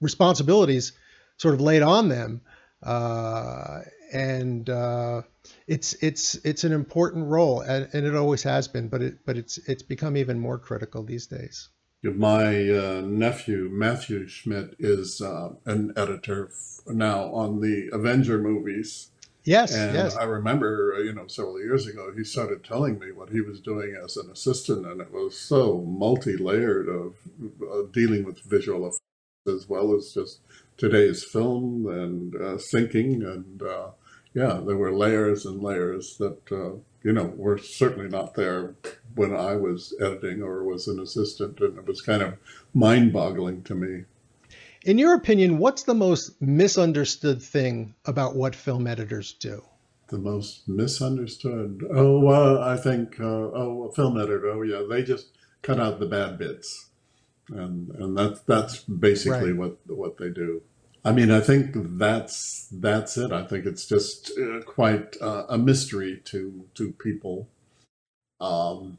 responsibilities 0.00 0.92
sort 1.38 1.54
of 1.54 1.60
laid 1.60 1.82
on 1.82 2.08
them 2.08 2.40
uh, 2.84 3.80
and 4.12 4.70
uh, 4.70 5.22
it's 5.66 5.94
it's 5.94 6.36
it's 6.36 6.64
an 6.64 6.72
important 6.72 7.26
role, 7.26 7.60
and, 7.62 7.88
and, 7.92 8.06
it 8.06 8.14
always 8.14 8.42
has 8.44 8.68
been. 8.68 8.88
But 8.88 9.02
it 9.02 9.26
but 9.26 9.36
it's 9.36 9.58
it's 9.66 9.82
become 9.82 10.16
even 10.16 10.38
more 10.38 10.58
critical 10.58 11.02
these 11.02 11.26
days. 11.26 11.68
My 12.02 12.68
uh, 12.68 13.02
nephew 13.04 13.68
Matthew 13.72 14.28
Schmidt 14.28 14.76
is 14.78 15.20
uh, 15.20 15.50
an 15.64 15.92
editor 15.96 16.50
now 16.86 17.32
on 17.32 17.60
the 17.60 17.88
Avenger 17.92 18.38
movies. 18.38 19.10
Yes, 19.44 19.74
and 19.74 19.94
yes. 19.94 20.16
I 20.16 20.24
remember, 20.24 20.98
you 21.04 21.12
know, 21.12 21.26
several 21.26 21.60
years 21.60 21.86
ago, 21.86 22.12
he 22.16 22.24
started 22.24 22.64
telling 22.64 22.98
me 22.98 23.12
what 23.12 23.28
he 23.28 23.42
was 23.42 23.60
doing 23.60 23.94
as 24.02 24.16
an 24.16 24.30
assistant, 24.30 24.86
and 24.86 25.00
it 25.00 25.12
was 25.12 25.38
so 25.38 25.82
multi-layered 25.82 26.88
of 26.88 27.14
uh, 27.62 27.82
dealing 27.92 28.24
with 28.24 28.40
visual 28.40 28.86
effects 28.86 29.00
as 29.46 29.68
well 29.68 29.94
as 29.94 30.14
just 30.14 30.40
today's 30.78 31.22
film 31.22 31.86
and 31.86 32.34
uh, 32.36 32.56
syncing 32.56 33.22
and 33.22 33.62
uh, 33.62 33.88
yeah, 34.34 34.60
there 34.66 34.76
were 34.76 34.92
layers 34.92 35.46
and 35.46 35.62
layers 35.62 36.16
that, 36.18 36.40
uh, 36.50 36.76
you 37.04 37.12
know, 37.12 37.32
were 37.36 37.56
certainly 37.56 38.08
not 38.08 38.34
there 38.34 38.74
when 39.14 39.34
I 39.34 39.54
was 39.54 39.94
editing 40.00 40.42
or 40.42 40.64
was 40.64 40.88
an 40.88 40.98
assistant. 40.98 41.60
And 41.60 41.78
it 41.78 41.86
was 41.86 42.00
kind 42.02 42.20
of 42.20 42.34
mind 42.74 43.12
boggling 43.12 43.62
to 43.62 43.76
me. 43.76 44.04
In 44.84 44.98
your 44.98 45.14
opinion, 45.14 45.58
what's 45.58 45.84
the 45.84 45.94
most 45.94 46.40
misunderstood 46.42 47.42
thing 47.42 47.94
about 48.04 48.36
what 48.36 48.54
film 48.54 48.86
editors 48.86 49.32
do? 49.32 49.62
The 50.08 50.18
most 50.18 50.68
misunderstood? 50.68 51.82
Oh, 51.90 52.20
well, 52.20 52.62
I 52.62 52.76
think, 52.76 53.18
uh, 53.18 53.24
oh, 53.24 53.88
a 53.90 53.94
film 53.94 54.18
editor, 54.18 54.50
oh, 54.50 54.60
yeah, 54.60 54.82
they 54.88 55.02
just 55.02 55.28
cut 55.62 55.80
out 55.80 56.00
the 56.00 56.06
bad 56.06 56.36
bits. 56.36 56.90
And, 57.48 57.90
and 57.92 58.16
that's, 58.16 58.40
that's 58.40 58.80
basically 58.80 59.52
right. 59.52 59.56
what, 59.56 59.78
what 59.86 60.18
they 60.18 60.28
do. 60.28 60.60
I 61.02 61.12
mean, 61.12 61.30
I 61.30 61.40
think 61.40 61.72
that's 61.74 62.66
that's 62.72 63.18
it. 63.18 63.30
I 63.30 63.44
think 63.44 63.66
it's 63.66 63.86
just 63.86 64.32
uh, 64.38 64.62
quite 64.62 65.16
uh, 65.20 65.44
a 65.50 65.58
mystery 65.58 66.22
to 66.24 66.64
to 66.76 66.92
people, 66.92 67.46
um, 68.40 68.96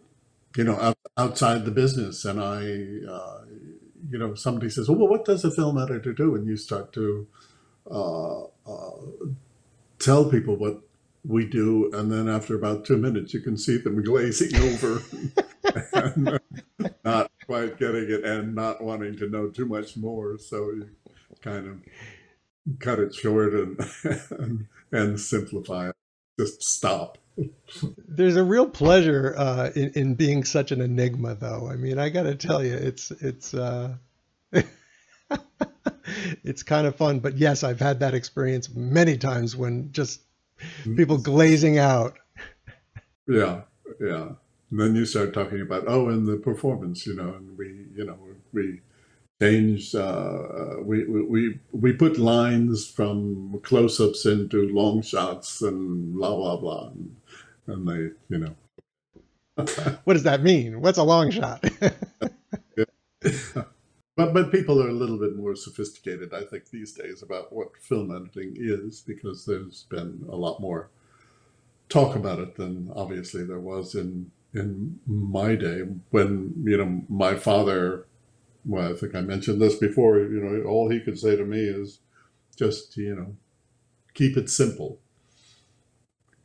you 0.56 0.66
know, 0.66 0.80
out, 0.80 0.98
outside 1.18 1.66
the 1.66 1.72
business. 1.72 2.24
And 2.24 2.40
I, 2.40 3.12
uh, 3.12 3.42
you 4.10 4.18
know, 4.18 4.36
somebody 4.36 4.70
says, 4.70 4.90
"Well, 4.90 5.08
what 5.08 5.26
does 5.26 5.44
a 5.44 5.52
film 5.52 5.78
editor 5.78 6.14
do?" 6.14 6.36
And 6.36 6.48
you 6.48 6.58
start 6.58 6.94
to 6.94 7.28
uh, 7.90 8.44
uh, 8.44 8.92
tell 10.00 10.26
people 10.30 10.56
what 10.56 10.82
we 11.28 11.46
do, 11.46 11.92
and 11.94 12.12
then 12.12 12.30
after 12.30 12.56
about 12.56 12.86
two 12.86 12.98
minutes, 12.98 13.34
you 13.34 13.42
can 13.42 13.58
see 13.58 13.78
them 13.78 14.04
glazing 14.04 14.56
over. 14.56 15.02
and, 15.94 16.40
not 17.04 17.32
quite 17.46 17.78
getting 17.78 18.10
it 18.10 18.24
and 18.24 18.56
not 18.56 18.84
wanting 18.84 19.16
to 19.18 19.30
know 19.30 19.50
too 19.50 19.66
much 19.66 19.96
more. 19.98 20.38
So 20.38 20.72
you 20.72 20.90
kind 21.42 21.68
of 21.68 22.80
cut 22.80 23.00
it 23.00 23.14
short 23.14 23.54
and 23.54 23.80
and, 24.32 24.68
and 24.92 25.20
simplify 25.20 25.90
it. 25.90 25.96
Just 26.40 26.64
stop. 26.64 27.18
There's 28.08 28.36
a 28.38 28.44
real 28.44 28.68
pleasure 28.68 29.36
uh, 29.38 29.72
in, 29.76 29.92
in 29.96 30.16
being 30.16 30.44
such 30.44 30.72
an 30.72 30.82
enigma, 30.82 31.36
though. 31.36 31.68
I 31.70 31.76
mean, 31.76 31.98
I 32.00 32.10
got 32.10 32.24
to 32.24 32.36
tell 32.36 32.64
you, 32.64 32.74
it's 32.74 33.12
it's 33.12 33.54
uh, 33.54 33.96
it's 36.44 36.64
kind 36.64 36.88
of 36.88 36.96
fun. 36.96 37.20
But 37.20 37.38
yes, 37.38 37.64
I've 37.64 37.80
had 37.80 38.00
that 38.00 38.14
experience 38.14 38.74
many 38.74 39.18
times 39.18 39.56
when 39.56 39.92
just 39.92 40.22
people 40.96 41.18
glazing 41.18 41.78
out. 41.78 42.16
Yeah, 43.28 43.62
yeah. 44.00 44.30
And 44.72 44.80
then 44.80 44.96
you 44.96 45.06
start 45.06 45.34
talking 45.34 45.62
about 45.62 45.86
oh, 45.88 46.10
and 46.10 46.28
the 46.28 46.38
performance, 46.38 47.06
you 47.06 47.16
know, 47.16 47.34
and 47.34 47.58
we, 47.58 47.88
you 47.96 48.06
know, 48.06 48.18
we 48.54 48.82
changed. 49.42 49.96
Uh, 49.96 50.76
we, 50.82 51.06
we 51.06 51.60
we 51.72 51.94
put 51.94 52.18
lines 52.18 52.88
from 52.88 53.60
close-ups 53.64 54.26
into 54.26 54.70
long 54.70 55.02
shots 55.02 55.62
and 55.62 56.14
blah 56.14 56.36
blah 56.36 56.58
blah, 56.58 56.92
and 57.68 57.88
they, 57.88 58.10
you 58.30 58.40
know. 58.40 58.56
what 60.04 60.14
does 60.14 60.24
that 60.24 60.44
mean? 60.44 60.82
What's 60.82 60.98
a 60.98 61.04
long 61.04 61.32
shot? 61.32 61.64
but 63.22 64.34
but 64.34 64.52
people 64.52 64.82
are 64.84 64.90
a 64.90 64.94
little 64.94 65.18
bit 65.18 65.36
more 65.36 65.56
sophisticated, 65.56 66.34
I 66.34 66.44
think, 66.44 66.70
these 66.70 66.94
days 66.94 67.24
about 67.24 67.54
what 67.54 67.78
film 67.80 68.14
editing 68.16 68.56
is 68.58 69.02
because 69.06 69.46
there's 69.46 69.86
been 69.90 70.26
a 70.30 70.36
lot 70.36 70.60
more 70.60 70.90
talk 71.88 72.16
about 72.16 72.40
it 72.40 72.56
than 72.56 72.92
obviously 72.96 73.44
there 73.44 73.60
was 73.60 73.96
in 73.96 74.32
in 74.54 75.00
my 75.06 75.56
day 75.56 75.82
when 76.10 76.54
you 76.66 76.78
know 76.78 77.04
my 77.08 77.36
father 77.36 78.08
well, 78.66 78.92
I 78.92 78.96
think 78.96 79.16
I 79.16 79.22
mentioned 79.22 79.62
this 79.62 79.76
before, 79.76 80.20
you 80.20 80.42
know, 80.42 80.68
all 80.68 80.90
he 80.90 81.00
could 81.00 81.20
say 81.20 81.36
to 81.36 81.46
me 81.46 81.60
is 81.60 82.00
just, 82.56 82.98
you 82.98 83.16
know, 83.16 83.36
keep 84.14 84.38
it 84.38 84.50
simple. 84.50 85.00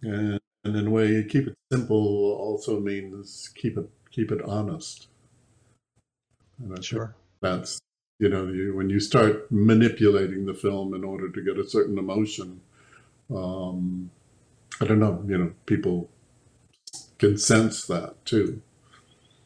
And, 0.03 0.40
and 0.65 0.77
in 0.77 0.87
a 0.87 0.91
way, 0.91 1.25
keep 1.25 1.47
it 1.47 1.55
simple 1.73 2.37
also 2.39 2.81
means 2.81 3.51
keep 3.55 3.77
it 3.77 3.89
keep 4.11 4.31
it 4.33 4.43
honest. 4.43 5.09
And 6.59 6.85
sure. 6.85 7.15
That's 7.41 7.81
you 8.21 8.29
know, 8.29 8.47
you, 8.49 8.77
when 8.77 8.91
you 8.91 9.01
start 9.01 9.51
manipulating 9.51 10.45
the 10.45 10.53
film 10.53 10.93
in 10.95 11.05
order 11.05 11.31
to 11.31 11.43
get 11.43 11.59
a 11.59 11.67
certain 11.67 11.99
emotion, 11.99 12.61
um, 13.35 14.11
I 14.79 14.85
don't 14.85 14.99
know, 14.99 15.25
you 15.27 15.39
know, 15.39 15.53
people 15.65 16.11
can 17.19 17.39
sense 17.39 17.87
that 17.87 18.23
too. 18.27 18.61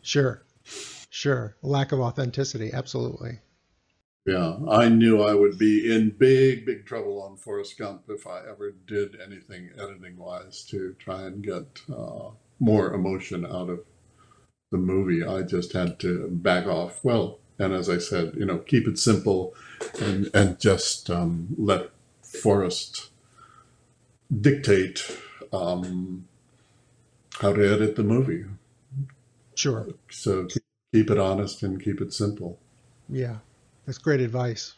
Sure. 0.02 0.42
Sure. 1.08 1.56
Lack 1.62 1.92
of 1.92 2.00
authenticity. 2.00 2.72
Absolutely. 2.72 3.38
Yeah. 4.26 4.56
I 4.70 4.88
knew 4.88 5.22
I 5.22 5.34
would 5.34 5.58
be 5.58 5.92
in 5.92 6.10
big, 6.10 6.64
big 6.64 6.86
trouble 6.86 7.22
on 7.22 7.36
Forrest 7.36 7.78
Gump 7.78 8.04
if 8.08 8.26
I 8.26 8.40
ever 8.40 8.70
did 8.86 9.20
anything 9.20 9.70
editing 9.78 10.16
wise 10.16 10.64
to 10.70 10.94
try 10.98 11.22
and 11.22 11.42
get 11.42 11.82
uh, 11.94 12.30
more 12.58 12.94
emotion 12.94 13.44
out 13.44 13.68
of 13.68 13.80
the 14.70 14.78
movie. 14.78 15.24
I 15.24 15.42
just 15.42 15.72
had 15.72 15.98
to 16.00 16.28
back 16.28 16.66
off. 16.66 17.04
Well, 17.04 17.38
and 17.58 17.72
as 17.72 17.88
I 17.88 17.98
said, 17.98 18.34
you 18.36 18.44
know, 18.44 18.58
keep 18.58 18.88
it 18.88 18.98
simple, 18.98 19.54
and 20.00 20.28
and 20.34 20.58
just 20.58 21.08
um, 21.10 21.54
let 21.56 21.90
Forrest 22.22 23.10
dictate 24.40 25.18
um, 25.52 26.26
how 27.40 27.52
to 27.52 27.72
edit 27.72 27.94
the 27.94 28.02
movie. 28.02 28.44
Sure. 29.54 29.86
So 30.10 30.48
keep 30.92 31.10
it 31.10 31.18
honest 31.18 31.62
and 31.62 31.80
keep 31.80 32.00
it 32.00 32.12
simple. 32.12 32.58
Yeah, 33.08 33.36
that's 33.86 33.98
great 33.98 34.20
advice. 34.20 34.74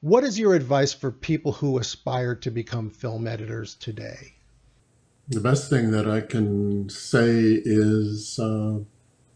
What 0.00 0.24
is 0.24 0.38
your 0.38 0.54
advice 0.54 0.92
for 0.92 1.10
people 1.10 1.52
who 1.52 1.78
aspire 1.78 2.34
to 2.36 2.50
become 2.50 2.90
film 2.90 3.26
editors 3.26 3.74
today? 3.74 4.34
The 5.28 5.40
best 5.40 5.68
thing 5.68 5.90
that 5.90 6.08
I 6.08 6.20
can 6.20 6.88
say 6.88 7.60
is 7.64 8.38
uh, 8.38 8.78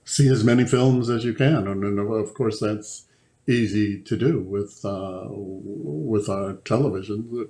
see 0.05 0.29
as 0.29 0.45
many 0.45 0.65
films 0.65 1.11
as 1.11 1.25
you 1.25 1.35
can, 1.35 1.67
and, 1.67 1.99
of 1.99 2.35
course 2.35 2.61
that's 2.61 3.07
easy 3.49 4.01
to 4.01 4.17
do 4.17 4.41
with 4.41 4.85
uh, 4.85 5.25
with 5.29 6.29
our 6.29 6.55
television. 6.65 7.49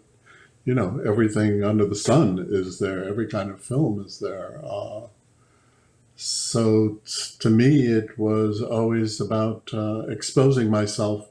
You 0.65 0.75
know, 0.75 1.01
everything 1.05 1.65
under 1.65 1.85
the 1.85 1.95
sun 1.95 2.47
is 2.51 2.79
there. 2.79 3.05
Every 3.05 3.27
kind 3.27 3.51
of 3.51 3.63
film 3.63 4.01
is 4.05 4.21
there. 4.21 4.61
Uh, 4.65 5.09
so 6.17 7.01
to 7.41 7.51
me, 7.51 7.87
it 7.87 8.19
was 8.19 8.63
always 8.63 9.21
about 9.21 9.71
uh, 9.73 10.01
exposing 10.09 10.71
myself 10.71 11.30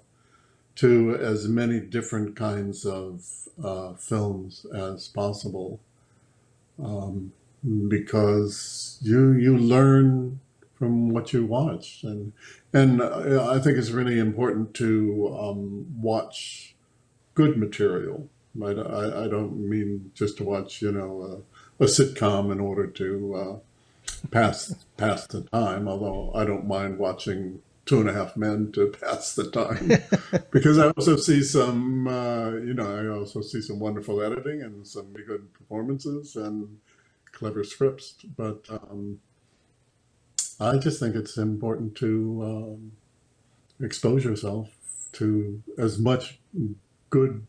to 0.79 1.13
as 1.15 1.45
many 1.45 1.77
different 1.81 2.37
kinds 2.37 2.85
of 2.85 3.25
uh, 3.61 3.93
films 3.95 4.65
as 4.73 5.09
possible 5.09 5.77
um, 6.81 7.33
because 7.89 8.97
you 9.01 9.33
you 9.33 9.57
learn 9.57 10.39
from 10.75 11.09
what 11.09 11.33
you 11.33 11.45
watch 11.45 12.01
and 12.03 12.31
and 12.71 13.01
I 13.03 13.59
think 13.59 13.77
it's 13.77 13.89
really 13.89 14.19
important 14.19 14.73
to 14.75 15.37
um, 15.37 15.87
watch 16.01 16.75
good 17.33 17.57
material. 17.57 18.29
I, 18.63 18.67
I, 18.67 19.25
I, 19.25 19.27
don't 19.27 19.57
mean 19.69 20.11
just 20.13 20.37
to 20.37 20.45
watch 20.45 20.81
you 20.81 20.93
know 20.93 21.43
a, 21.79 21.83
a 21.83 21.87
sitcom 21.87 22.53
in 22.53 22.61
order 22.61 22.87
to 22.87 23.35
uh, 23.35 24.27
pass 24.31 24.73
pass 24.95 25.27
the 25.27 25.41
time. 25.41 25.89
Although 25.89 26.31
I 26.33 26.45
don't 26.45 26.67
mind 26.67 26.99
watching 26.99 27.61
Two 27.89 28.01
and 28.01 28.09
a 28.09 28.13
Half 28.13 28.37
Men 28.37 28.71
to 28.73 28.85
pass 29.01 29.33
the 29.33 29.49
time, 29.49 29.87
because 30.51 30.77
I 30.77 30.89
also 30.89 31.15
see 31.15 31.41
some 31.41 32.07
uh, 32.07 32.51
you 32.51 32.75
know 32.75 32.85
I 32.85 33.17
also 33.17 33.41
see 33.41 33.63
some 33.63 33.79
wonderful 33.79 34.21
editing 34.21 34.61
and 34.61 34.85
some 34.85 35.11
good 35.11 35.51
performances 35.55 36.35
and 36.35 36.77
clever 37.31 37.63
scripts, 37.63 38.13
but 38.37 38.63
um, 38.69 39.21
I 40.59 40.77
just 40.77 40.99
think 40.99 41.15
it's 41.15 41.35
important 41.37 41.95
to 41.95 42.41
um, 42.43 42.91
expose 43.83 44.23
yourself 44.23 44.69
to 45.13 45.63
as 45.79 45.97
much 45.97 46.39
good 47.09 47.47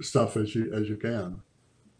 stuff 0.00 0.36
as 0.36 0.52
you 0.56 0.72
as 0.74 0.88
you 0.88 0.96
can. 0.96 1.42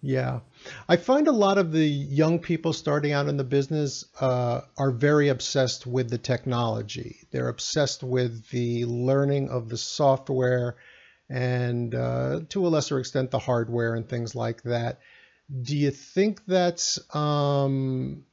Yeah, 0.02 0.40
I 0.88 0.96
find 0.96 1.28
a 1.28 1.32
lot 1.32 1.58
of 1.58 1.72
the 1.72 1.86
young 1.86 2.38
people 2.38 2.72
starting 2.72 3.12
out 3.12 3.28
in 3.28 3.36
the 3.36 3.44
business 3.44 4.06
uh, 4.18 4.62
are 4.78 4.90
very 4.92 5.28
obsessed 5.28 5.86
with 5.86 6.08
the 6.08 6.16
technology. 6.16 7.18
They're 7.30 7.48
obsessed 7.48 8.02
with 8.02 8.48
the 8.48 8.86
learning 8.86 9.50
of 9.50 9.68
the 9.68 9.76
software 9.76 10.76
and, 11.28 11.94
uh, 11.94 12.40
to 12.48 12.66
a 12.66 12.68
lesser 12.68 12.98
extent, 12.98 13.30
the 13.30 13.38
hardware 13.38 13.94
and 13.94 14.08
things 14.08 14.34
like 14.34 14.62
that. 14.62 15.00
Do 15.62 15.76
you 15.76 15.90
think 15.90 16.46
that's 16.46 16.98
um, 17.14 18.24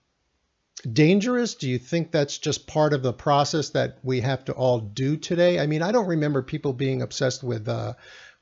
dangerous? 0.89 1.55
Do 1.55 1.69
you 1.69 1.79
think 1.79 2.11
that's 2.11 2.37
just 2.37 2.65
part 2.67 2.93
of 2.93 3.03
the 3.03 3.13
process 3.13 3.71
that 3.71 3.99
we 4.03 4.21
have 4.21 4.45
to 4.45 4.53
all 4.53 4.79
do 4.79 5.17
today? 5.17 5.59
I 5.59 5.67
mean, 5.67 5.81
I 5.81 5.91
don't 5.91 6.07
remember 6.07 6.41
people 6.43 6.73
being 6.73 7.01
obsessed 7.01 7.43
with 7.43 7.67
uh, 7.67 7.93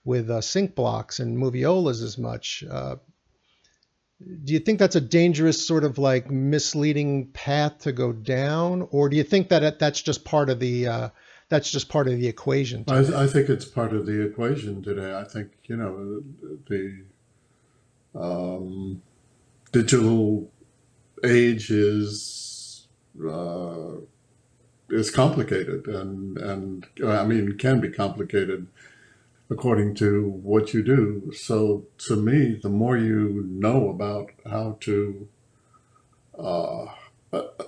with 0.04 0.30
uh, 0.30 0.42
sync 0.42 0.76
blocks 0.76 1.20
and 1.20 1.38
moviolas 1.38 2.04
as 2.04 2.18
much. 2.18 2.64
Uh, 2.70 2.98
do 4.20 4.54
you 4.54 4.60
think 4.60 4.80
that's 4.80 4.96
a 4.96 5.02
dangerous 5.02 5.66
sort 5.66 5.84
of 5.84 5.98
like 5.98 6.32
misleading 6.32 7.28
path 7.28 7.80
to 7.80 7.92
go 7.92 8.14
down, 8.14 8.88
or 8.92 9.10
do 9.10 9.18
you 9.18 9.24
think 9.24 9.50
that 9.50 9.80
that's 9.80 10.02
just 10.02 10.24
part 10.24 10.50
of 10.50 10.60
the 10.60 10.88
uh, 10.88 11.10
that's 11.50 11.70
just 11.70 11.90
part 11.90 12.08
of 12.08 12.18
the 12.18 12.28
equation? 12.28 12.86
I, 12.88 13.24
I, 13.24 13.28
think 13.28 13.50
it's 13.50 13.66
part 13.66 13.94
of 13.94 14.06
the 14.06 14.26
equation 14.26 14.82
today. 14.82 15.16
I 15.16 15.26
think 15.26 15.52
you 15.66 15.76
know 15.76 16.24
the 16.68 17.04
um, 18.18 19.02
digital 19.74 20.50
age 21.24 21.70
is 21.70 22.88
uh, 23.22 23.96
is 24.90 25.12
complicated, 25.12 25.88
and 25.88 26.38
and 26.38 26.88
I 27.06 27.26
mean 27.26 27.58
can 27.58 27.82
be 27.82 27.90
complicated 27.90 28.68
according 29.50 29.96
to 29.96 30.28
what 30.30 30.74
you 30.74 30.84
do. 30.84 31.32
So 31.34 31.86
to 32.00 32.16
me, 32.16 32.60
the 32.62 32.70
more 32.70 32.98
you 32.98 33.46
know 33.48 33.90
about 33.90 34.32
how 34.50 34.78
to 34.82 35.28
uh, 36.38 36.86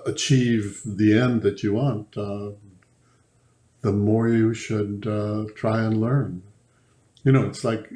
achieve 0.06 0.82
the 0.84 1.18
end 1.18 1.42
that 1.42 1.62
you 1.62 1.74
want, 1.74 2.16
uh, 2.16 2.50
the 3.80 3.92
more 3.92 4.28
you 4.28 4.54
should 4.54 5.06
uh, 5.06 5.44
try 5.54 5.82
and 5.82 6.00
learn. 6.00 6.42
You 7.24 7.32
know, 7.32 7.46
it's 7.46 7.64
like 7.64 7.88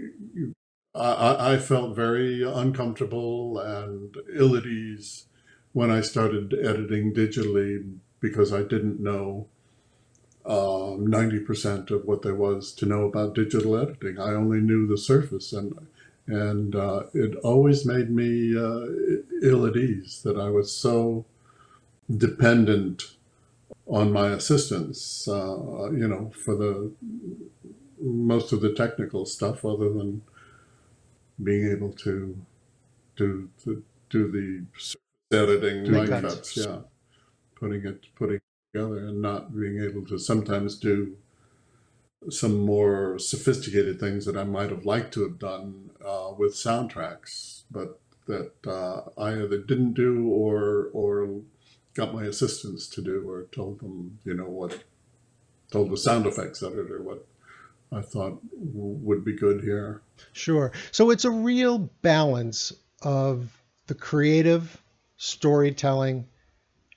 I, 0.94 1.54
I 1.54 1.58
felt 1.58 1.96
very 1.96 2.42
uncomfortable 2.42 3.58
and 3.58 4.16
ill 4.32 4.56
at 4.56 4.66
ease 4.66 5.26
when 5.72 5.90
I 5.90 6.02
started 6.02 6.52
editing 6.52 7.14
digitally 7.14 7.98
because 8.20 8.52
I 8.52 8.62
didn't 8.62 9.00
know 9.00 9.48
um, 10.44 11.06
90% 11.06 11.90
of 11.90 12.04
what 12.04 12.22
there 12.22 12.34
was 12.34 12.72
to 12.72 12.86
know 12.86 13.04
about 13.04 13.34
digital 13.34 13.76
editing. 13.76 14.18
I 14.18 14.30
only 14.30 14.60
knew 14.60 14.86
the 14.86 14.98
surface 14.98 15.52
and 15.52 15.74
and 16.28 16.76
uh, 16.76 17.04
it 17.14 17.34
always 17.42 17.84
made 17.84 18.08
me 18.08 18.56
uh, 18.56 18.86
ill 19.42 19.66
at 19.66 19.76
ease 19.76 20.22
that 20.22 20.38
I 20.38 20.50
was 20.50 20.72
so 20.72 21.24
dependent 22.16 23.02
on 23.88 24.12
my 24.12 24.28
assistants, 24.28 25.26
uh, 25.26 25.90
you 25.90 26.06
know, 26.06 26.30
for 26.30 26.54
the 26.54 26.92
most 28.00 28.52
of 28.52 28.60
the 28.60 28.72
technical 28.72 29.26
stuff 29.26 29.64
other 29.64 29.92
than 29.92 30.22
being 31.42 31.70
able 31.70 31.92
to 31.92 32.36
do 33.16 33.48
to 33.64 33.82
do 34.10 34.30
the 34.30 35.36
editing, 35.36 35.90
line 35.90 36.22
cuts. 36.22 36.56
yeah, 36.56 36.78
putting 37.54 37.84
it 37.84 38.06
putting 38.14 38.36
it 38.36 38.42
together, 38.72 38.98
and 38.98 39.20
not 39.20 39.54
being 39.54 39.82
able 39.82 40.04
to 40.06 40.18
sometimes 40.18 40.78
do 40.78 41.16
some 42.30 42.58
more 42.58 43.18
sophisticated 43.18 43.98
things 43.98 44.24
that 44.26 44.36
I 44.36 44.44
might 44.44 44.70
have 44.70 44.84
liked 44.84 45.12
to 45.14 45.22
have 45.22 45.38
done 45.38 45.90
uh, 46.04 46.30
with 46.36 46.54
soundtracks, 46.54 47.62
but 47.70 48.00
that 48.26 48.52
uh, 48.66 49.02
I 49.18 49.32
either 49.32 49.58
didn't 49.58 49.94
do 49.94 50.28
or 50.28 50.88
or 50.92 51.40
got 51.94 52.14
my 52.14 52.24
assistants 52.24 52.86
to 52.88 53.02
do, 53.02 53.28
or 53.28 53.46
told 53.52 53.80
them, 53.80 54.18
you 54.24 54.34
know, 54.34 54.48
what 54.48 54.84
told 55.70 55.90
the 55.90 55.96
sound 55.96 56.26
effects 56.26 56.62
editor 56.62 57.02
what 57.02 57.26
I 57.90 58.00
thought 58.00 58.38
would 58.52 59.24
be 59.24 59.36
good 59.36 59.62
here. 59.62 60.02
Sure. 60.32 60.72
So 60.92 61.10
it's 61.10 61.26
a 61.26 61.30
real 61.30 61.78
balance 62.00 62.72
of 63.02 63.50
the 63.88 63.94
creative, 63.94 64.80
storytelling, 65.16 66.26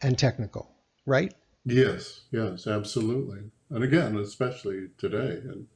and 0.01 0.17
technical, 0.17 0.71
right? 1.05 1.33
Yes, 1.65 2.21
yes, 2.31 2.67
absolutely. 2.67 3.39
And 3.69 3.83
again, 3.83 4.15
especially 4.17 4.89
today, 4.97 5.41
and 5.43 5.67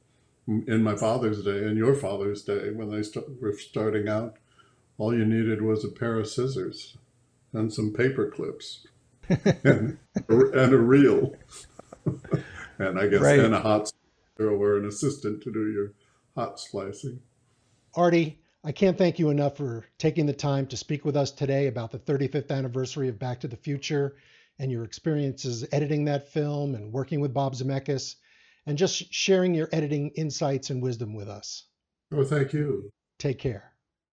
in 0.68 0.82
my 0.82 0.94
father's 0.94 1.44
day 1.44 1.64
and 1.64 1.76
your 1.76 1.94
father's 1.94 2.42
day, 2.42 2.70
when 2.70 2.90
they 2.90 3.02
st- 3.02 3.40
were 3.40 3.56
starting 3.56 4.08
out, 4.08 4.36
all 4.98 5.14
you 5.14 5.24
needed 5.24 5.62
was 5.62 5.84
a 5.84 5.88
pair 5.88 6.18
of 6.18 6.28
scissors 6.28 6.96
and 7.52 7.72
some 7.72 7.92
paper 7.92 8.30
clips 8.30 8.86
and, 9.28 9.98
and 10.28 10.72
a 10.72 10.78
reel. 10.78 11.34
and 12.78 12.98
I 12.98 13.08
guess 13.08 13.20
right. 13.20 13.40
and 13.40 13.54
a 13.54 13.60
hot 13.60 13.90
or 14.38 14.78
an 14.78 14.86
assistant 14.86 15.42
to 15.42 15.52
do 15.52 15.70
your 15.72 15.92
hot 16.36 16.60
splicing. 16.60 17.20
Artie, 17.94 18.38
I 18.62 18.72
can't 18.72 18.96
thank 18.96 19.18
you 19.18 19.30
enough 19.30 19.56
for 19.56 19.86
taking 19.98 20.26
the 20.26 20.32
time 20.32 20.66
to 20.68 20.76
speak 20.76 21.04
with 21.04 21.16
us 21.16 21.32
today 21.32 21.66
about 21.66 21.90
the 21.90 21.98
35th 21.98 22.50
anniversary 22.50 23.08
of 23.08 23.18
Back 23.18 23.40
to 23.40 23.48
the 23.48 23.56
Future 23.56 24.16
and 24.60 24.70
your 24.70 24.84
experiences 24.84 25.66
editing 25.72 26.04
that 26.04 26.28
film 26.28 26.74
and 26.74 26.92
working 26.92 27.20
with 27.20 27.32
Bob 27.32 27.54
Zemeckis 27.54 28.16
and 28.66 28.76
just 28.76 29.12
sharing 29.12 29.54
your 29.54 29.70
editing 29.72 30.10
insights 30.10 30.68
and 30.68 30.82
wisdom 30.82 31.14
with 31.14 31.28
us. 31.28 31.64
Oh, 32.12 32.24
thank 32.24 32.52
you. 32.52 32.90
Take 33.18 33.38
care. 33.38 33.69